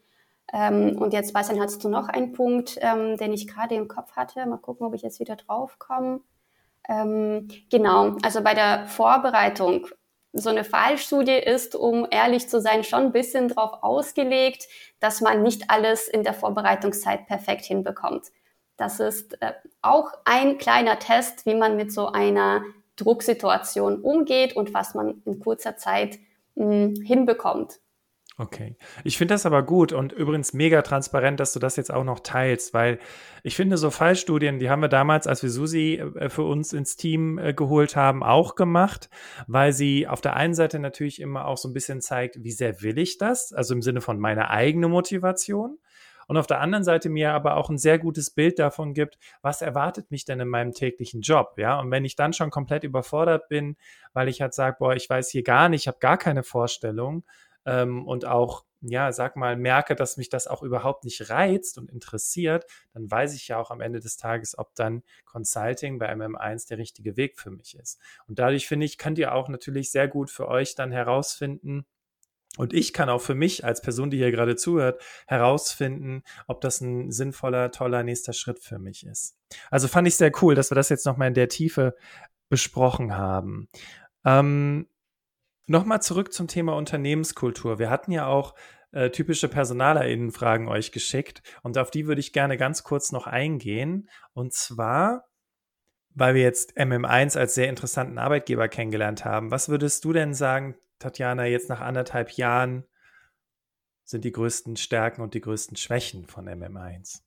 Ähm, 0.52 0.96
und 0.98 1.12
jetzt, 1.12 1.34
Bastian, 1.34 1.60
hast 1.60 1.84
du 1.84 1.90
noch 1.90 2.08
einen 2.08 2.32
Punkt, 2.32 2.78
ähm, 2.80 3.18
den 3.18 3.34
ich 3.34 3.46
gerade 3.46 3.74
im 3.74 3.86
Kopf 3.86 4.12
hatte. 4.16 4.46
Mal 4.46 4.56
gucken, 4.58 4.86
ob 4.86 4.94
ich 4.94 5.02
jetzt 5.02 5.20
wieder 5.20 5.36
drauf 5.36 5.78
komme. 5.78 6.20
Ähm, 6.88 7.48
genau, 7.70 8.16
also 8.22 8.42
bei 8.42 8.54
der 8.54 8.86
Vorbereitung 8.86 9.86
so 10.32 10.50
eine 10.50 10.64
Fallstudie 10.64 11.38
ist, 11.38 11.74
um 11.74 12.06
ehrlich 12.10 12.48
zu 12.48 12.60
sein, 12.60 12.84
schon 12.84 13.06
ein 13.06 13.12
bisschen 13.12 13.48
darauf 13.48 13.82
ausgelegt, 13.82 14.68
dass 15.00 15.20
man 15.20 15.42
nicht 15.42 15.70
alles 15.70 16.08
in 16.08 16.22
der 16.22 16.34
Vorbereitungszeit 16.34 17.26
perfekt 17.26 17.64
hinbekommt. 17.64 18.26
Das 18.76 19.00
ist 19.00 19.40
äh, 19.42 19.52
auch 19.82 20.12
ein 20.24 20.58
kleiner 20.58 20.98
Test, 20.98 21.46
wie 21.46 21.54
man 21.54 21.76
mit 21.76 21.92
so 21.92 22.08
einer 22.08 22.62
Drucksituation 22.96 24.00
umgeht 24.00 24.54
und 24.54 24.74
was 24.74 24.94
man 24.94 25.22
in 25.24 25.40
kurzer 25.40 25.76
Zeit 25.76 26.18
mh, 26.54 27.04
hinbekommt. 27.04 27.80
Okay. 28.40 28.76
Ich 29.02 29.18
finde 29.18 29.34
das 29.34 29.46
aber 29.46 29.64
gut 29.64 29.92
und 29.92 30.12
übrigens 30.12 30.52
mega 30.52 30.82
transparent, 30.82 31.40
dass 31.40 31.52
du 31.52 31.58
das 31.58 31.74
jetzt 31.74 31.92
auch 31.92 32.04
noch 32.04 32.20
teilst, 32.20 32.72
weil 32.72 33.00
ich 33.42 33.56
finde, 33.56 33.76
so 33.76 33.90
Fallstudien, 33.90 34.60
die 34.60 34.70
haben 34.70 34.80
wir 34.80 34.88
damals, 34.88 35.26
als 35.26 35.42
wir 35.42 35.50
Susi 35.50 35.94
äh, 35.94 36.28
für 36.28 36.44
uns 36.44 36.72
ins 36.72 36.94
Team 36.94 37.38
äh, 37.38 37.52
geholt 37.52 37.96
haben, 37.96 38.22
auch 38.22 38.54
gemacht, 38.54 39.10
weil 39.48 39.72
sie 39.72 40.06
auf 40.06 40.20
der 40.20 40.36
einen 40.36 40.54
Seite 40.54 40.78
natürlich 40.78 41.20
immer 41.20 41.46
auch 41.46 41.56
so 41.58 41.68
ein 41.68 41.72
bisschen 41.72 42.00
zeigt, 42.00 42.44
wie 42.44 42.52
sehr 42.52 42.80
will 42.80 42.98
ich 42.98 43.18
das, 43.18 43.52
also 43.52 43.74
im 43.74 43.82
Sinne 43.82 44.00
von 44.00 44.20
meiner 44.20 44.50
eigenen 44.50 44.92
Motivation. 44.92 45.78
Und 46.28 46.36
auf 46.36 46.46
der 46.46 46.60
anderen 46.60 46.84
Seite 46.84 47.08
mir 47.08 47.32
aber 47.32 47.56
auch 47.56 47.70
ein 47.70 47.78
sehr 47.78 47.98
gutes 47.98 48.30
Bild 48.30 48.58
davon 48.58 48.92
gibt, 48.92 49.18
was 49.40 49.62
erwartet 49.62 50.10
mich 50.10 50.26
denn 50.26 50.38
in 50.38 50.48
meinem 50.48 50.74
täglichen 50.74 51.22
Job, 51.22 51.54
ja? 51.56 51.80
Und 51.80 51.90
wenn 51.90 52.04
ich 52.04 52.16
dann 52.16 52.34
schon 52.34 52.50
komplett 52.50 52.84
überfordert 52.84 53.48
bin, 53.48 53.76
weil 54.12 54.28
ich 54.28 54.42
halt 54.42 54.52
sage, 54.52 54.76
boah, 54.78 54.94
ich 54.94 55.08
weiß 55.08 55.30
hier 55.30 55.42
gar 55.42 55.70
nicht, 55.70 55.84
ich 55.84 55.88
habe 55.88 55.98
gar 56.00 56.18
keine 56.18 56.42
Vorstellung, 56.42 57.24
ähm, 57.68 58.06
und 58.06 58.24
auch, 58.24 58.64
ja, 58.80 59.12
sag 59.12 59.36
mal, 59.36 59.56
merke, 59.56 59.94
dass 59.94 60.16
mich 60.16 60.28
das 60.28 60.46
auch 60.46 60.62
überhaupt 60.62 61.04
nicht 61.04 61.30
reizt 61.30 61.78
und 61.78 61.90
interessiert, 61.90 62.64
dann 62.92 63.10
weiß 63.10 63.34
ich 63.34 63.48
ja 63.48 63.58
auch 63.58 63.70
am 63.70 63.80
Ende 63.80 64.00
des 64.00 64.16
Tages, 64.16 64.56
ob 64.56 64.74
dann 64.74 65.02
Consulting 65.24 65.98
bei 65.98 66.12
MM1 66.12 66.68
der 66.68 66.78
richtige 66.78 67.16
Weg 67.16 67.38
für 67.38 67.50
mich 67.50 67.76
ist. 67.76 68.00
Und 68.26 68.38
dadurch 68.38 68.66
finde 68.68 68.86
ich, 68.86 68.98
könnt 68.98 69.18
ihr 69.18 69.34
auch 69.34 69.48
natürlich 69.48 69.90
sehr 69.90 70.08
gut 70.08 70.30
für 70.30 70.48
euch 70.48 70.74
dann 70.74 70.92
herausfinden, 70.92 71.86
und 72.56 72.72
ich 72.72 72.92
kann 72.92 73.08
auch 73.08 73.20
für 73.20 73.36
mich 73.36 73.64
als 73.64 73.82
Person, 73.82 74.10
die 74.10 74.16
hier 74.16 74.32
gerade 74.32 74.56
zuhört, 74.56 75.00
herausfinden, 75.28 76.24
ob 76.48 76.60
das 76.60 76.80
ein 76.80 77.12
sinnvoller, 77.12 77.70
toller 77.70 78.02
nächster 78.02 78.32
Schritt 78.32 78.58
für 78.58 78.80
mich 78.80 79.06
ist. 79.06 79.36
Also 79.70 79.86
fand 79.86 80.08
ich 80.08 80.16
sehr 80.16 80.32
cool, 80.42 80.56
dass 80.56 80.70
wir 80.70 80.74
das 80.74 80.88
jetzt 80.88 81.06
nochmal 81.06 81.28
in 81.28 81.34
der 81.34 81.48
Tiefe 81.48 81.94
besprochen 82.48 83.16
haben. 83.16 83.68
Ähm, 84.24 84.88
Nochmal 85.70 86.00
zurück 86.00 86.32
zum 86.32 86.48
Thema 86.48 86.74
Unternehmenskultur. 86.76 87.78
Wir 87.78 87.90
hatten 87.90 88.10
ja 88.10 88.26
auch 88.26 88.54
äh, 88.90 89.10
typische 89.10 89.48
PersonalerInnen-Fragen 89.48 90.66
euch 90.66 90.92
geschickt 90.92 91.42
und 91.62 91.76
auf 91.76 91.90
die 91.90 92.06
würde 92.06 92.20
ich 92.20 92.32
gerne 92.32 92.56
ganz 92.56 92.84
kurz 92.84 93.12
noch 93.12 93.26
eingehen. 93.26 94.08
Und 94.32 94.54
zwar, 94.54 95.26
weil 96.14 96.34
wir 96.34 96.40
jetzt 96.40 96.78
MM1 96.78 97.38
als 97.38 97.54
sehr 97.54 97.68
interessanten 97.68 98.16
Arbeitgeber 98.16 98.66
kennengelernt 98.68 99.26
haben. 99.26 99.50
Was 99.50 99.68
würdest 99.68 100.06
du 100.06 100.14
denn 100.14 100.32
sagen, 100.32 100.74
Tatjana, 101.00 101.44
jetzt 101.44 101.68
nach 101.68 101.82
anderthalb 101.82 102.30
Jahren 102.30 102.84
sind 104.04 104.24
die 104.24 104.32
größten 104.32 104.76
Stärken 104.76 105.20
und 105.20 105.34
die 105.34 105.42
größten 105.42 105.76
Schwächen 105.76 106.24
von 106.24 106.48
MM1? 106.48 107.20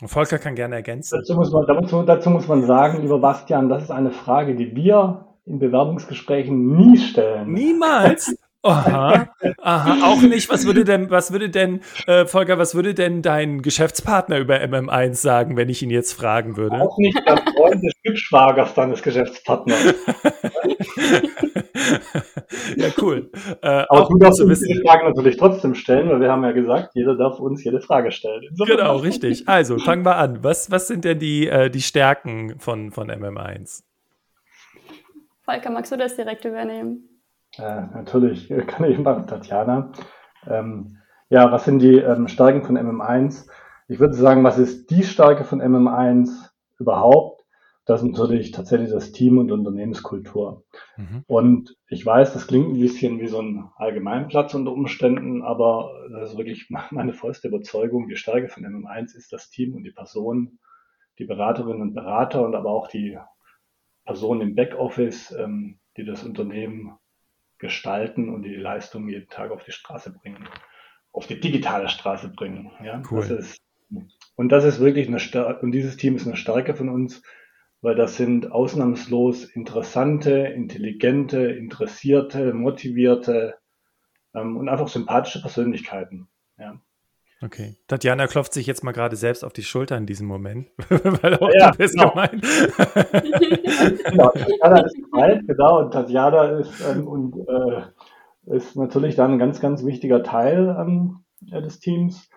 Und 0.00 0.08
Volker 0.08 0.38
kann 0.38 0.54
gerne 0.54 0.76
ergänzen. 0.76 1.18
Dazu 1.18 1.34
muss, 1.34 1.52
man, 1.52 1.66
dazu, 1.66 2.02
dazu 2.02 2.30
muss 2.30 2.48
man 2.48 2.64
sagen, 2.66 3.02
lieber 3.02 3.18
Bastian, 3.18 3.68
das 3.68 3.82
ist 3.82 3.90
eine 3.90 4.10
Frage, 4.10 4.56
die 4.56 4.74
wir 4.74 5.27
in 5.48 5.58
Bewerbungsgesprächen 5.58 6.76
nie 6.76 6.98
stellen. 6.98 7.52
Niemals? 7.52 8.34
Aha, 8.62 9.28
aha, 9.62 10.06
auch 10.08 10.20
nicht. 10.20 10.50
Was 10.50 10.66
würde 10.66 10.84
denn, 10.84 11.10
was 11.10 11.32
würde 11.32 11.48
denn, 11.48 11.80
äh, 12.08 12.26
Volker, 12.26 12.58
was 12.58 12.74
würde 12.74 12.92
denn 12.92 13.22
dein 13.22 13.62
Geschäftspartner 13.62 14.38
über 14.38 14.56
MM1 14.56 15.14
sagen, 15.14 15.56
wenn 15.56 15.68
ich 15.68 15.80
ihn 15.82 15.90
jetzt 15.90 16.12
fragen 16.12 16.56
würde? 16.56 16.82
Auch 16.82 16.98
nicht 16.98 17.16
der 17.24 17.36
Freund 17.36 17.82
des 17.84 17.92
Schwibschwagers 18.00 18.74
deines 18.74 19.00
Geschäftspartners. 19.00 19.78
ja, 22.76 22.88
cool. 23.00 23.30
Äh, 23.62 23.84
Aber 23.88 24.08
du 24.10 24.18
darfst 24.18 24.40
uns 24.40 24.58
diese 24.58 24.82
Frage 24.82 25.04
natürlich 25.04 25.36
trotzdem 25.36 25.76
stellen, 25.76 26.08
weil 26.10 26.20
wir 26.20 26.30
haben 26.30 26.42
ja 26.42 26.50
gesagt, 26.50 26.90
jeder 26.94 27.16
darf 27.16 27.38
uns 27.38 27.62
jede 27.62 27.80
Frage 27.80 28.10
stellen. 28.10 28.42
Insofern 28.50 28.76
genau, 28.78 28.96
richtig. 28.96 29.48
Also, 29.48 29.78
fangen 29.78 30.04
wir 30.04 30.16
an. 30.16 30.42
Was, 30.42 30.68
was 30.72 30.88
sind 30.88 31.04
denn 31.04 31.20
die, 31.20 31.46
äh, 31.46 31.70
die 31.70 31.82
Stärken 31.82 32.58
von, 32.58 32.90
von 32.90 33.08
MM1? 33.08 33.87
Volker, 35.48 35.70
magst 35.70 35.90
du 35.90 35.96
das 35.96 36.14
direkt 36.14 36.44
übernehmen? 36.44 37.22
Äh, 37.56 37.86
natürlich, 37.94 38.48
kann 38.66 38.90
ich 38.90 38.98
machen, 38.98 39.26
Tatjana. 39.26 39.92
Ähm, 40.46 40.98
ja, 41.30 41.50
was 41.50 41.64
sind 41.64 41.78
die 41.78 41.96
ähm, 41.96 42.28
Stärken 42.28 42.64
von 42.64 42.76
MM1? 42.76 43.48
Ich 43.88 43.98
würde 43.98 44.12
sagen, 44.12 44.44
was 44.44 44.58
ist 44.58 44.90
die 44.90 45.04
Stärke 45.04 45.44
von 45.44 45.62
MM1 45.62 46.50
überhaupt? 46.78 47.46
Das 47.86 48.02
ist 48.02 48.10
natürlich 48.10 48.50
tatsächlich 48.50 48.90
das 48.90 49.12
Team 49.12 49.38
und 49.38 49.50
Unternehmenskultur. 49.50 50.64
Mhm. 50.98 51.24
Und 51.26 51.76
ich 51.88 52.04
weiß, 52.04 52.34
das 52.34 52.46
klingt 52.46 52.68
ein 52.68 52.80
bisschen 52.80 53.18
wie 53.18 53.28
so 53.28 53.40
ein 53.40 53.70
Allgemeinplatz 53.76 54.52
unter 54.52 54.72
Umständen, 54.72 55.40
aber 55.40 55.90
das 56.12 56.32
ist 56.32 56.36
wirklich 56.36 56.68
meine 56.90 57.14
vollste 57.14 57.48
Überzeugung. 57.48 58.08
Die 58.08 58.16
Stärke 58.16 58.48
von 58.48 58.66
MM1 58.66 59.16
ist 59.16 59.32
das 59.32 59.48
Team 59.48 59.74
und 59.74 59.84
die 59.84 59.92
Personen, 59.92 60.58
die 61.18 61.24
Beraterinnen 61.24 61.80
und 61.80 61.94
Berater 61.94 62.44
und 62.44 62.54
aber 62.54 62.68
auch 62.68 62.88
die 62.88 63.18
Personen 64.08 64.40
im 64.40 64.54
Backoffice, 64.54 65.32
ähm, 65.32 65.80
die 65.98 66.04
das 66.06 66.24
Unternehmen 66.24 66.98
gestalten 67.58 68.30
und 68.30 68.42
die, 68.42 68.48
die 68.48 68.56
Leistung 68.56 69.06
jeden 69.06 69.28
Tag 69.28 69.50
auf 69.50 69.64
die 69.64 69.72
Straße 69.72 70.14
bringen, 70.14 70.48
auf 71.12 71.26
die 71.26 71.38
digitale 71.38 71.90
Straße 71.90 72.30
bringen. 72.30 72.70
Ja, 72.82 73.02
cool. 73.10 73.20
Das 73.20 73.30
ist, 73.30 73.60
und 74.34 74.48
das 74.50 74.64
ist 74.64 74.80
wirklich 74.80 75.08
eine 75.08 75.18
Stärke, 75.20 75.60
und 75.60 75.72
dieses 75.72 75.98
Team 75.98 76.16
ist 76.16 76.26
eine 76.26 76.38
Stärke 76.38 76.74
von 76.74 76.88
uns, 76.88 77.22
weil 77.82 77.96
das 77.96 78.16
sind 78.16 78.50
ausnahmslos 78.50 79.44
interessante, 79.44 80.30
intelligente, 80.30 81.42
interessierte, 81.42 82.54
motivierte 82.54 83.56
ähm, 84.34 84.56
und 84.56 84.70
einfach 84.70 84.88
sympathische 84.88 85.42
Persönlichkeiten. 85.42 86.28
Ja. 86.56 86.80
Okay. 87.40 87.76
Tatjana 87.86 88.26
klopft 88.26 88.52
sich 88.52 88.66
jetzt 88.66 88.82
mal 88.82 88.92
gerade 88.92 89.14
selbst 89.14 89.44
auf 89.44 89.52
die 89.52 89.62
Schulter 89.62 89.96
in 89.96 90.06
diesem 90.06 90.26
Moment, 90.26 90.68
weil 90.88 91.36
auch 91.36 91.50
ja, 91.54 91.70
du 91.70 91.78
bist 91.78 91.94
genau. 91.94 92.10
gemeint. 92.10 92.42
genau, 94.04 94.30
Tatjana 94.30 94.80
ist 94.80 94.94
gemeint, 94.96 95.46
genau, 95.46 95.80
und 95.80 95.92
Tatjana 95.92 96.44
ist, 96.58 96.80
ähm, 96.80 97.06
und, 97.06 97.48
äh, 97.48 97.82
ist 98.56 98.76
natürlich 98.76 99.14
dann 99.14 99.32
ein 99.32 99.38
ganz, 99.38 99.60
ganz 99.60 99.84
wichtiger 99.84 100.24
Teil 100.24 100.74
ähm, 100.80 101.20
des 101.40 101.78
Teams, 101.78 102.28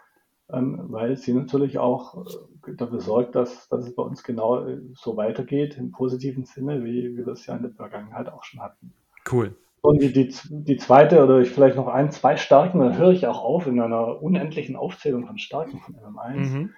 ähm, 0.52 0.80
weil 0.90 1.18
sie 1.18 1.34
natürlich 1.34 1.80
auch 1.80 2.26
äh, 2.68 2.76
dafür 2.76 3.02
sorgt, 3.02 3.36
dass, 3.36 3.68
dass 3.70 3.88
es 3.88 3.96
bei 3.96 4.04
uns 4.04 4.24
genau 4.24 4.68
äh, 4.68 4.82
so 4.94 5.18
weitergeht, 5.18 5.78
im 5.78 5.92
positiven 5.92 6.46
Sinne, 6.46 6.84
wie 6.84 7.18
wir 7.18 7.26
das 7.26 7.46
ja 7.48 7.56
in 7.56 7.64
der 7.64 7.72
Vergangenheit 7.72 8.30
auch 8.30 8.44
schon 8.44 8.62
hatten. 8.62 8.94
Cool. 9.32 9.56
Und 9.82 10.02
die, 10.02 10.14
die, 10.14 10.32
die 10.50 10.78
zweite 10.78 11.24
oder 11.24 11.40
ich 11.40 11.50
vielleicht 11.50 11.76
noch 11.76 11.88
ein, 11.88 12.12
zwei 12.12 12.38
Stärken, 12.38 12.80
dann 12.80 12.98
höre 12.98 13.12
ich 13.12 13.26
auch 13.26 13.44
auf 13.44 13.66
in 13.66 13.80
einer 13.80 14.22
unendlichen 14.22 14.76
Aufzählung 14.76 15.26
von 15.26 15.40
Stärken 15.40 15.80
von 15.80 15.96
MM1. 15.96 16.36
Mhm. 16.38 16.70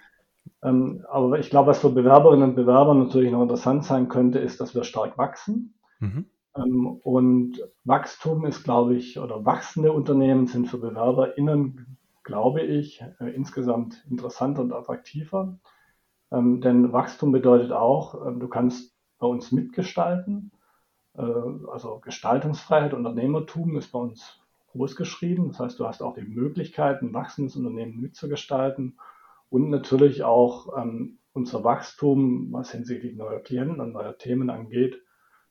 Ähm, 0.64 1.06
aber 1.10 1.40
ich 1.40 1.50
glaube, 1.50 1.68
was 1.68 1.80
für 1.80 1.90
Bewerberinnen 1.90 2.50
und 2.50 2.56
Bewerber 2.56 2.94
natürlich 2.94 3.32
noch 3.32 3.42
interessant 3.42 3.84
sein 3.84 4.08
könnte, 4.08 4.40
ist, 4.40 4.62
dass 4.62 4.74
wir 4.74 4.86
stark 4.86 5.18
wachsen. 5.18 5.74
Mhm. 6.00 6.26
Ähm, 6.56 6.88
und 7.04 7.60
Wachstum 7.84 8.46
ist, 8.46 8.64
glaube 8.64 8.96
ich, 8.96 9.20
oder 9.20 9.44
wachsende 9.44 9.92
Unternehmen 9.92 10.48
sind 10.48 10.68
für 10.68 10.78
BewerberInnen, 10.78 11.98
glaube 12.24 12.62
ich, 12.62 13.04
äh, 13.20 13.30
insgesamt 13.32 14.06
interessanter 14.10 14.62
und 14.62 14.72
attraktiver. 14.72 15.60
Ähm, 16.32 16.62
denn 16.62 16.94
Wachstum 16.94 17.34
bedeutet 17.34 17.74
auch, 17.74 18.26
äh, 18.26 18.32
du 18.40 18.48
kannst 18.48 18.96
bei 19.20 19.28
uns 19.28 19.52
mitgestalten. 19.52 20.52
Äh, 21.18 21.22
also 21.72 22.00
Gestaltungsfreiheit, 22.00 22.94
Unternehmertum 22.94 23.78
ist 23.78 23.92
bei 23.92 24.00
uns 24.00 24.40
groß 24.72 24.96
geschrieben. 24.96 25.50
Das 25.50 25.60
heißt, 25.60 25.80
du 25.80 25.88
hast 25.88 26.02
auch 26.02 26.16
die 26.16 26.22
Möglichkeit, 26.22 27.02
ein 27.02 27.14
wachsendes 27.14 27.56
Unternehmen 27.56 28.02
mitzugestalten 28.02 29.00
und 29.50 29.70
natürlich 29.70 30.24
auch 30.24 30.78
ähm, 30.78 31.20
unser 31.34 31.64
Wachstum, 31.64 32.52
was 32.52 32.72
hinsichtlich 32.72 33.16
neuer 33.16 33.40
Klienten 33.40 33.80
und 33.80 33.94
neuer 33.94 34.18
Themen 34.18 34.50
angeht, 34.50 35.02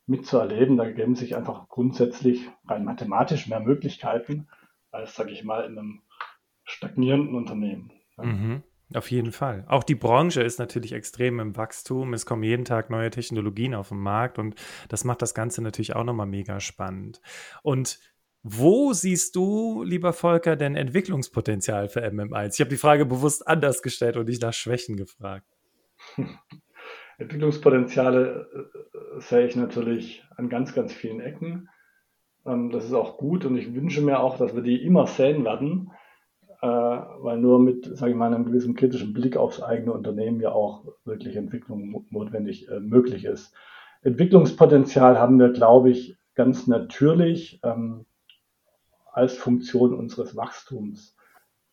mitzuerleben. 0.06 0.76
Da 0.76 0.90
geben 0.90 1.14
sich 1.14 1.36
einfach 1.36 1.68
grundsätzlich 1.68 2.48
rein 2.66 2.84
mathematisch 2.84 3.48
mehr 3.48 3.60
Möglichkeiten 3.60 4.48
als, 4.90 5.14
sage 5.14 5.30
ich 5.30 5.44
mal, 5.44 5.64
in 5.64 5.78
einem 5.78 6.02
stagnierenden 6.64 7.34
Unternehmen. 7.34 7.92
Mhm. 8.18 8.62
Auf 8.94 9.10
jeden 9.10 9.32
Fall. 9.32 9.64
Auch 9.68 9.84
die 9.84 9.94
Branche 9.94 10.42
ist 10.42 10.58
natürlich 10.58 10.92
extrem 10.92 11.40
im 11.40 11.56
Wachstum. 11.56 12.14
Es 12.14 12.26
kommen 12.26 12.42
jeden 12.42 12.64
Tag 12.64 12.90
neue 12.90 13.10
Technologien 13.10 13.74
auf 13.74 13.88
den 13.88 13.98
Markt 13.98 14.38
und 14.38 14.54
das 14.88 15.04
macht 15.04 15.22
das 15.22 15.34
Ganze 15.34 15.62
natürlich 15.62 15.94
auch 15.94 16.04
nochmal 16.04 16.26
mega 16.26 16.60
spannend. 16.60 17.20
Und 17.62 17.98
wo 18.42 18.92
siehst 18.92 19.36
du, 19.36 19.82
lieber 19.84 20.12
Volker, 20.12 20.56
denn 20.56 20.74
Entwicklungspotenzial 20.74 21.88
für 21.88 22.04
MM1? 22.04 22.54
Ich 22.54 22.60
habe 22.60 22.70
die 22.70 22.76
Frage 22.76 23.06
bewusst 23.06 23.46
anders 23.46 23.82
gestellt 23.82 24.16
und 24.16 24.28
nicht 24.28 24.42
nach 24.42 24.52
Schwächen 24.52 24.96
gefragt. 24.96 25.46
Entwicklungspotenziale 27.18 28.48
äh, 28.52 29.20
sehe 29.20 29.46
ich 29.46 29.54
natürlich 29.54 30.24
an 30.36 30.48
ganz, 30.48 30.74
ganz 30.74 30.92
vielen 30.92 31.20
Ecken. 31.20 31.68
Ähm, 32.44 32.70
das 32.70 32.84
ist 32.84 32.94
auch 32.94 33.16
gut 33.16 33.44
und 33.44 33.56
ich 33.56 33.74
wünsche 33.74 34.02
mir 34.02 34.18
auch, 34.18 34.38
dass 34.38 34.56
wir 34.56 34.62
die 34.62 34.82
immer 34.82 35.06
sehen 35.06 35.44
werden 35.44 35.92
äh, 35.92 36.01
weil 36.66 37.38
nur 37.38 37.58
mit, 37.58 37.96
sage 37.96 38.12
ich 38.12 38.16
mal, 38.16 38.32
einem 38.32 38.44
gewissen 38.44 38.74
kritischen 38.74 39.12
Blick 39.12 39.36
aufs 39.36 39.60
eigene 39.60 39.92
Unternehmen 39.92 40.40
ja 40.40 40.52
auch 40.52 40.84
wirklich 41.04 41.36
Entwicklung 41.36 42.06
notwendig 42.10 42.68
äh, 42.68 42.78
möglich 42.78 43.24
ist. 43.24 43.52
Entwicklungspotenzial 44.02 45.18
haben 45.18 45.38
wir, 45.38 45.50
glaube 45.50 45.90
ich, 45.90 46.16
ganz 46.34 46.66
natürlich 46.66 47.60
ähm, 47.64 48.06
als 49.12 49.36
Funktion 49.36 49.92
unseres 49.92 50.36
Wachstums. 50.36 51.16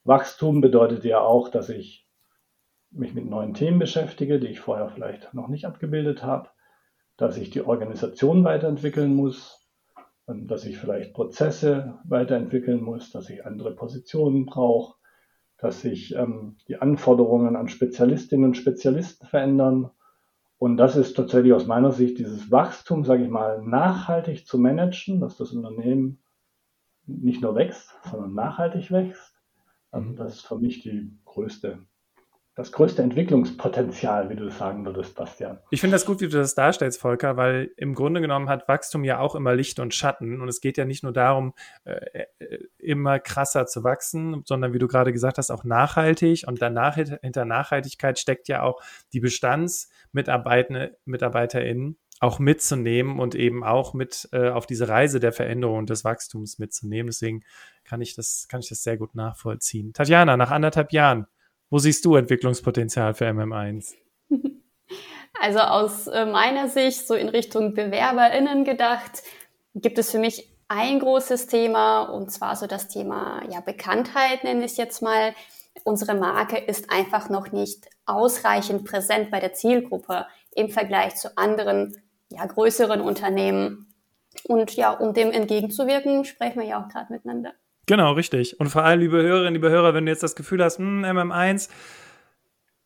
Wachstum 0.03 0.61
bedeutet 0.61 1.03
ja 1.05 1.19
auch, 1.19 1.49
dass 1.49 1.69
ich 1.69 2.07
mich 2.91 3.13
mit 3.13 3.29
neuen 3.29 3.53
Themen 3.53 3.79
beschäftige, 3.79 4.39
die 4.39 4.47
ich 4.47 4.59
vorher 4.59 4.89
vielleicht 4.89 5.33
noch 5.33 5.47
nicht 5.47 5.65
abgebildet 5.65 6.23
habe, 6.23 6.49
dass 7.15 7.37
ich 7.37 7.51
die 7.51 7.61
Organisation 7.61 8.43
weiterentwickeln 8.43 9.13
muss, 9.13 9.58
dass 10.33 10.65
ich 10.65 10.77
vielleicht 10.77 11.13
Prozesse 11.13 11.99
weiterentwickeln 12.03 12.81
muss, 12.81 13.11
dass 13.11 13.29
ich 13.29 13.45
andere 13.45 13.75
Positionen 13.75 14.45
brauche, 14.45 14.95
dass 15.57 15.81
sich 15.81 16.15
ähm, 16.15 16.57
die 16.67 16.77
Anforderungen 16.77 17.55
an 17.55 17.67
Spezialistinnen 17.67 18.45
und 18.45 18.57
Spezialisten 18.57 19.27
verändern. 19.27 19.89
Und 20.57 20.77
das 20.77 20.95
ist 20.95 21.15
tatsächlich 21.15 21.53
aus 21.53 21.67
meiner 21.67 21.91
Sicht 21.91 22.19
dieses 22.19 22.51
Wachstum, 22.51 23.05
sage 23.05 23.23
ich 23.23 23.29
mal, 23.29 23.61
nachhaltig 23.63 24.45
zu 24.45 24.57
managen, 24.57 25.19
dass 25.19 25.37
das 25.37 25.51
Unternehmen 25.51 26.19
nicht 27.05 27.41
nur 27.41 27.55
wächst, 27.55 27.91
sondern 28.09 28.33
nachhaltig 28.33 28.91
wächst. 28.91 29.35
Ähm, 29.93 30.15
das 30.15 30.35
ist 30.35 30.47
für 30.47 30.59
mich 30.59 30.81
die 30.81 31.11
größte 31.25 31.79
das 32.59 32.71
größte 32.73 33.01
Entwicklungspotenzial, 33.01 34.29
wie 34.29 34.35
du 34.35 34.51
sagen 34.51 34.85
würdest, 34.85 35.15
Bastian. 35.15 35.59
Ich 35.71 35.79
finde 35.79 35.95
das 35.95 36.05
gut, 36.05 36.19
wie 36.19 36.27
du 36.27 36.37
das 36.37 36.55
darstellst, 36.55 36.99
Volker, 36.99 37.37
weil 37.37 37.71
im 37.77 37.95
Grunde 37.95 38.19
genommen 38.19 38.49
hat 38.49 38.67
Wachstum 38.67 39.05
ja 39.05 39.19
auch 39.19 39.33
immer 39.33 39.55
Licht 39.55 39.79
und 39.79 39.95
Schatten. 39.95 40.41
Und 40.41 40.49
es 40.49 40.59
geht 40.59 40.77
ja 40.77 40.83
nicht 40.83 41.03
nur 41.03 41.13
darum, 41.13 41.53
äh, 41.85 42.25
äh 42.39 42.59
immer 42.77 43.19
krasser 43.19 43.65
zu 43.65 43.85
wachsen, 43.85 44.41
sondern 44.45 44.73
wie 44.73 44.79
du 44.79 44.87
gerade 44.87 45.13
gesagt 45.13 45.37
hast, 45.37 45.51
auch 45.51 45.63
nachhaltig. 45.63 46.43
Und 46.47 46.61
danach 46.61 46.95
hinter 46.95 47.45
Nachhaltigkeit 47.45 48.19
steckt 48.19 48.49
ja 48.49 48.63
auch 48.63 48.81
die 49.13 49.21
BestandsmitarbeiterInnen 49.21 51.97
auch 52.19 52.39
mitzunehmen 52.39 53.19
und 53.19 53.35
eben 53.35 53.63
auch 53.63 53.93
mit 53.93 54.27
äh, 54.33 54.49
auf 54.49 54.65
diese 54.65 54.89
Reise 54.89 55.21
der 55.21 55.31
Veränderung 55.31 55.77
und 55.77 55.89
des 55.89 56.03
Wachstums 56.03 56.59
mitzunehmen. 56.59 57.07
Deswegen 57.07 57.45
kann 57.85 58.01
ich 58.01 58.15
das, 58.15 58.47
kann 58.49 58.59
ich 58.59 58.67
das 58.67 58.83
sehr 58.83 58.97
gut 58.97 59.15
nachvollziehen. 59.15 59.93
Tatjana, 59.93 60.35
nach 60.35 60.51
anderthalb 60.51 60.91
Jahren, 60.91 61.27
wo 61.69 61.79
siehst 61.79 62.05
du 62.05 62.15
Entwicklungspotenzial 62.15 63.13
für 63.13 63.25
MM1? 63.25 63.95
Also 65.41 65.59
aus 65.59 66.07
äh, 66.07 66.25
meiner 66.25 66.67
Sicht, 66.67 67.07
so 67.07 67.13
in 67.13 67.29
Richtung 67.29 67.73
BewerberInnen 67.73 68.65
gedacht, 68.65 69.23
gibt 69.73 69.97
es 69.97 70.11
für 70.11 70.19
mich 70.19 70.51
ein 70.67 70.99
großes 70.99 71.47
Thema 71.47 72.03
und 72.03 72.29
zwar 72.31 72.55
so 72.57 72.67
das 72.67 72.89
Thema 72.89 73.41
ja, 73.49 73.61
Bekanntheit, 73.61 74.43
nenne 74.43 74.65
ich 74.65 74.71
es 74.71 74.77
jetzt 74.77 75.01
mal. 75.01 75.33
Unsere 75.85 76.13
Marke 76.13 76.57
ist 76.57 76.91
einfach 76.91 77.29
noch 77.29 77.53
nicht 77.53 77.87
ausreichend 78.05 78.83
präsent 78.83 79.31
bei 79.31 79.39
der 79.39 79.53
Zielgruppe 79.53 80.25
im 80.51 80.69
Vergleich 80.69 81.15
zu 81.15 81.37
anderen, 81.37 81.95
ja, 82.29 82.45
größeren 82.45 82.99
Unternehmen. 82.99 83.93
Und 84.43 84.75
ja, 84.75 84.91
um 84.91 85.13
dem 85.13 85.31
entgegenzuwirken, 85.31 86.25
sprechen 86.25 86.59
wir 86.59 86.67
ja 86.67 86.83
auch 86.83 86.89
gerade 86.89 87.13
miteinander. 87.13 87.53
Genau, 87.89 88.11
richtig. 88.11 88.59
Und 88.59 88.69
vor 88.69 88.83
allem, 88.83 88.99
liebe 88.99 89.19
Hörerinnen, 89.19 89.55
liebe 89.55 89.71
Hörer, 89.71 89.95
wenn 89.95 90.05
du 90.05 90.11
jetzt 90.11 90.21
das 90.21 90.35
Gefühl 90.35 90.63
hast, 90.63 90.77
hm, 90.77 91.03
MM1 91.03 91.69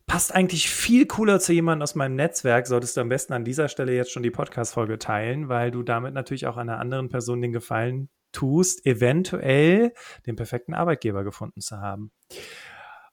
passt 0.05 0.33
eigentlich 0.33 0.69
viel 0.69 1.05
cooler 1.07 1.41
zu 1.41 1.51
jemandem 1.51 1.83
aus 1.83 1.95
meinem 1.95 2.15
Netzwerk, 2.15 2.67
solltest 2.67 2.95
du 2.95 3.01
am 3.01 3.09
besten 3.09 3.33
an 3.33 3.43
dieser 3.43 3.67
Stelle 3.67 3.93
jetzt 3.93 4.13
schon 4.13 4.23
die 4.23 4.31
Podcast-Folge 4.31 4.99
teilen, 4.99 5.49
weil 5.49 5.71
du 5.71 5.83
damit 5.83 6.13
natürlich 6.13 6.47
auch 6.47 6.55
einer 6.55 6.79
anderen 6.79 7.09
Person 7.09 7.41
den 7.41 7.51
Gefallen 7.51 8.07
tust, 8.31 8.85
eventuell 8.85 9.91
den 10.25 10.37
perfekten 10.37 10.73
Arbeitgeber 10.73 11.25
gefunden 11.25 11.59
zu 11.59 11.81
haben. 11.81 12.13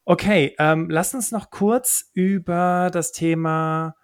Okay, 0.05 0.55
ähm, 0.61 0.91
lass 0.91 1.12
uns 1.12 1.32
noch 1.32 1.51
kurz 1.51 2.09
über 2.14 2.91
das 2.93 3.11
Thema 3.11 3.97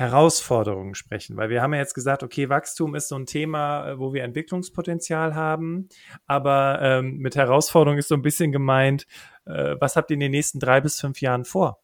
Herausforderungen 0.00 0.94
sprechen, 0.94 1.36
weil 1.36 1.50
wir 1.50 1.60
haben 1.60 1.74
ja 1.74 1.80
jetzt 1.80 1.92
gesagt, 1.92 2.22
okay, 2.22 2.48
Wachstum 2.48 2.94
ist 2.94 3.08
so 3.08 3.16
ein 3.16 3.26
Thema, 3.26 3.86
äh, 3.86 3.98
wo 3.98 4.14
wir 4.14 4.24
Entwicklungspotenzial 4.24 5.34
haben, 5.34 5.90
aber 6.24 6.80
ähm, 6.80 7.18
mit 7.18 7.36
Herausforderungen 7.36 7.98
ist 7.98 8.08
so 8.08 8.14
ein 8.14 8.22
bisschen 8.22 8.50
gemeint, 8.50 9.06
äh, 9.44 9.76
was 9.78 9.96
habt 9.96 10.10
ihr 10.10 10.14
in 10.14 10.20
den 10.20 10.30
nächsten 10.30 10.58
drei 10.58 10.80
bis 10.80 10.98
fünf 10.98 11.20
Jahren 11.20 11.44
vor? 11.44 11.82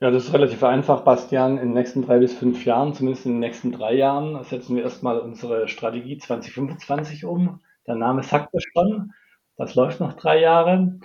Ja, 0.00 0.10
das 0.10 0.24
ist 0.24 0.34
relativ 0.34 0.64
einfach, 0.64 1.02
Bastian. 1.02 1.52
In 1.52 1.68
den 1.68 1.74
nächsten 1.74 2.02
drei 2.02 2.18
bis 2.18 2.34
fünf 2.34 2.64
Jahren, 2.64 2.94
zumindest 2.94 3.26
in 3.26 3.34
den 3.34 3.40
nächsten 3.40 3.70
drei 3.70 3.94
Jahren, 3.94 4.42
setzen 4.42 4.74
wir 4.74 4.82
erstmal 4.82 5.20
unsere 5.20 5.68
Strategie 5.68 6.18
2025 6.18 7.24
um. 7.24 7.60
Der 7.86 7.94
Name 7.94 8.24
sagt 8.24 8.52
es 8.54 8.64
schon. 8.72 9.12
Das 9.56 9.76
läuft 9.76 10.00
noch 10.00 10.14
drei 10.14 10.40
Jahre. 10.40 10.98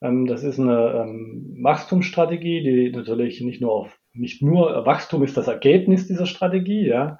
Ähm, 0.00 0.26
das 0.26 0.44
ist 0.44 0.60
eine 0.60 0.92
ähm, 0.92 1.58
Wachstumsstrategie, 1.60 2.62
die 2.62 2.96
natürlich 2.96 3.40
nicht 3.40 3.60
nur 3.60 3.72
auf 3.72 3.98
nicht 4.16 4.42
nur 4.42 4.86
Wachstum 4.86 5.22
ist 5.22 5.36
das 5.36 5.48
Ergebnis 5.48 6.06
dieser 6.06 6.26
Strategie, 6.26 6.86
ja. 6.86 7.18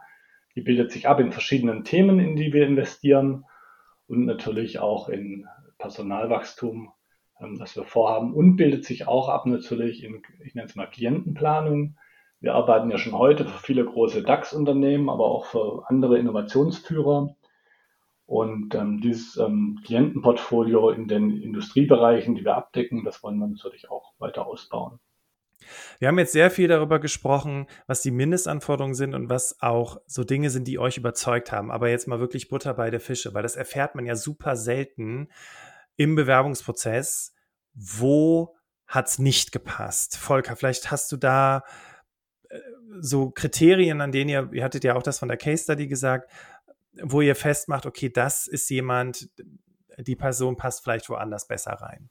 Die 0.54 0.62
bildet 0.62 0.90
sich 0.90 1.06
ab 1.06 1.20
in 1.20 1.32
verschiedenen 1.32 1.84
Themen, 1.84 2.18
in 2.18 2.34
die 2.34 2.52
wir 2.52 2.66
investieren 2.66 3.44
und 4.08 4.24
natürlich 4.24 4.78
auch 4.78 5.08
in 5.08 5.46
Personalwachstum, 5.78 6.92
ähm, 7.40 7.58
das 7.58 7.76
wir 7.76 7.84
vorhaben 7.84 8.34
und 8.34 8.56
bildet 8.56 8.84
sich 8.84 9.06
auch 9.06 9.28
ab 9.28 9.46
natürlich 9.46 10.02
in, 10.02 10.22
ich 10.44 10.54
nenne 10.54 10.68
es 10.68 10.74
mal 10.74 10.86
Klientenplanung. 10.86 11.96
Wir 12.40 12.54
arbeiten 12.54 12.90
ja 12.90 12.98
schon 12.98 13.16
heute 13.16 13.44
für 13.44 13.62
viele 13.62 13.84
große 13.84 14.22
DAX-Unternehmen, 14.22 15.08
aber 15.08 15.24
auch 15.26 15.46
für 15.46 15.84
andere 15.88 16.18
Innovationsführer. 16.18 17.34
Und 18.26 18.74
ähm, 18.74 19.00
dieses 19.00 19.36
ähm, 19.36 19.80
Klientenportfolio 19.84 20.90
in 20.90 21.06
den 21.06 21.40
Industriebereichen, 21.40 22.34
die 22.34 22.44
wir 22.44 22.56
abdecken, 22.56 23.04
das 23.04 23.22
wollen 23.22 23.38
wir 23.38 23.46
natürlich 23.46 23.88
auch 23.90 24.12
weiter 24.18 24.46
ausbauen. 24.46 24.98
Wir 25.98 26.08
haben 26.08 26.18
jetzt 26.18 26.32
sehr 26.32 26.50
viel 26.50 26.68
darüber 26.68 26.98
gesprochen, 26.98 27.66
was 27.86 28.02
die 28.02 28.10
Mindestanforderungen 28.10 28.94
sind 28.94 29.14
und 29.14 29.28
was 29.28 29.60
auch 29.60 29.98
so 30.06 30.24
Dinge 30.24 30.50
sind, 30.50 30.68
die 30.68 30.78
euch 30.78 30.96
überzeugt 30.96 31.52
haben. 31.52 31.70
Aber 31.70 31.88
jetzt 31.88 32.08
mal 32.08 32.20
wirklich 32.20 32.48
Butter 32.48 32.74
bei 32.74 32.90
der 32.90 33.00
Fische, 33.00 33.34
weil 33.34 33.42
das 33.42 33.56
erfährt 33.56 33.94
man 33.94 34.06
ja 34.06 34.16
super 34.16 34.56
selten 34.56 35.28
im 35.96 36.14
Bewerbungsprozess. 36.14 37.32
Wo 37.74 38.56
es 38.92 39.18
nicht 39.18 39.52
gepasst? 39.52 40.16
Volker, 40.16 40.56
vielleicht 40.56 40.90
hast 40.90 41.10
du 41.12 41.16
da 41.16 41.62
äh, 42.48 42.58
so 43.00 43.30
Kriterien, 43.30 44.00
an 44.00 44.12
denen 44.12 44.30
ihr, 44.30 44.48
ihr 44.52 44.64
hattet 44.64 44.84
ja 44.84 44.94
auch 44.94 45.02
das 45.02 45.18
von 45.18 45.28
der 45.28 45.36
Case 45.36 45.64
Study 45.64 45.86
gesagt, 45.88 46.30
wo 47.02 47.20
ihr 47.20 47.34
festmacht, 47.34 47.86
okay, 47.86 48.10
das 48.10 48.46
ist 48.46 48.70
jemand, 48.70 49.28
die 49.98 50.16
Person 50.16 50.56
passt 50.56 50.82
vielleicht 50.82 51.08
woanders 51.08 51.46
besser 51.46 51.72
rein. 51.72 52.10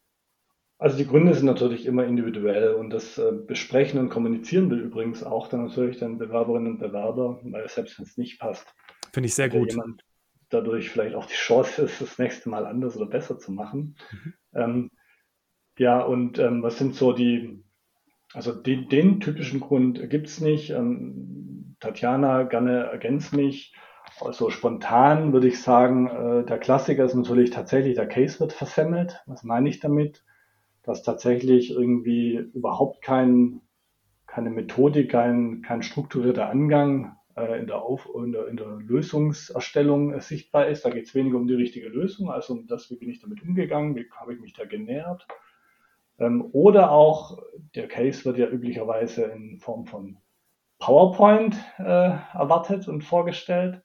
Also 0.86 0.97
die 0.99 1.07
Gründe 1.07 1.33
sind 1.33 1.47
natürlich 1.47 1.88
immer 1.88 2.05
individuell 2.05 2.75
und 2.75 2.91
das 2.91 3.17
äh, 3.17 3.31
besprechen 3.31 3.99
und 3.99 4.09
kommunizieren 4.09 4.69
will 4.69 4.81
übrigens 4.81 5.23
auch 5.23 5.47
dann 5.47 5.65
natürlich 5.65 5.97
dann 5.97 6.19
Bewerberinnen 6.19 6.73
und 6.73 6.77
Bewerber, 6.77 7.39
weil 7.41 7.67
selbst 7.69 7.97
wenn 7.97 8.05
es 8.05 8.19
nicht 8.19 8.39
passt, 8.39 8.71
finde 9.11 9.25
ich 9.25 9.33
sehr 9.33 9.49
gut. 9.49 9.71
Jemand 9.71 10.03
dadurch 10.49 10.91
vielleicht 10.91 11.15
auch 11.15 11.25
die 11.25 11.33
Chance 11.33 11.81
ist, 11.81 12.01
das 12.01 12.19
nächste 12.19 12.49
Mal 12.49 12.67
anders 12.67 12.95
oder 12.95 13.07
besser 13.07 13.39
zu 13.39 13.51
machen. 13.51 13.95
Mhm. 14.11 14.33
Ähm, 14.53 14.91
ja, 15.79 16.01
und 16.01 16.38
ähm, 16.38 16.61
was 16.61 16.77
sind 16.77 16.93
so 16.93 17.13
die, 17.13 17.63
also 18.36 18.53
den, 18.53 18.88
den 18.88 19.19
typischen 19.19 19.61
Grund 19.61 20.07
gibt 20.11 20.27
es 20.27 20.39
nicht. 20.39 20.69
Ähm, 20.69 21.77
Tatjana, 21.79 22.43
gerne 22.43 22.91
ergänzt 22.91 23.33
mich. 23.33 23.73
Also 24.21 24.51
spontan 24.51 25.33
würde 25.33 25.47
ich 25.47 25.59
sagen, 25.63 26.05
äh, 26.09 26.45
der 26.45 26.59
Klassiker 26.59 27.05
ist 27.05 27.15
natürlich 27.15 27.49
tatsächlich, 27.49 27.95
der 27.95 28.07
Case 28.07 28.39
wird 28.39 28.53
versemmelt. 28.53 29.23
Was 29.25 29.41
meine 29.41 29.67
ich 29.67 29.79
damit? 29.79 30.23
Dass 30.86 31.03
tatsächlich 31.03 31.71
irgendwie 31.71 32.36
überhaupt 32.53 33.01
kein, 33.01 33.61
keine 34.27 34.49
Methodik, 34.49 35.11
kein, 35.11 35.61
kein 35.61 35.81
strukturierter 35.81 36.49
Angang 36.49 37.15
äh, 37.36 37.59
in, 37.59 37.67
der 37.67 37.81
Auf 37.81 38.07
in, 38.15 38.31
der, 38.31 38.47
in 38.47 38.57
der 38.57 38.67
Lösungserstellung 38.67 40.13
äh, 40.13 40.21
sichtbar 40.21 40.67
ist. 40.67 40.86
Da 40.86 40.89
geht 40.89 41.05
es 41.05 41.15
weniger 41.15 41.38
um 41.38 41.47
die 41.47 41.55
richtige 41.55 41.89
Lösung, 41.89 42.29
als 42.29 42.49
um 42.49 42.67
das, 42.67 42.89
wie 42.89 42.97
bin 42.97 43.09
ich 43.09 43.19
damit 43.19 43.41
umgegangen, 43.41 43.95
wie 43.95 44.09
habe 44.11 44.33
ich 44.33 44.39
mich 44.39 44.53
da 44.53 44.65
genähert. 44.65 45.27
Ähm, 46.19 46.49
oder 46.53 46.91
auch, 46.91 47.39
der 47.75 47.88
Case 47.88 48.23
wird 48.25 48.38
ja 48.38 48.47
üblicherweise 48.47 49.23
in 49.23 49.59
Form 49.59 49.86
von 49.86 50.17
PowerPoint 50.79 51.55
äh, 51.77 51.83
erwartet 51.83 52.88
und 52.88 53.03
vorgestellt. 53.03 53.81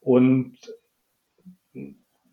Und 0.00 0.58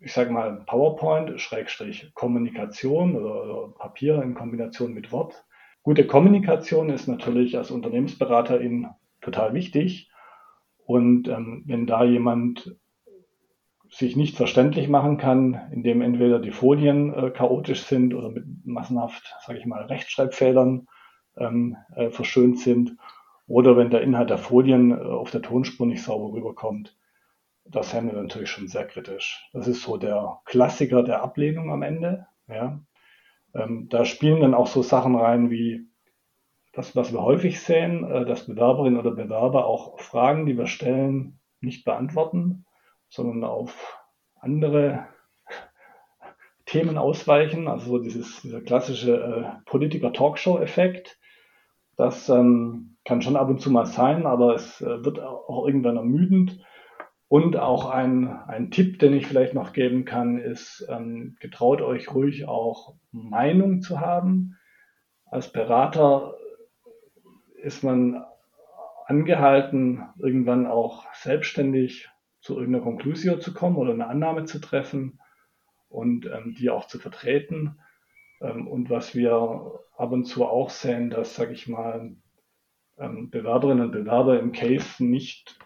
ich 0.00 0.12
sage 0.12 0.30
mal 0.30 0.62
PowerPoint, 0.66 1.40
Schrägstrich 1.40 2.12
Kommunikation 2.14 3.16
oder, 3.16 3.68
Papier 3.78 4.22
in 4.22 4.34
Kombination 4.34 4.92
mit 4.92 5.12
Wort. 5.12 5.44
Gute 5.82 6.06
Kommunikation 6.06 6.90
ist 6.90 7.08
natürlich 7.08 7.56
als 7.56 7.70
Unternehmensberaterin 7.70 8.88
total 9.20 9.54
wichtig. 9.54 10.10
Und 10.84 11.28
ähm, 11.28 11.64
wenn 11.66 11.86
da 11.86 12.04
jemand 12.04 12.76
sich 13.90 14.16
nicht 14.16 14.36
verständlich 14.36 14.88
machen 14.88 15.16
kann, 15.16 15.60
indem 15.72 16.02
entweder 16.02 16.38
die 16.38 16.50
Folien 16.50 17.12
äh, 17.14 17.30
chaotisch 17.30 17.82
sind 17.84 18.14
oder 18.14 18.30
mit 18.30 18.44
massenhaft, 18.64 19.34
sage 19.46 19.58
ich 19.58 19.66
mal, 19.66 19.84
Rechtschreibfehlern 19.84 20.86
ähm, 21.38 21.76
äh, 21.94 22.10
verschönt 22.10 22.58
sind, 22.58 22.96
oder 23.46 23.76
wenn 23.78 23.90
der 23.90 24.02
Inhalt 24.02 24.30
der 24.30 24.38
Folien 24.38 24.90
äh, 24.90 24.94
auf 24.94 25.30
der 25.30 25.42
Tonspur 25.42 25.86
nicht 25.86 26.02
sauber 26.02 26.34
rüberkommt. 26.34 26.97
Das 27.70 27.92
haben 27.92 28.10
wir 28.10 28.20
natürlich 28.20 28.50
schon 28.50 28.68
sehr 28.68 28.86
kritisch. 28.86 29.48
Das 29.52 29.68
ist 29.68 29.82
so 29.82 29.96
der 29.96 30.40
Klassiker 30.44 31.02
der 31.02 31.22
Ablehnung 31.22 31.70
am 31.70 31.82
Ende. 31.82 32.26
Ja. 32.48 32.80
Ähm, 33.54 33.88
da 33.88 34.04
spielen 34.04 34.40
dann 34.40 34.54
auch 34.54 34.66
so 34.66 34.82
Sachen 34.82 35.16
rein 35.16 35.50
wie 35.50 35.86
das, 36.72 36.96
was 36.96 37.12
wir 37.12 37.22
häufig 37.22 37.60
sehen, 37.60 38.04
äh, 38.04 38.24
dass 38.24 38.46
Bewerberinnen 38.46 38.98
oder 38.98 39.10
Bewerber 39.10 39.66
auch 39.66 40.00
Fragen, 40.00 40.46
die 40.46 40.56
wir 40.56 40.66
stellen, 40.66 41.40
nicht 41.60 41.84
beantworten 41.84 42.64
sondern 43.08 43.44
auf 43.44 43.98
andere 44.40 45.06
Themen 46.66 46.98
ausweichen. 46.98 47.68
Also 47.68 47.98
dieses, 47.98 48.42
dieser 48.42 48.60
klassische 48.60 49.16
äh, 49.16 49.62
Politiker-Talkshow-Effekt. 49.66 51.18
Das 51.96 52.28
ähm, 52.28 52.96
kann 53.04 53.22
schon 53.22 53.36
ab 53.36 53.48
und 53.48 53.60
zu 53.60 53.70
mal 53.70 53.86
sein, 53.86 54.26
aber 54.26 54.54
es 54.54 54.80
äh, 54.80 55.04
wird 55.04 55.20
auch 55.20 55.66
irgendwann 55.66 55.96
ermüdend. 55.96 56.60
Und 57.28 57.58
auch 57.58 57.90
ein, 57.90 58.26
ein 58.26 58.70
Tipp, 58.70 58.98
den 58.98 59.12
ich 59.12 59.26
vielleicht 59.26 59.52
noch 59.52 59.74
geben 59.74 60.06
kann, 60.06 60.38
ist, 60.38 60.86
ähm, 60.88 61.36
getraut 61.40 61.82
euch 61.82 62.14
ruhig 62.14 62.48
auch 62.48 62.94
Meinung 63.12 63.82
zu 63.82 64.00
haben. 64.00 64.56
Als 65.26 65.52
Berater 65.52 66.34
ist 67.62 67.84
man 67.84 68.24
angehalten, 69.06 70.08
irgendwann 70.18 70.66
auch 70.66 71.06
selbstständig 71.12 72.08
zu 72.40 72.56
irgendeiner 72.58 72.84
Konklusion 72.84 73.40
zu 73.40 73.52
kommen 73.52 73.76
oder 73.76 73.92
eine 73.92 74.06
Annahme 74.06 74.44
zu 74.44 74.58
treffen 74.58 75.20
und 75.88 76.26
ähm, 76.26 76.54
die 76.58 76.70
auch 76.70 76.86
zu 76.86 76.98
vertreten. 76.98 77.78
Ähm, 78.40 78.66
und 78.66 78.88
was 78.88 79.14
wir 79.14 79.80
ab 79.98 80.12
und 80.12 80.24
zu 80.24 80.46
auch 80.46 80.70
sehen, 80.70 81.10
dass, 81.10 81.34
sage 81.34 81.52
ich 81.52 81.68
mal, 81.68 82.16
ähm, 82.98 83.30
Bewerberinnen 83.30 83.84
und 83.84 83.92
Bewerber 83.92 84.38
im 84.38 84.52
Case 84.52 85.04
nicht 85.04 85.58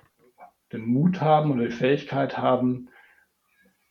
den 0.73 0.87
Mut 0.87 1.21
haben 1.21 1.53
oder 1.53 1.67
die 1.67 1.71
Fähigkeit 1.71 2.39
haben, 2.39 2.89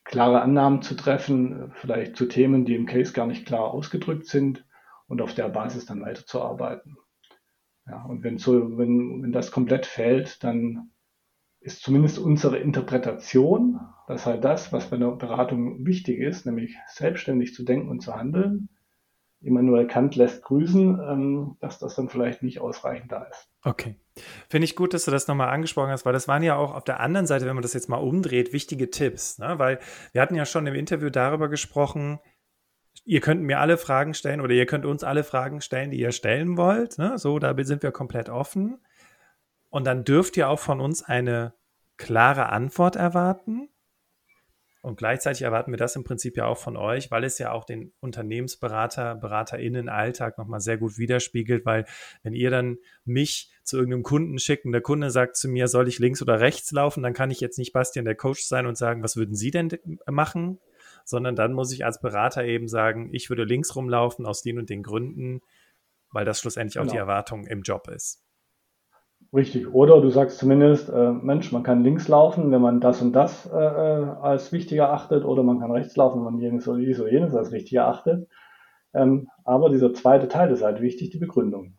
klare 0.04 0.42
Annahmen 0.42 0.82
zu 0.82 0.94
treffen, 0.94 1.72
vielleicht 1.76 2.16
zu 2.16 2.26
Themen, 2.26 2.64
die 2.64 2.74
im 2.74 2.86
Case 2.86 3.12
gar 3.12 3.26
nicht 3.26 3.46
klar 3.46 3.72
ausgedrückt 3.72 4.26
sind 4.26 4.66
und 5.06 5.20
auf 5.20 5.34
der 5.34 5.48
Basis 5.48 5.86
dann 5.86 6.02
weiterzuarbeiten. 6.02 6.96
Ja, 7.86 8.04
und 8.04 8.22
wenn 8.22 8.38
so, 8.38 8.78
wenn, 8.78 9.22
wenn 9.22 9.32
das 9.32 9.50
komplett 9.50 9.86
fehlt, 9.86 10.42
dann 10.44 10.90
ist 11.60 11.82
zumindest 11.82 12.18
unsere 12.18 12.58
Interpretation, 12.58 13.80
dass 14.08 14.26
halt 14.26 14.44
das, 14.44 14.72
was 14.72 14.90
bei 14.90 14.96
der 14.96 15.12
Beratung 15.12 15.86
wichtig 15.86 16.18
ist, 16.18 16.44
nämlich 16.44 16.76
selbstständig 16.88 17.54
zu 17.54 17.64
denken 17.64 17.88
und 17.88 18.00
zu 18.00 18.14
handeln, 18.14 18.68
Immanuel 19.42 19.86
Kant 19.86 20.14
lässt 20.16 20.42
grüßen, 20.42 21.00
ähm, 21.00 21.56
dass 21.60 21.78
das 21.78 21.94
dann 21.94 22.08
vielleicht 22.08 22.42
nicht 22.42 22.60
ausreichend 22.60 23.10
da 23.10 23.24
ist. 23.24 23.48
Okay. 23.64 23.96
Finde 24.48 24.64
ich 24.64 24.76
gut, 24.76 24.94
dass 24.94 25.04
du 25.04 25.10
das 25.10 25.26
nochmal 25.26 25.48
angesprochen 25.48 25.90
hast, 25.90 26.04
weil 26.04 26.12
das 26.12 26.28
waren 26.28 26.42
ja 26.42 26.56
auch 26.56 26.74
auf 26.74 26.84
der 26.84 27.00
anderen 27.00 27.26
Seite, 27.26 27.46
wenn 27.46 27.54
man 27.54 27.62
das 27.62 27.72
jetzt 27.72 27.88
mal 27.88 27.96
umdreht, 27.96 28.52
wichtige 28.52 28.90
Tipps. 28.90 29.38
Ne? 29.38 29.58
Weil 29.58 29.78
wir 30.12 30.20
hatten 30.20 30.34
ja 30.34 30.44
schon 30.44 30.66
im 30.66 30.74
Interview 30.74 31.10
darüber 31.10 31.48
gesprochen, 31.48 32.20
ihr 33.04 33.20
könnt 33.20 33.42
mir 33.42 33.58
alle 33.58 33.78
Fragen 33.78 34.14
stellen 34.14 34.40
oder 34.40 34.54
ihr 34.54 34.66
könnt 34.66 34.84
uns 34.84 35.02
alle 35.02 35.24
Fragen 35.24 35.60
stellen, 35.60 35.90
die 35.90 35.98
ihr 35.98 36.12
stellen 36.12 36.56
wollt. 36.56 36.98
Ne? 36.98 37.18
So, 37.18 37.38
da 37.38 37.54
sind 37.64 37.82
wir 37.82 37.90
komplett 37.90 38.28
offen. 38.28 38.78
Und 39.70 39.86
dann 39.86 40.04
dürft 40.04 40.36
ihr 40.36 40.48
auch 40.48 40.58
von 40.58 40.80
uns 40.80 41.02
eine 41.02 41.54
klare 41.96 42.50
Antwort 42.50 42.96
erwarten. 42.96 43.68
Und 44.82 44.96
gleichzeitig 44.96 45.42
erwarten 45.42 45.70
wir 45.70 45.78
das 45.78 45.94
im 45.94 46.02
Prinzip 46.02 46.36
ja 46.36 46.46
auch 46.46 46.58
von 46.58 46.76
euch, 46.76 47.12
weil 47.12 47.22
es 47.22 47.38
ja 47.38 47.52
auch 47.52 47.64
den 47.64 47.92
Unternehmensberater, 48.00 49.14
BeraterInnen 49.14 49.88
Alltag 49.88 50.38
nochmal 50.38 50.58
sehr 50.58 50.76
gut 50.76 50.98
widerspiegelt, 50.98 51.64
weil 51.64 51.84
wenn 52.24 52.34
ihr 52.34 52.50
dann 52.50 52.78
mich 53.04 53.52
zu 53.62 53.76
irgendeinem 53.76 54.02
Kunden 54.02 54.40
schickt 54.40 54.64
und 54.64 54.72
der 54.72 54.80
Kunde 54.80 55.10
sagt 55.10 55.36
zu 55.36 55.48
mir, 55.48 55.68
soll 55.68 55.86
ich 55.86 56.00
links 56.00 56.20
oder 56.20 56.40
rechts 56.40 56.72
laufen, 56.72 57.04
dann 57.04 57.14
kann 57.14 57.30
ich 57.30 57.38
jetzt 57.38 57.58
nicht 57.58 57.72
Bastian 57.72 58.04
der 58.04 58.16
Coach 58.16 58.42
sein 58.42 58.66
und 58.66 58.76
sagen, 58.76 59.04
was 59.04 59.14
würden 59.14 59.36
Sie 59.36 59.52
denn 59.52 59.70
machen? 60.10 60.58
Sondern 61.04 61.36
dann 61.36 61.52
muss 61.52 61.72
ich 61.72 61.84
als 61.84 62.00
Berater 62.00 62.44
eben 62.44 62.66
sagen, 62.66 63.10
ich 63.12 63.30
würde 63.30 63.44
links 63.44 63.76
rumlaufen 63.76 64.26
aus 64.26 64.42
den 64.42 64.58
und 64.58 64.68
den 64.68 64.82
Gründen, 64.82 65.42
weil 66.10 66.24
das 66.24 66.40
schlussendlich 66.40 66.80
auch 66.80 66.82
genau. 66.82 66.92
die 66.92 66.98
Erwartung 66.98 67.46
im 67.46 67.62
Job 67.62 67.86
ist. 67.86 68.20
Richtig. 69.34 69.72
Oder 69.72 70.00
du 70.02 70.10
sagst 70.10 70.38
zumindest, 70.38 70.90
äh, 70.90 71.10
Mensch, 71.10 71.52
man 71.52 71.62
kann 71.62 71.82
links 71.82 72.06
laufen, 72.08 72.50
wenn 72.50 72.60
man 72.60 72.80
das 72.80 73.00
und 73.00 73.12
das 73.12 73.46
äh, 73.46 73.56
äh 73.56 74.06
als 74.20 74.52
wichtiger 74.52 74.92
achtet, 74.92 75.24
oder 75.24 75.42
man 75.42 75.58
kann 75.58 75.70
rechts 75.70 75.96
laufen, 75.96 76.18
wenn 76.18 76.32
man 76.32 76.38
jenes 76.38 76.68
oder 76.68 76.78
oder 76.78 77.10
jenes 77.10 77.34
als 77.34 77.50
wichtiger 77.50 77.88
achtet. 77.88 78.28
Ähm, 78.92 79.28
aber 79.44 79.70
dieser 79.70 79.94
zweite 79.94 80.28
Teil 80.28 80.52
ist 80.52 80.62
halt 80.62 80.82
wichtig, 80.82 81.10
die 81.10 81.18
Begründung. 81.18 81.78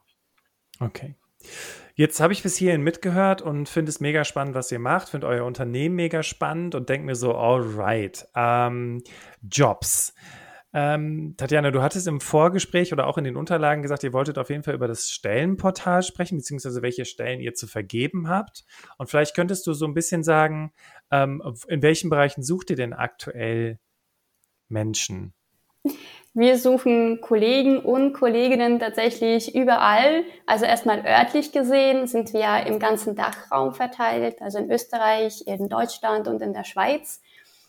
Okay. 0.80 1.16
Jetzt 1.95 2.20
habe 2.20 2.34
ich 2.34 2.41
bis 2.41 2.58
hierhin 2.58 2.82
mitgehört 2.82 3.43
und 3.43 3.70
finde 3.70 3.89
es 3.89 3.99
mega 3.99 4.24
spannend, 4.24 4.56
was 4.56 4.72
ihr 4.72 4.80
macht, 4.80 5.10
finde 5.10 5.28
euer 5.28 5.45
Unternehmen 5.45 5.95
mega 5.95 6.24
spannend 6.24 6.74
und 6.74 6.89
denke 6.89 7.06
mir 7.06 7.16
so, 7.16 7.36
alright, 7.36 8.28
ähm, 8.36 9.04
Jobs. 9.47 10.16
Ähm, 10.76 11.36
Tatjana, 11.38 11.70
du 11.70 11.84
hattest 11.84 12.08
im 12.08 12.20
Vorgespräch 12.20 12.94
oder 12.94 13.06
auch 13.06 13.20
in 13.20 13.24
den 13.24 13.36
Unterlagen 13.36 13.84
gesagt, 13.84 14.04
ihr 14.04 14.14
wolltet 14.14 14.40
auf 14.40 14.50
jeden 14.50 14.64
Fall 14.64 14.74
über 14.74 14.88
das 14.88 15.10
Stellenportal 15.10 16.02
sprechen, 16.02 16.38
beziehungsweise 16.38 16.82
welche 16.82 17.06
Stellen 17.06 17.40
ihr 17.40 17.54
zu 17.54 17.68
vergeben 17.68 18.28
habt. 18.28 18.66
Und 18.98 19.10
vielleicht 19.10 19.36
könntest 19.36 19.68
du 19.68 19.74
so 19.74 19.86
ein 19.86 19.94
bisschen 19.94 20.24
sagen, 20.24 20.74
ähm, 21.12 21.44
in 21.68 21.84
welchen 21.84 22.10
Bereichen 22.10 22.42
sucht 22.42 22.72
ihr 22.72 22.76
denn 22.76 22.94
aktuell 22.94 23.80
Menschen? 24.68 25.34
Wir 26.34 26.58
suchen 26.58 27.22
Kollegen 27.22 27.78
und 27.78 28.14
Kolleginnen 28.14 28.80
tatsächlich 28.80 29.54
überall. 29.54 30.24
Also 30.48 30.66
erstmal 30.66 31.06
örtlich 31.06 31.52
gesehen 31.52 32.08
sind 32.08 32.34
wir 32.34 32.66
im 32.66 32.80
ganzen 32.80 33.16
Dachraum 33.16 33.74
verteilt, 33.74 34.42
also 34.42 34.58
in 34.58 34.72
Österreich, 34.72 35.44
in 35.46 35.70
Deutschland 35.70 36.28
und 36.28 36.42
in 36.42 36.54
der 36.54 36.64
Schweiz. 36.64 37.22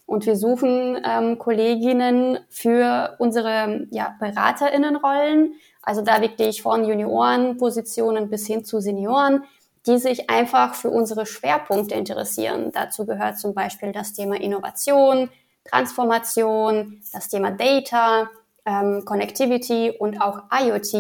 Und 0.07 0.27
wir 0.27 0.37
suchen 0.37 1.01
ähm, 1.05 1.39
Kolleginnen 1.39 2.39
für 2.51 3.17
unsere 3.19 3.87
ja, 3.91 4.17
BeraterInnenrollen, 4.21 5.55
also 5.83 6.03
da 6.03 6.21
wirklich 6.21 6.63
von 6.63 6.85
Juniorenpositionen 6.85 8.29
bis 8.29 8.47
hin 8.47 8.65
zu 8.65 8.81
Senioren, 8.81 9.45
die 9.87 9.99
sich 9.99 10.31
einfach 10.31 10.75
für 10.75 10.91
unsere 10.91 11.27
Schwerpunkte 11.27 11.95
interessieren. 11.95 12.71
Dazu 12.73 13.07
gehört 13.07 13.39
zum 13.39 13.55
Beispiel 13.55 13.93
das 13.93 14.13
Thema 14.13 14.37
Innovation, 14.41 15.31
Transformation, 15.65 17.03
das 17.13 17.29
Thema 17.29 17.51
Data, 17.51 18.31
ähm, 18.67 19.05
Connectivity 19.05 19.91
und 19.99 20.21
auch 20.21 20.43
IoT. 20.53 20.95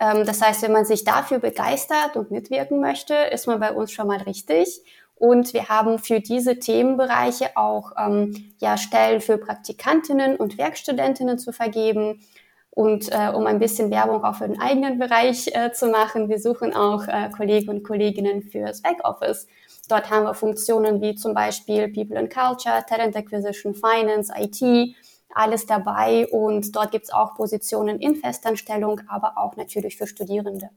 Ähm, 0.00 0.24
das 0.24 0.42
heißt, 0.42 0.62
wenn 0.62 0.72
man 0.72 0.84
sich 0.84 1.04
dafür 1.04 1.38
begeistert 1.38 2.16
und 2.16 2.30
mitwirken 2.30 2.80
möchte, 2.80 3.14
ist 3.14 3.46
man 3.46 3.60
bei 3.60 3.72
uns 3.72 3.92
schon 3.92 4.06
mal 4.06 4.18
richtig. 4.18 4.82
Und 5.20 5.52
wir 5.52 5.68
haben 5.68 5.98
für 5.98 6.20
diese 6.20 6.58
Themenbereiche 6.58 7.54
auch 7.54 7.92
ähm, 7.98 8.54
ja, 8.58 8.78
Stellen 8.78 9.20
für 9.20 9.36
Praktikantinnen 9.36 10.34
und 10.34 10.56
Werkstudentinnen 10.56 11.38
zu 11.38 11.52
vergeben. 11.52 12.24
Und 12.70 13.12
äh, 13.12 13.28
um 13.28 13.46
ein 13.46 13.58
bisschen 13.58 13.90
Werbung 13.90 14.24
auch 14.24 14.36
für 14.36 14.48
den 14.48 14.58
eigenen 14.58 14.98
Bereich 14.98 15.48
äh, 15.48 15.72
zu 15.72 15.88
machen, 15.88 16.30
wir 16.30 16.40
suchen 16.40 16.74
auch 16.74 17.06
äh, 17.06 17.28
Kollegen 17.36 17.68
und 17.68 17.82
Kolleginnen 17.82 18.40
fürs 18.40 18.80
Backoffice. 18.80 19.46
Dort 19.90 20.08
haben 20.08 20.24
wir 20.24 20.32
Funktionen 20.32 21.02
wie 21.02 21.14
zum 21.14 21.34
Beispiel 21.34 21.88
People 21.88 22.18
and 22.18 22.32
Culture, 22.32 22.82
Talent 22.88 23.14
Acquisition, 23.14 23.74
Finance, 23.74 24.32
IT, 24.34 24.96
alles 25.34 25.66
dabei. 25.66 26.28
Und 26.28 26.74
dort 26.74 26.92
gibt's 26.92 27.12
auch 27.12 27.34
Positionen 27.34 27.98
in 27.98 28.16
Festanstellung, 28.16 29.02
aber 29.06 29.36
auch 29.36 29.54
natürlich 29.56 29.98
für 29.98 30.06
Studierende. 30.06 30.70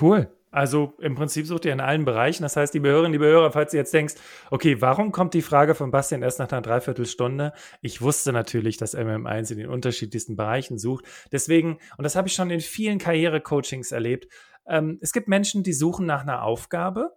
Cool. 0.00 0.30
Also 0.50 0.94
im 0.98 1.14
Prinzip 1.14 1.46
sucht 1.46 1.66
ihr 1.66 1.72
in 1.72 1.80
allen 1.80 2.04
Bereichen. 2.04 2.42
Das 2.42 2.56
heißt, 2.56 2.72
liebe 2.74 2.88
Hörerinnen, 2.88 3.12
liebe 3.12 3.26
Hörer, 3.26 3.52
falls 3.52 3.74
ihr 3.74 3.80
jetzt 3.80 3.92
denkst, 3.92 4.14
okay, 4.50 4.80
warum 4.80 5.12
kommt 5.12 5.34
die 5.34 5.42
Frage 5.42 5.74
von 5.74 5.90
Bastian 5.90 6.22
erst 6.22 6.38
nach 6.38 6.50
einer 6.50 6.62
Dreiviertelstunde? 6.62 7.52
Ich 7.82 8.00
wusste 8.00 8.32
natürlich, 8.32 8.78
dass 8.78 8.96
MM1 8.96 9.52
in 9.52 9.58
den 9.58 9.68
unterschiedlichsten 9.68 10.36
Bereichen 10.36 10.78
sucht. 10.78 11.04
Deswegen, 11.32 11.78
und 11.98 12.04
das 12.04 12.16
habe 12.16 12.28
ich 12.28 12.34
schon 12.34 12.50
in 12.50 12.60
vielen 12.60 12.98
Karriere-Coachings 12.98 13.92
erlebt, 13.92 14.28
ähm, 14.66 14.98
es 15.00 15.12
gibt 15.12 15.28
Menschen, 15.28 15.62
die 15.62 15.72
suchen 15.72 16.06
nach 16.06 16.22
einer 16.22 16.42
Aufgabe. 16.42 17.16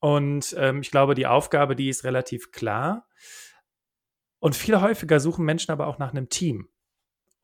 Und 0.00 0.54
ähm, 0.58 0.80
ich 0.80 0.90
glaube, 0.90 1.14
die 1.14 1.26
Aufgabe, 1.26 1.74
die 1.74 1.88
ist 1.88 2.04
relativ 2.04 2.52
klar. 2.52 3.08
Und 4.40 4.54
viel 4.54 4.80
häufiger 4.80 5.18
suchen 5.18 5.44
Menschen 5.44 5.72
aber 5.72 5.88
auch 5.88 5.98
nach 5.98 6.12
einem 6.12 6.28
Team. 6.28 6.68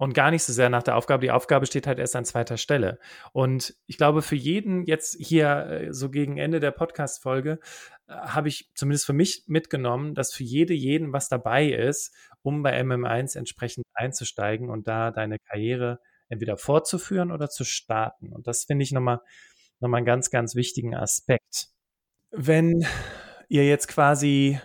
Und 0.05 0.13
gar 0.13 0.31
nicht 0.31 0.43
so 0.43 0.53
sehr 0.53 0.69
nach 0.69 0.83
der 0.83 0.97
Aufgabe. 0.97 1.23
Die 1.23 1.31
Aufgabe 1.31 1.65
steht 1.65 1.87
halt 1.87 1.99
erst 1.99 2.15
an 2.15 2.27
zweiter 2.27 2.59
Stelle. 2.59 2.99
Und 3.33 3.75
ich 3.87 3.97
glaube, 3.97 4.21
für 4.21 4.37
jeden 4.37 4.85
jetzt 4.85 5.17
hier 5.19 5.67
äh, 5.67 5.93
so 5.95 6.11
gegen 6.11 6.37
Ende 6.37 6.61
der 6.61 6.73
Podcast-Folge 6.73 7.59
äh, 8.07 8.13
habe 8.13 8.49
ich 8.49 8.71
zumindest 8.75 9.07
für 9.07 9.15
mich 9.15 9.45
mitgenommen, 9.47 10.15
dass 10.15 10.35
für 10.35 10.45
jede, 10.45 10.75
jeden 10.75 11.15
was 11.15 11.31
dabei 11.31 11.69
ist, 11.69 12.15
um 12.43 12.63
bei 12.63 12.79
MM1 12.79 13.39
entsprechend 13.39 13.87
einzusteigen 13.95 14.69
und 14.69 14.87
da 14.89 15.11
deine 15.11 15.39
Karriere 15.39 16.01
entweder 16.29 16.59
fortzuführen 16.59 17.33
oder 17.33 17.49
zu 17.49 17.65
starten. 17.65 18.31
Und 18.31 18.47
das 18.47 18.65
finde 18.65 18.83
ich 18.83 18.93
nochmal, 18.93 19.23
nochmal 19.81 19.99
einen 19.99 20.07
ganz, 20.07 20.29
ganz 20.29 20.55
wichtigen 20.55 20.95
Aspekt. 20.95 21.69
Wenn 22.31 22.87
ihr 23.49 23.67
jetzt 23.67 23.89
quasi 23.89 24.61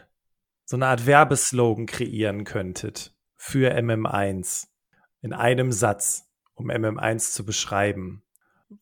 so 0.65 0.75
eine 0.75 0.87
Art 0.87 1.05
Werbeslogan 1.05 1.85
kreieren 1.85 2.43
könntet 2.43 3.15
für 3.37 3.73
MM1, 3.73 4.67
in 5.21 5.33
einem 5.33 5.71
Satz, 5.71 6.29
um 6.53 6.69
MM1 6.69 7.33
zu 7.33 7.45
beschreiben. 7.45 8.23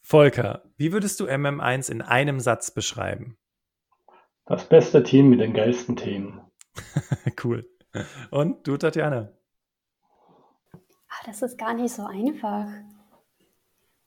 Volker, 0.01 0.63
wie 0.77 0.91
würdest 0.91 1.19
du 1.19 1.27
MM1 1.27 1.89
in 1.89 2.01
einem 2.01 2.39
Satz 2.39 2.71
beschreiben? 2.71 3.37
Das 4.45 4.67
beste 4.67 5.03
Team 5.03 5.29
mit 5.29 5.39
den 5.39 5.53
geilsten 5.53 5.95
Themen. 5.95 6.41
cool. 7.43 7.69
Und 8.31 8.67
du, 8.67 8.77
Tatjana? 8.77 9.33
Ach, 11.09 11.23
das 11.25 11.41
ist 11.41 11.57
gar 11.57 11.73
nicht 11.73 11.93
so 11.93 12.05
einfach. 12.05 12.67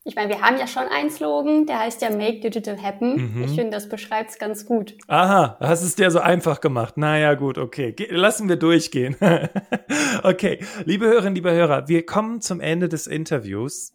Ich 0.03 0.15
meine, 0.15 0.29
wir 0.29 0.41
haben 0.41 0.57
ja 0.57 0.65
schon 0.65 0.87
einen 0.87 1.11
Slogan, 1.11 1.67
der 1.67 1.77
heißt 1.77 2.01
ja 2.01 2.09
Make 2.09 2.39
Digital 2.39 2.81
Happen. 2.81 3.35
Mhm. 3.35 3.43
Ich 3.43 3.51
finde, 3.51 3.69
das 3.69 3.87
beschreibt 3.87 4.31
es 4.31 4.39
ganz 4.39 4.65
gut. 4.65 4.97
Aha, 5.07 5.57
hast 5.59 5.83
es 5.83 5.95
dir 5.95 6.09
so 6.09 6.19
einfach 6.19 6.59
gemacht. 6.59 6.97
Naja, 6.97 7.35
gut, 7.35 7.59
okay. 7.59 7.91
Ge 7.91 8.07
lassen 8.09 8.49
wir 8.49 8.55
durchgehen. 8.55 9.15
okay, 10.23 10.59
liebe 10.85 11.05
Hörerinnen, 11.05 11.35
liebe 11.35 11.51
Hörer, 11.51 11.87
wir 11.87 12.03
kommen 12.03 12.41
zum 12.41 12.61
Ende 12.61 12.89
des 12.89 13.05
Interviews. 13.05 13.93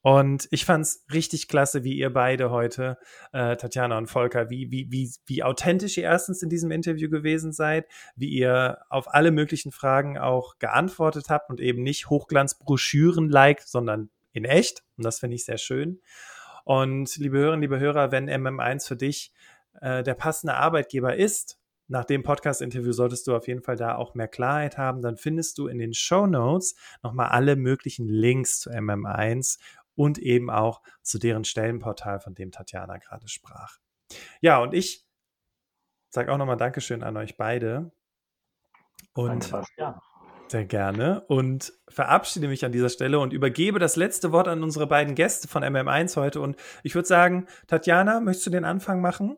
Und 0.00 0.46
ich 0.52 0.64
fand 0.64 0.84
es 0.84 1.04
richtig 1.12 1.48
klasse, 1.48 1.82
wie 1.82 1.98
ihr 1.98 2.12
beide 2.12 2.50
heute, 2.50 2.96
äh, 3.32 3.56
Tatjana 3.56 3.98
und 3.98 4.06
Volker, 4.06 4.48
wie, 4.48 4.70
wie, 4.70 4.86
wie, 4.90 5.10
wie 5.26 5.42
authentisch 5.42 5.98
ihr 5.98 6.04
erstens 6.04 6.40
in 6.40 6.48
diesem 6.48 6.70
Interview 6.70 7.10
gewesen 7.10 7.52
seid, 7.52 7.86
wie 8.14 8.28
ihr 8.28 8.78
auf 8.90 9.12
alle 9.12 9.32
möglichen 9.32 9.72
Fragen 9.72 10.16
auch 10.16 10.58
geantwortet 10.60 11.30
habt 11.30 11.50
und 11.50 11.60
eben 11.60 11.82
nicht 11.82 12.08
Hochglanzbroschüren-like, 12.08 13.62
sondern 13.62 14.08
in 14.32 14.44
echt. 14.44 14.84
Und 14.96 15.04
das 15.04 15.20
finde 15.20 15.36
ich 15.36 15.44
sehr 15.44 15.58
schön. 15.58 16.00
Und 16.64 17.16
liebe 17.16 17.38
Hörerinnen, 17.38 17.62
liebe 17.62 17.80
Hörer, 17.80 18.12
wenn 18.12 18.28
MM1 18.28 18.86
für 18.86 18.96
dich 18.96 19.32
äh, 19.80 20.02
der 20.02 20.14
passende 20.14 20.54
Arbeitgeber 20.54 21.16
ist, 21.16 21.58
nach 21.86 22.04
dem 22.04 22.22
Podcast-Interview 22.22 22.92
solltest 22.92 23.26
du 23.26 23.34
auf 23.34 23.48
jeden 23.48 23.62
Fall 23.62 23.76
da 23.76 23.96
auch 23.96 24.14
mehr 24.14 24.28
Klarheit 24.28 24.76
haben. 24.76 25.00
Dann 25.00 25.16
findest 25.16 25.56
du 25.56 25.68
in 25.68 25.78
den 25.78 25.94
Show 25.94 26.26
Notes 26.26 26.76
nochmal 27.02 27.28
alle 27.28 27.56
möglichen 27.56 28.06
Links 28.06 28.60
zu 28.60 28.70
MM1 28.70 29.58
und 29.94 30.18
eben 30.18 30.50
auch 30.50 30.82
zu 31.02 31.18
deren 31.18 31.44
Stellenportal, 31.44 32.20
von 32.20 32.34
dem 32.34 32.52
Tatjana 32.52 32.98
gerade 32.98 33.28
sprach. 33.28 33.78
Ja, 34.42 34.58
und 34.58 34.74
ich 34.74 35.06
sage 36.10 36.32
auch 36.32 36.38
nochmal 36.38 36.56
Dankeschön 36.56 37.02
an 37.02 37.16
euch 37.16 37.36
beide. 37.36 37.90
Und 39.14 39.50
Danke. 39.50 40.00
Sehr 40.48 40.64
gerne 40.64 41.22
und 41.28 41.72
verabschiede 41.88 42.48
mich 42.48 42.64
an 42.64 42.72
dieser 42.72 42.88
Stelle 42.88 43.18
und 43.18 43.32
übergebe 43.32 43.78
das 43.78 43.96
letzte 43.96 44.32
Wort 44.32 44.48
an 44.48 44.62
unsere 44.62 44.86
beiden 44.86 45.14
Gäste 45.14 45.46
von 45.48 45.62
MM1 45.62 46.16
heute. 46.16 46.40
Und 46.40 46.56
ich 46.82 46.94
würde 46.94 47.06
sagen, 47.06 47.46
Tatjana, 47.66 48.20
möchtest 48.20 48.46
du 48.46 48.50
den 48.50 48.64
Anfang 48.64 49.00
machen? 49.00 49.36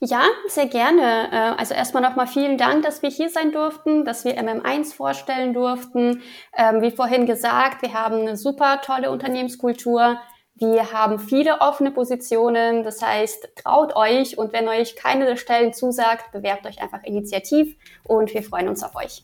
Ja, 0.00 0.24
sehr 0.48 0.66
gerne. 0.66 1.28
Äh, 1.32 1.58
also 1.58 1.74
erstmal 1.74 2.02
nochmal 2.02 2.26
vielen 2.26 2.58
Dank, 2.58 2.82
dass 2.82 3.02
wir 3.02 3.08
hier 3.08 3.30
sein 3.30 3.52
durften, 3.52 4.04
dass 4.04 4.24
wir 4.24 4.36
MM1 4.36 4.94
vorstellen 4.94 5.54
durften. 5.54 6.22
Ähm, 6.56 6.82
wie 6.82 6.90
vorhin 6.90 7.24
gesagt, 7.24 7.82
wir 7.82 7.94
haben 7.94 8.20
eine 8.20 8.36
super 8.36 8.82
tolle 8.82 9.10
Unternehmenskultur. 9.10 10.18
Wir 10.54 10.92
haben 10.92 11.18
viele 11.18 11.60
offene 11.60 11.92
Positionen. 11.92 12.82
Das 12.82 13.00
heißt, 13.00 13.48
traut 13.56 13.94
euch 13.96 14.36
und 14.36 14.52
wenn 14.52 14.68
euch 14.68 14.96
keine 14.96 15.24
der 15.24 15.36
Stellen 15.36 15.72
zusagt, 15.72 16.32
bewerbt 16.32 16.66
euch 16.66 16.82
einfach 16.82 17.02
initiativ 17.04 17.76
und 18.04 18.34
wir 18.34 18.42
freuen 18.42 18.68
uns 18.68 18.82
auf 18.82 18.94
euch. 18.96 19.22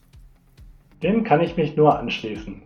Dem 1.03 1.24
kann 1.24 1.40
ich 1.40 1.57
mich 1.57 1.76
nur 1.76 1.98
anschließen. 1.98 2.62